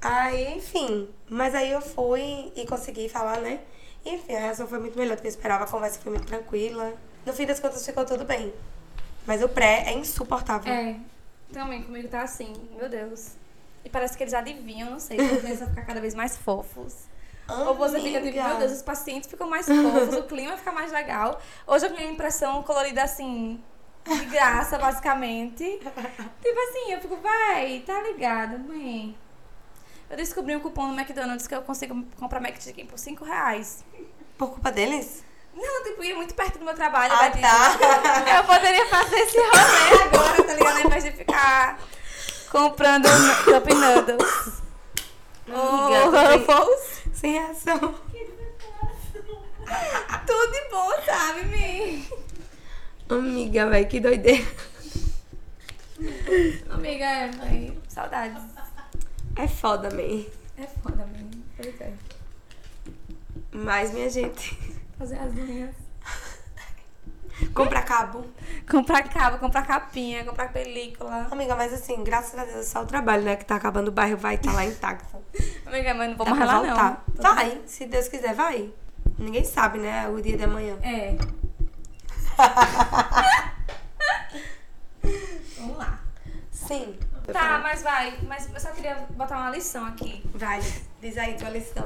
Aí, 0.00 0.56
enfim. 0.56 1.08
Mas 1.28 1.54
aí 1.54 1.70
eu 1.70 1.80
fui 1.80 2.52
e 2.56 2.66
consegui 2.66 3.08
falar, 3.08 3.40
né? 3.40 3.60
Enfim, 4.04 4.34
a 4.34 4.40
reação 4.40 4.66
foi 4.66 4.80
muito 4.80 4.98
melhor 4.98 5.16
do 5.16 5.20
que 5.20 5.28
eu 5.28 5.30
esperava. 5.30 5.64
A 5.64 5.68
conversa 5.68 6.00
foi 6.00 6.10
muito 6.10 6.26
tranquila. 6.26 6.92
No 7.24 7.32
fim 7.32 7.46
das 7.46 7.60
contas, 7.60 7.86
ficou 7.86 8.04
tudo 8.04 8.24
bem. 8.24 8.52
Mas 9.26 9.42
o 9.42 9.48
pré 9.48 9.84
é 9.86 9.92
insuportável. 9.92 10.72
É. 10.72 10.96
Também 11.52 11.82
comigo 11.82 12.08
tá 12.08 12.22
assim, 12.22 12.52
meu 12.76 12.88
Deus. 12.88 13.32
E 13.84 13.90
parece 13.90 14.16
que 14.16 14.22
eles 14.22 14.34
adivinham, 14.34 14.90
não 14.90 15.00
sei, 15.00 15.16
começam 15.16 15.66
a 15.66 15.70
ficar 15.70 15.82
cada 15.82 16.00
vez 16.00 16.14
mais 16.14 16.36
fofos. 16.36 17.06
Ou 17.48 17.74
você 17.74 18.00
fica 18.00 18.20
tipo, 18.20 18.38
Amiga. 18.38 18.48
meu 18.48 18.58
Deus, 18.58 18.72
os 18.72 18.82
pacientes 18.82 19.28
ficam 19.28 19.48
mais 19.48 19.66
fofos, 19.66 20.16
o 20.16 20.22
clima 20.24 20.56
fica 20.56 20.72
mais 20.72 20.92
legal. 20.92 21.40
Hoje 21.66 21.86
a 21.86 22.02
impressão 22.04 22.62
colorida 22.62 23.02
assim, 23.02 23.62
de 24.06 24.24
graça, 24.26 24.78
basicamente. 24.78 25.64
Tipo 25.78 26.60
assim, 26.70 26.92
eu 26.92 27.00
fico, 27.00 27.16
vai, 27.16 27.80
tá 27.80 28.00
ligado, 28.02 28.58
mãe. 28.60 29.16
Eu 30.08 30.16
descobri 30.16 30.54
um 30.54 30.60
cupom 30.60 30.88
no 30.88 30.98
McDonald's 30.98 31.46
que 31.46 31.54
eu 31.54 31.62
consigo 31.62 32.04
comprar 32.18 32.40
McChicken 32.40 32.86
por 32.86 32.98
5 32.98 33.24
reais. 33.24 33.84
Por 34.38 34.50
culpa 34.50 34.70
deles? 34.70 35.24
Não, 35.54 35.84
tipo, 35.84 36.02
ia 36.02 36.14
muito 36.16 36.34
perto 36.34 36.58
do 36.58 36.64
meu 36.64 36.74
trabalho. 36.74 37.12
Ah, 37.12 37.28
né, 37.28 37.40
tá. 37.40 38.38
Eu 38.38 38.44
poderia 38.44 38.86
fazer 38.86 39.16
esse 39.16 39.38
rolê 39.38 40.02
agora, 40.02 40.42
tá 40.44 40.54
ligado? 40.54 40.78
Ao 40.78 40.86
invés 40.86 41.04
de 41.04 41.12
ficar 41.12 41.78
comprando 42.50 43.08
Cup 43.44 43.68
Noodles. 43.72 44.62
Amiga, 45.48 45.58
Ou 45.58 46.10
Ruffles. 46.10 47.02
Sem 47.12 47.32
reação. 47.32 47.78
Tudo 50.26 50.52
de 50.52 50.70
bom, 50.70 50.90
sabe, 51.04 51.44
Mi? 51.44 52.08
Amiga, 53.08 53.68
velho, 53.68 53.88
que 53.88 54.00
doideira. 54.00 54.46
Amiga, 56.70 57.04
é, 57.04 57.30
mãe. 57.36 57.78
Saudades. 57.88 58.42
É 59.36 59.48
foda, 59.48 59.90
man. 59.90 60.24
É 60.58 60.66
foda, 60.82 61.06
mãe. 61.06 61.30
Pois 61.56 61.80
é. 61.80 61.92
Mas, 63.52 63.92
minha 63.92 64.10
gente, 64.10 64.58
Fazer 64.98 65.18
as 65.18 65.32
unhas. 65.32 65.74
compra 67.54 67.82
cabo. 67.82 68.24
Comprar 68.70 69.02
cabo, 69.08 69.38
comprar 69.38 69.66
capinha, 69.66 70.24
comprar 70.24 70.52
película. 70.52 71.26
Amiga, 71.30 71.56
mas 71.56 71.72
assim, 71.72 72.02
graças 72.04 72.38
a 72.38 72.44
Deus 72.44 72.56
é 72.58 72.62
só 72.62 72.82
o 72.82 72.86
trabalho, 72.86 73.24
né? 73.24 73.36
Que 73.36 73.44
tá 73.44 73.56
acabando 73.56 73.88
o 73.88 73.92
bairro, 73.92 74.16
vai 74.16 74.36
estar 74.36 74.52
lá 74.52 74.64
intacto. 74.64 75.16
Amiga, 75.66 75.94
mas 75.94 76.10
não 76.10 76.16
vou 76.16 76.26
Dá 76.26 76.34
mais 76.34 76.46
lá, 76.46 76.60
voltar. 76.60 77.04
não. 77.14 77.22
Vai, 77.34 77.60
se 77.66 77.86
Deus 77.86 78.08
quiser, 78.08 78.34
vai. 78.34 78.72
Ninguém 79.18 79.44
sabe, 79.44 79.78
né? 79.78 80.08
O 80.08 80.20
dia 80.20 80.36
de 80.36 80.44
amanhã. 80.44 80.76
É. 80.82 81.16
Vamos 85.58 85.76
lá. 85.76 86.00
Sim. 86.50 86.96
Tá, 87.30 87.58
mas 87.58 87.82
vai. 87.82 88.18
Mas 88.26 88.52
eu 88.52 88.58
só 88.60 88.70
queria 88.70 88.94
botar 89.10 89.36
uma 89.38 89.50
lição 89.50 89.84
aqui. 89.86 90.22
Vai, 90.34 90.60
diz 91.00 91.16
aí 91.18 91.34
tua 91.36 91.50
lição. 91.50 91.84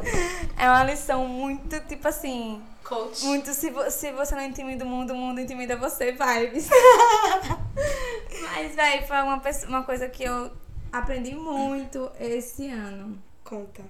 É 0.57 0.69
uma 0.69 0.85
lição 0.85 1.27
muito, 1.27 1.79
tipo 1.87 2.07
assim. 2.09 2.63
Coach. 2.85 3.25
Muito, 3.25 3.53
se, 3.53 3.71
vo- 3.71 3.91
se 3.91 4.13
você 4.13 4.35
não 4.35 4.43
intimida 4.43 4.85
o 4.85 4.89
mundo, 4.89 5.13
o 5.13 5.17
mundo 5.17 5.41
intimida 5.41 5.77
você, 5.77 6.13
vibes. 6.13 6.69
Mas, 8.43 8.75
véi, 8.75 9.07
foi 9.07 9.17
uma, 9.23 9.43
uma 9.69 9.83
coisa 9.83 10.09
que 10.09 10.23
eu 10.25 10.51
aprendi 10.93 11.35
muito 11.35 12.11
esse 12.21 12.71
ano. 12.71 13.21
Conta. 13.45 13.83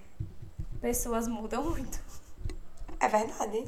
Pessoas 0.81 1.29
mudam 1.29 1.63
muito. 1.63 1.99
É 3.01 3.09
verdade. 3.09 3.65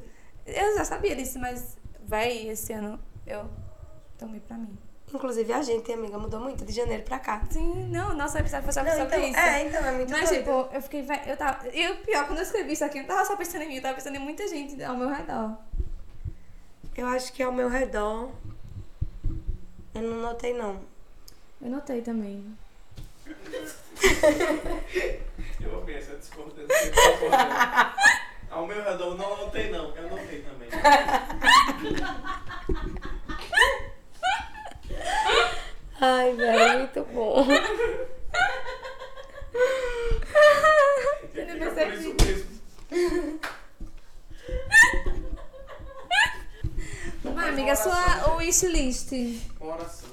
Eu 0.47 0.77
já 0.77 0.85
sabia 0.85 1.15
disso, 1.15 1.39
mas, 1.39 1.77
véi, 2.07 2.49
esse 2.49 2.73
ano 2.73 2.99
eu 3.27 3.49
tomei 4.19 4.41
pra 4.41 4.57
mim. 4.57 4.77
Inclusive 5.13 5.53
a 5.53 5.63
gente, 5.63 5.91
amiga, 5.93 6.19
mudou 6.19 6.39
muito 6.41 6.65
de 6.65 6.73
janeiro 6.73 7.03
pra 7.03 7.19
cá. 7.19 7.43
Sim, 7.51 7.89
não, 7.89 8.15
nossa 8.15 8.41
episódio 8.41 8.65
foi 8.65 8.73
só 8.73 8.83
Não, 8.85 8.91
sobre 8.91 9.07
então, 9.17 9.29
isso. 9.31 9.39
é, 9.39 9.67
então, 9.67 9.85
é 9.85 9.93
muito 9.93 10.11
Mas, 10.11 10.29
doido. 10.29 10.39
tipo, 10.41 10.69
eu 10.75 10.83
fiquei, 10.83 11.07
eu 11.27 11.37
tava. 11.37 11.67
E 11.73 11.89
o 11.89 11.97
pior, 11.97 12.27
quando 12.27 12.39
eu 12.39 12.45
escrevi 12.45 12.73
isso 12.75 12.85
aqui, 12.85 12.99
eu 12.99 13.03
não 13.03 13.09
tava 13.09 13.25
só 13.25 13.35
pensando 13.37 13.63
em 13.63 13.69
mim, 13.69 13.77
eu 13.77 13.83
tava 13.83 13.95
pensando 13.95 14.17
em 14.17 14.21
muita 14.21 14.47
gente 14.47 14.83
ao 14.85 14.97
meu 14.97 15.09
redor. 15.09 15.57
Eu 16.97 17.07
acho 17.07 17.33
que 17.33 17.43
ao 17.43 17.53
meu 17.53 17.69
redor. 17.69 18.31
Eu 19.95 20.03
não 20.03 20.17
notei, 20.21 20.53
não. 20.53 20.81
Eu 21.63 21.71
notei 21.71 22.03
também. 22.03 22.45
Eu 25.61 25.71
vou 25.71 25.83
pensar 25.83 26.15
discordando. 26.17 26.67
você 26.69 26.91
concordando. 26.91 27.55
Ao 28.51 28.67
meu 28.67 28.83
redor, 28.83 29.15
não 29.17 29.37
notei 29.37 29.71
não. 29.71 29.95
Eu 29.95 30.09
notei 30.09 30.43
também. 30.43 30.69
Ai, 36.01 36.33
velho, 36.35 36.79
muito 36.79 37.05
bom. 37.13 37.45
Eu 41.35 41.47
não 41.57 41.75
mesmo. 42.25 43.41
Mas, 47.35 47.49
amiga, 47.49 47.73
a 47.73 47.77
sua 47.77 48.37
wishlist. 48.37 49.13
Oração. 49.61 50.09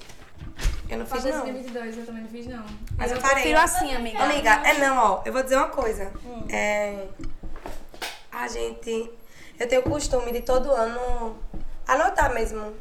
Eu 0.90 1.00
não 1.00 1.06
fiz, 1.06 1.24
não. 1.24 1.32
2022, 1.42 1.98
eu 1.98 2.06
também 2.06 2.24
não 2.24 2.30
fiz, 2.30 2.48
não. 2.48 2.66
Mas 2.98 3.12
eu 3.12 3.18
eu 3.18 3.22
parei. 3.22 3.44
prefiro 3.44 3.60
assim, 3.60 3.96
amiga. 3.96 4.24
Amiga, 4.24 4.50
é 4.68 4.78
não, 4.80 4.98
ó. 4.98 5.22
Eu 5.26 5.34
vou 5.34 5.44
dizer 5.44 5.58
uma 5.58 5.70
coisa. 5.70 6.12
É. 6.50 7.08
A 8.32 8.48
gente. 8.48 9.12
Eu 9.60 9.68
tenho 9.68 9.82
o 9.82 9.90
costume 9.90 10.32
de 10.32 10.42
todo 10.42 10.72
ano 10.72 11.38
anotar 11.88 12.34
mesmo 12.34 12.74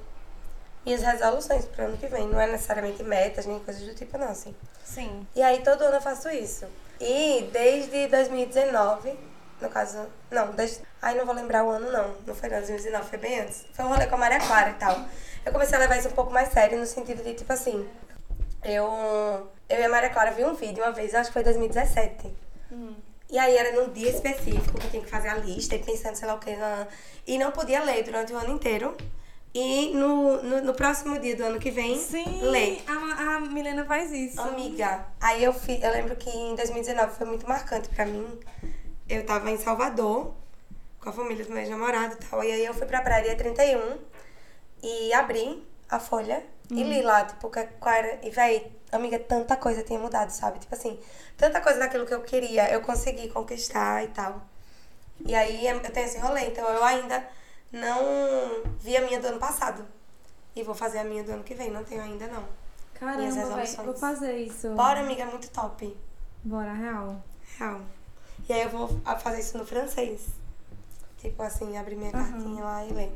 minhas 0.84 1.02
resoluções 1.02 1.64
pro 1.64 1.86
ano 1.86 1.96
que 1.96 2.06
vem. 2.06 2.28
Não 2.28 2.40
é 2.40 2.46
necessariamente 2.46 3.02
metas, 3.02 3.46
nem 3.46 3.58
coisas 3.60 3.82
do 3.82 3.94
tipo, 3.94 4.18
não, 4.18 4.28
assim. 4.28 4.54
Sim. 4.84 5.26
E 5.34 5.42
aí 5.42 5.62
todo 5.62 5.82
ano 5.82 5.96
eu 5.96 6.00
faço 6.00 6.28
isso. 6.28 6.66
E 7.00 7.48
desde 7.52 8.06
2019, 8.08 9.18
no 9.60 9.68
caso, 9.68 10.06
não, 10.30 10.52
desde, 10.52 10.80
ai 11.02 11.14
não 11.14 11.26
vou 11.26 11.34
lembrar 11.34 11.64
o 11.64 11.70
ano 11.70 11.90
não, 11.90 12.14
não 12.26 12.34
foi 12.34 12.48
não, 12.48 12.58
2019, 12.58 13.08
foi 13.08 13.18
bem 13.18 13.40
antes. 13.40 13.64
Foi 13.72 13.84
um 13.84 13.88
rolê 13.88 14.06
com 14.06 14.14
a 14.14 14.18
Maria 14.18 14.40
Clara 14.40 14.70
e 14.70 14.74
tal. 14.74 14.98
Eu 15.44 15.52
comecei 15.52 15.76
a 15.76 15.80
levar 15.80 15.98
isso 15.98 16.08
um 16.08 16.12
pouco 16.12 16.32
mais 16.32 16.50
sério 16.50 16.78
no 16.78 16.86
sentido 16.86 17.22
de 17.22 17.34
tipo 17.34 17.52
assim, 17.52 17.86
eu, 18.62 18.86
eu 19.68 19.78
e 19.78 19.84
a 19.84 19.88
Maria 19.88 20.10
Clara 20.10 20.30
vi 20.30 20.44
um 20.44 20.54
vídeo 20.54 20.82
uma 20.82 20.92
vez, 20.92 21.14
acho 21.14 21.28
que 21.30 21.34
foi 21.34 21.42
2017. 21.44 22.32
E 23.30 23.38
aí 23.38 23.56
era 23.56 23.72
num 23.72 23.92
dia 23.92 24.10
específico 24.10 24.78
que 24.78 24.86
eu 24.86 24.90
tinha 24.90 25.02
que 25.02 25.10
fazer 25.10 25.28
a 25.28 25.34
lista 25.34 25.74
e 25.74 25.78
pensando 25.78 26.14
sei 26.14 26.28
lá 26.28 26.34
o 26.34 26.38
que. 26.38 26.50
E 27.26 27.36
não 27.36 27.50
podia 27.50 27.82
ler 27.82 28.02
durante 28.04 28.32
o 28.32 28.38
ano 28.38 28.54
inteiro. 28.54 28.96
E 29.54 29.94
no, 29.94 30.42
no, 30.42 30.60
no 30.62 30.74
próximo 30.74 31.16
dia 31.20 31.36
do 31.36 31.44
ano 31.44 31.60
que 31.60 31.70
vem, 31.70 31.96
Sim, 31.96 32.40
ler. 32.42 32.82
a, 32.88 33.36
a 33.36 33.40
Milena 33.40 33.84
faz 33.84 34.10
isso. 34.10 34.40
Amiga, 34.40 35.06
aí 35.20 35.44
eu 35.44 35.52
fi, 35.52 35.80
eu 35.80 35.92
lembro 35.92 36.16
que 36.16 36.28
em 36.28 36.56
2019 36.56 37.16
foi 37.16 37.26
muito 37.26 37.46
marcante 37.46 37.88
pra 37.90 38.04
mim. 38.04 38.26
Eu 39.08 39.24
tava 39.24 39.48
em 39.50 39.56
Salvador 39.56 40.34
com 41.00 41.08
a 41.08 41.12
família 41.12 41.44
do 41.44 41.50
meu 41.52 41.60
ex-namorado 41.60 42.14
e 42.14 42.26
tal. 42.26 42.42
E 42.42 42.50
aí 42.50 42.64
eu 42.64 42.74
fui 42.74 42.86
pra 42.86 43.00
praia 43.00 43.22
dia 43.22 43.36
31 43.36 43.98
e 44.82 45.12
abri 45.12 45.64
a 45.88 46.00
folha 46.00 46.42
e 46.70 46.82
li 46.82 47.02
lá, 47.02 47.24
tipo, 47.24 47.48
qual 47.48 47.94
era. 47.94 48.18
E 48.26 48.30
véi, 48.30 48.72
amiga, 48.90 49.20
tanta 49.20 49.56
coisa 49.56 49.84
tinha 49.84 50.00
mudado, 50.00 50.30
sabe? 50.30 50.58
Tipo 50.58 50.74
assim, 50.74 50.98
tanta 51.36 51.60
coisa 51.60 51.78
daquilo 51.78 52.06
que 52.06 52.14
eu 52.14 52.22
queria, 52.22 52.72
eu 52.72 52.80
consegui 52.80 53.28
conquistar 53.28 54.02
e 54.02 54.08
tal. 54.08 54.42
E 55.24 55.32
aí 55.32 55.66
eu 55.68 55.78
tenho 55.80 56.06
esse 56.06 56.18
rolê, 56.18 56.46
então 56.46 56.66
eu 56.68 56.82
ainda 56.82 57.24
não 57.74 58.62
vi 58.80 58.96
a 58.96 59.00
minha 59.02 59.20
do 59.20 59.26
ano 59.26 59.38
passado. 59.38 59.84
E 60.56 60.62
vou 60.62 60.74
fazer 60.74 60.98
a 60.98 61.04
minha 61.04 61.24
do 61.24 61.32
ano 61.32 61.42
que 61.44 61.54
vem, 61.54 61.70
não 61.70 61.82
tenho 61.84 62.02
ainda 62.02 62.26
não. 62.28 62.44
Caramba, 62.94 63.56
véi, 63.56 63.76
vou 63.84 63.94
fazer 63.94 64.36
isso. 64.38 64.70
Bora, 64.74 65.00
amiga, 65.00 65.22
é 65.22 65.26
muito 65.26 65.50
top. 65.50 65.96
Bora, 66.44 66.72
real. 66.72 67.22
Real. 67.58 67.80
E 68.48 68.52
aí 68.52 68.62
eu 68.62 68.70
vou 68.70 68.88
fazer 69.18 69.40
isso 69.40 69.58
no 69.58 69.66
francês. 69.66 70.26
Tipo 71.18 71.42
assim, 71.42 71.76
abrir 71.76 71.96
minha 71.96 72.10
Aham. 72.14 72.30
cartinha 72.32 72.64
lá 72.64 72.84
e 72.84 72.92
ler. 72.92 73.12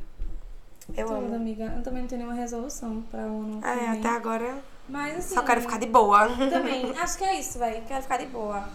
Eu 0.96 1.06
Tudo, 1.06 1.18
amo. 1.18 1.34
amiga. 1.36 1.64
Eu 1.76 1.82
também 1.82 2.00
não 2.02 2.09
tenho 2.09 2.22
nenhuma 2.22 2.36
resolução 2.40 3.02
pra 3.11 3.20
ano 3.20 3.61
que 3.61 3.68
É, 3.68 3.88
até 3.90 4.09
agora 4.09 4.62
Mas 4.88 5.18
assim... 5.18 5.34
só 5.34 5.42
quero 5.42 5.61
ficar 5.61 5.78
de 5.78 5.86
boa. 5.86 6.26
Também, 6.50 6.90
acho 6.98 7.18
que 7.18 7.24
é 7.24 7.38
isso, 7.38 7.59
velho. 7.59 7.84
Quero 7.86 8.02
ficar 8.02 8.16
de 8.16 8.26
boa. 8.26 8.66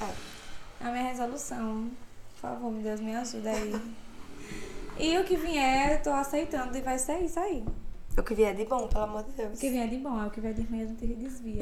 É. 0.00 0.86
A 0.86 0.90
minha 0.90 1.04
resolução. 1.04 1.88
Por 2.34 2.40
favor, 2.40 2.72
meu 2.72 2.82
Deus, 2.82 3.00
me 3.00 3.14
ajuda 3.14 3.50
aí. 3.50 3.72
E 4.98 5.18
o 5.18 5.24
que 5.24 5.36
vier, 5.36 5.92
eu 5.92 6.02
tô 6.02 6.10
aceitando 6.10 6.76
e 6.76 6.80
vai 6.80 6.98
ser 6.98 7.20
isso 7.20 7.40
aí. 7.40 7.64
O 8.16 8.22
que 8.22 8.34
vier 8.34 8.54
de 8.54 8.64
bom, 8.64 8.86
pelo 8.88 9.04
amor 9.04 9.22
de 9.24 9.32
Deus. 9.32 9.56
O 9.56 9.60
que 9.60 9.70
vier 9.70 9.88
de 9.88 9.96
bom, 9.96 10.22
é 10.22 10.26
o 10.26 10.30
que 10.30 10.40
vier 10.40 10.54
de 10.54 10.62
ruim, 10.62 10.82
a 10.82 10.86
gente 10.86 11.06
desvia. 11.06 11.60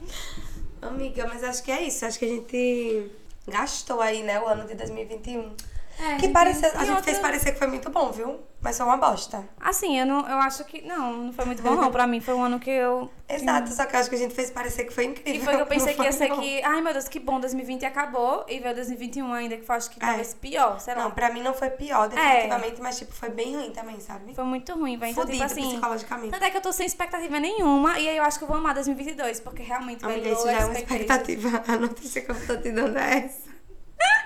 Amiga, 0.80 1.26
mas 1.26 1.42
acho 1.42 1.62
que 1.62 1.72
é 1.72 1.82
isso. 1.82 2.04
Acho 2.04 2.18
que 2.18 2.24
a 2.24 2.28
gente 2.28 3.10
gastou 3.48 4.00
aí, 4.00 4.22
né, 4.22 4.40
o 4.40 4.46
ano 4.46 4.66
de 4.66 4.74
2021. 4.74 5.52
É, 5.98 6.16
Que 6.16 6.28
pareceu, 6.28 6.68
a 6.74 6.78
gente 6.80 6.88
outra- 6.90 7.04
fez 7.04 7.18
parecer 7.18 7.52
que 7.52 7.58
foi 7.58 7.68
muito 7.68 7.88
bom, 7.90 8.10
viu? 8.10 8.40
Mas 8.60 8.76
foi 8.76 8.86
uma 8.86 8.96
bosta. 8.96 9.46
Assim, 9.60 9.98
eu, 10.00 10.06
não, 10.06 10.20
eu 10.28 10.38
acho 10.38 10.64
que. 10.64 10.80
Não, 10.82 11.12
não 11.24 11.32
foi 11.32 11.44
muito 11.44 11.62
bom, 11.62 11.74
não. 11.74 11.92
Pra 11.92 12.06
mim 12.06 12.20
foi 12.20 12.34
um 12.34 12.42
ano 12.42 12.58
que 12.58 12.70
eu. 12.70 13.10
Exato, 13.28 13.68
só 13.70 13.84
que 13.86 13.94
eu 13.94 14.00
acho 14.00 14.08
que 14.08 14.16
a 14.16 14.18
gente 14.18 14.34
fez 14.34 14.50
parecer 14.50 14.84
que 14.84 14.92
foi 14.92 15.04
incrível. 15.04 15.40
E 15.40 15.44
foi 15.44 15.54
que 15.56 15.62
eu 15.62 15.66
pensei 15.68 15.94
que 15.94 16.02
ia 16.02 16.10
ser 16.12 16.28
bom. 16.30 16.40
que. 16.40 16.62
Ai, 16.64 16.80
meu 16.80 16.92
Deus, 16.92 17.06
que 17.06 17.20
bom, 17.20 17.38
2020 17.38 17.84
acabou. 17.84 18.44
E 18.48 18.58
veio 18.58 18.74
2021 18.74 19.32
ainda, 19.32 19.56
que 19.56 19.64
foi, 19.64 19.76
acho 19.76 19.90
que 19.90 20.02
É. 20.02 20.06
talvez 20.06 20.34
pior, 20.34 20.80
sei 20.80 20.94
lá. 20.94 21.04
Não, 21.04 21.10
pra 21.10 21.30
mim 21.32 21.42
não 21.42 21.52
foi 21.54 21.70
pior, 21.70 22.08
definitivamente, 22.08 22.80
mas 22.80 22.98
tipo, 22.98 23.12
foi 23.12 23.28
bem 23.28 23.54
ruim 23.54 23.70
também, 23.70 24.00
sabe? 24.00 24.34
Foi 24.34 24.44
muito 24.44 24.72
ruim, 24.74 24.96
vai. 24.96 25.10
Então, 25.10 25.26
tipo 25.26 25.42
assim. 25.42 25.68
psicologicamente. 25.70 26.30
Tanto 26.32 26.44
é 26.44 26.50
que 26.50 26.56
eu 26.56 26.62
tô 26.62 26.72
sem 26.72 26.86
expectativa 26.86 27.38
nenhuma. 27.38 27.98
E 28.00 28.08
aí 28.08 28.16
eu 28.16 28.24
acho 28.24 28.38
que 28.38 28.44
eu 28.44 28.48
vou 28.48 28.56
amar 28.56 28.74
2022, 28.74 29.40
porque 29.40 29.62
realmente 29.62 30.00
vai 30.02 30.14
Amiga, 30.14 30.30
isso 30.30 30.44
já 30.44 30.52
é 30.60 30.64
uma 30.64 30.78
expectativa. 30.78 31.62
A 31.68 31.76
notícia 31.76 32.22
que 32.22 32.30
eu 32.30 32.46
tô 32.46 32.56
te 32.56 32.72
dando 32.72 32.98
é 32.98 33.26
essa. 33.26 33.54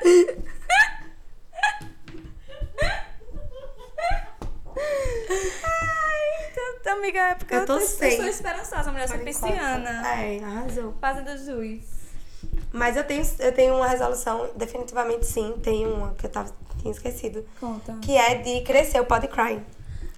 amiga, 6.91 7.18
é 7.20 7.35
porque 7.35 7.55
Eu 7.55 7.61
eu, 7.61 7.66
tô 7.66 7.79
tô, 7.79 7.87
sem. 7.87 8.12
eu 8.12 8.16
sou 8.16 8.26
esperançosa, 8.26 8.91
mulher, 8.93 9.09
sou 9.09 9.18
pisciana. 9.18 10.09
É, 10.09 10.43
arrasou. 10.43 10.95
Fazendo 11.01 11.37
jus. 11.39 11.99
Mas 12.72 12.97
eu 12.97 13.05
tenho, 13.05 13.26
eu 13.39 13.53
tenho 13.53 13.74
uma 13.74 13.89
resolução, 13.89 14.51
definitivamente 14.57 15.24
sim, 15.26 15.55
tenho 15.62 15.95
uma 15.95 16.14
que 16.14 16.26
eu 16.26 16.31
tava, 16.31 16.55
tinha 16.81 16.93
esquecido. 16.93 17.45
Conta. 17.59 17.97
Que 18.03 18.16
é 18.16 18.35
de 18.37 18.61
crescer 18.62 19.01
o 19.01 19.07
Podcry. 19.07 19.62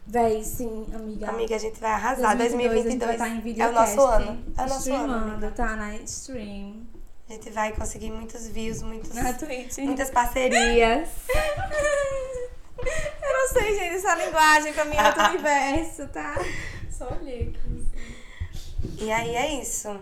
Véi, 0.06 0.42
sim, 0.42 0.86
amiga. 0.92 1.28
Amiga, 1.28 1.54
a 1.54 1.58
gente 1.58 1.80
vai 1.80 1.92
arrasar. 1.92 2.36
2022, 2.36 2.86
a 2.86 2.90
gente 2.90 3.04
vai 3.04 3.14
estar 3.14 3.28
em 3.28 3.60
é 3.60 3.68
o 3.68 3.72
nosso 3.72 4.00
ano. 4.00 4.44
É 4.58 4.62
o 4.62 4.68
nosso 4.68 4.92
ano. 4.92 5.52
tá 5.52 5.76
na 5.76 5.94
stream. 5.98 6.82
A 7.28 7.32
gente 7.32 7.48
vai 7.50 7.72
conseguir 7.72 8.10
muitos 8.10 8.48
views, 8.48 8.82
muitos, 8.82 9.12
muitas 9.78 10.10
parcerias. 10.10 11.08
Sei, 13.52 13.74
gente, 13.78 13.94
essa 13.96 14.14
linguagem 14.14 14.72
pra 14.72 14.84
mim 14.84 14.96
é 14.96 15.06
outro 15.06 15.24
universo, 15.24 16.06
tá? 16.08 16.34
Só 16.90 17.08
olhei 17.20 17.52
aqui. 17.54 17.86
E 18.98 19.10
aí 19.10 19.34
é 19.34 19.60
isso. 19.60 19.98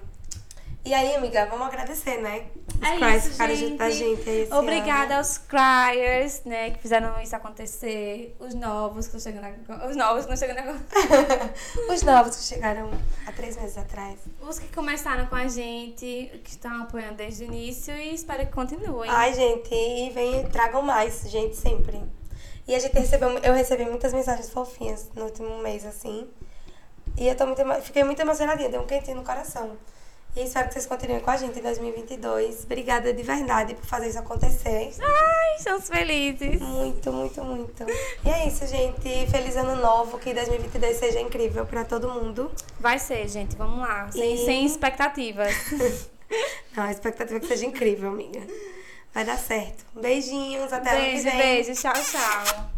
E 0.84 0.94
aí, 0.94 1.14
amiga, 1.16 1.46
vamos 1.46 1.66
agradecer, 1.66 2.18
né? 2.18 2.46
Os 2.80 2.88
É 2.88 3.16
isso, 3.16 3.30
ficaram 3.32 3.54
junto 3.56 3.76
da 3.76 3.90
gente. 3.90 4.28
aí 4.28 4.48
Obrigada 4.52 5.14
ano. 5.14 5.18
aos 5.18 5.38
criers, 5.38 6.42
né, 6.44 6.70
que 6.70 6.78
fizeram 6.78 7.20
isso 7.20 7.34
acontecer. 7.34 8.36
Os 8.38 8.54
novos 8.54 9.08
que 9.08 9.16
estão 9.16 9.32
chegando 9.32 9.52
agora. 9.52 9.88
Os 9.88 9.96
novos 9.96 10.26
que 10.26 10.32
estão 10.32 10.48
chegando 10.48 10.68
agora. 10.68 11.54
Os 11.92 12.02
novos 12.02 12.36
que 12.36 12.42
chegaram 12.44 12.90
há 13.26 13.32
três 13.32 13.56
meses 13.56 13.76
atrás. 13.76 14.18
Os 14.40 14.58
que 14.58 14.68
começaram 14.74 15.26
com 15.26 15.36
a 15.36 15.48
gente, 15.48 16.30
que 16.44 16.50
estão 16.50 16.82
apoiando 16.82 17.14
desde 17.14 17.44
o 17.44 17.46
início 17.46 17.94
e 17.94 18.14
espero 18.14 18.46
que 18.46 18.52
continuem. 18.52 19.10
Ai, 19.10 19.34
gente, 19.34 19.74
e 19.74 20.10
vem, 20.10 20.46
tragam 20.48 20.82
mais, 20.82 21.28
gente, 21.28 21.56
sempre. 21.56 22.00
E 22.68 22.74
a 22.74 22.78
gente 22.78 22.92
recebeu, 22.92 23.30
eu 23.38 23.54
recebi 23.54 23.84
muitas 23.86 24.12
mensagens 24.12 24.50
fofinhas 24.50 25.08
no 25.14 25.24
último 25.24 25.58
mês, 25.58 25.84
assim. 25.86 26.28
E 27.16 27.26
eu 27.26 27.34
tô 27.34 27.46
muito, 27.46 27.62
fiquei 27.82 28.04
muito 28.04 28.20
emocionadinha, 28.20 28.68
deu 28.68 28.82
um 28.82 28.86
quentinho 28.86 29.16
no 29.16 29.24
coração. 29.24 29.76
E 30.36 30.42
espero 30.42 30.68
que 30.68 30.74
vocês 30.74 30.84
continuem 30.86 31.20
com 31.20 31.30
a 31.30 31.36
gente 31.38 31.58
em 31.58 31.62
2022. 31.62 32.64
Obrigada 32.64 33.12
de 33.14 33.22
verdade 33.22 33.74
por 33.74 33.86
fazer 33.86 34.08
isso 34.10 34.18
acontecer. 34.18 34.92
Ai, 35.02 35.54
estamos 35.56 35.88
felizes. 35.88 36.60
Muito, 36.60 37.10
muito, 37.10 37.42
muito. 37.42 37.84
E 38.24 38.28
é 38.28 38.46
isso, 38.46 38.66
gente. 38.66 39.26
Feliz 39.30 39.56
ano 39.56 39.74
novo, 39.76 40.18
que 40.18 40.34
2022 40.34 40.96
seja 40.98 41.18
incrível 41.20 41.64
pra 41.64 41.82
todo 41.84 42.10
mundo. 42.10 42.52
Vai 42.78 42.98
ser, 42.98 43.26
gente, 43.26 43.56
vamos 43.56 43.80
lá. 43.80 44.12
Sem, 44.12 44.34
E- 44.34 44.44
sem 44.44 44.66
expectativas. 44.66 45.52
Não, 46.76 46.84
a 46.84 46.92
expectativa 46.92 47.38
é 47.38 47.40
que 47.40 47.46
seja 47.48 47.64
incrível, 47.64 48.10
amiga. 48.10 48.40
Vai 49.14 49.24
dar 49.24 49.38
certo. 49.38 49.84
Beijinhos, 50.00 50.72
até 50.72 50.90
ano 50.90 51.00
que 51.00 51.10
beijo, 51.10 51.24
vem. 51.24 51.36
beijo. 51.38 51.74
Tchau, 51.74 51.92
tchau. 51.94 52.70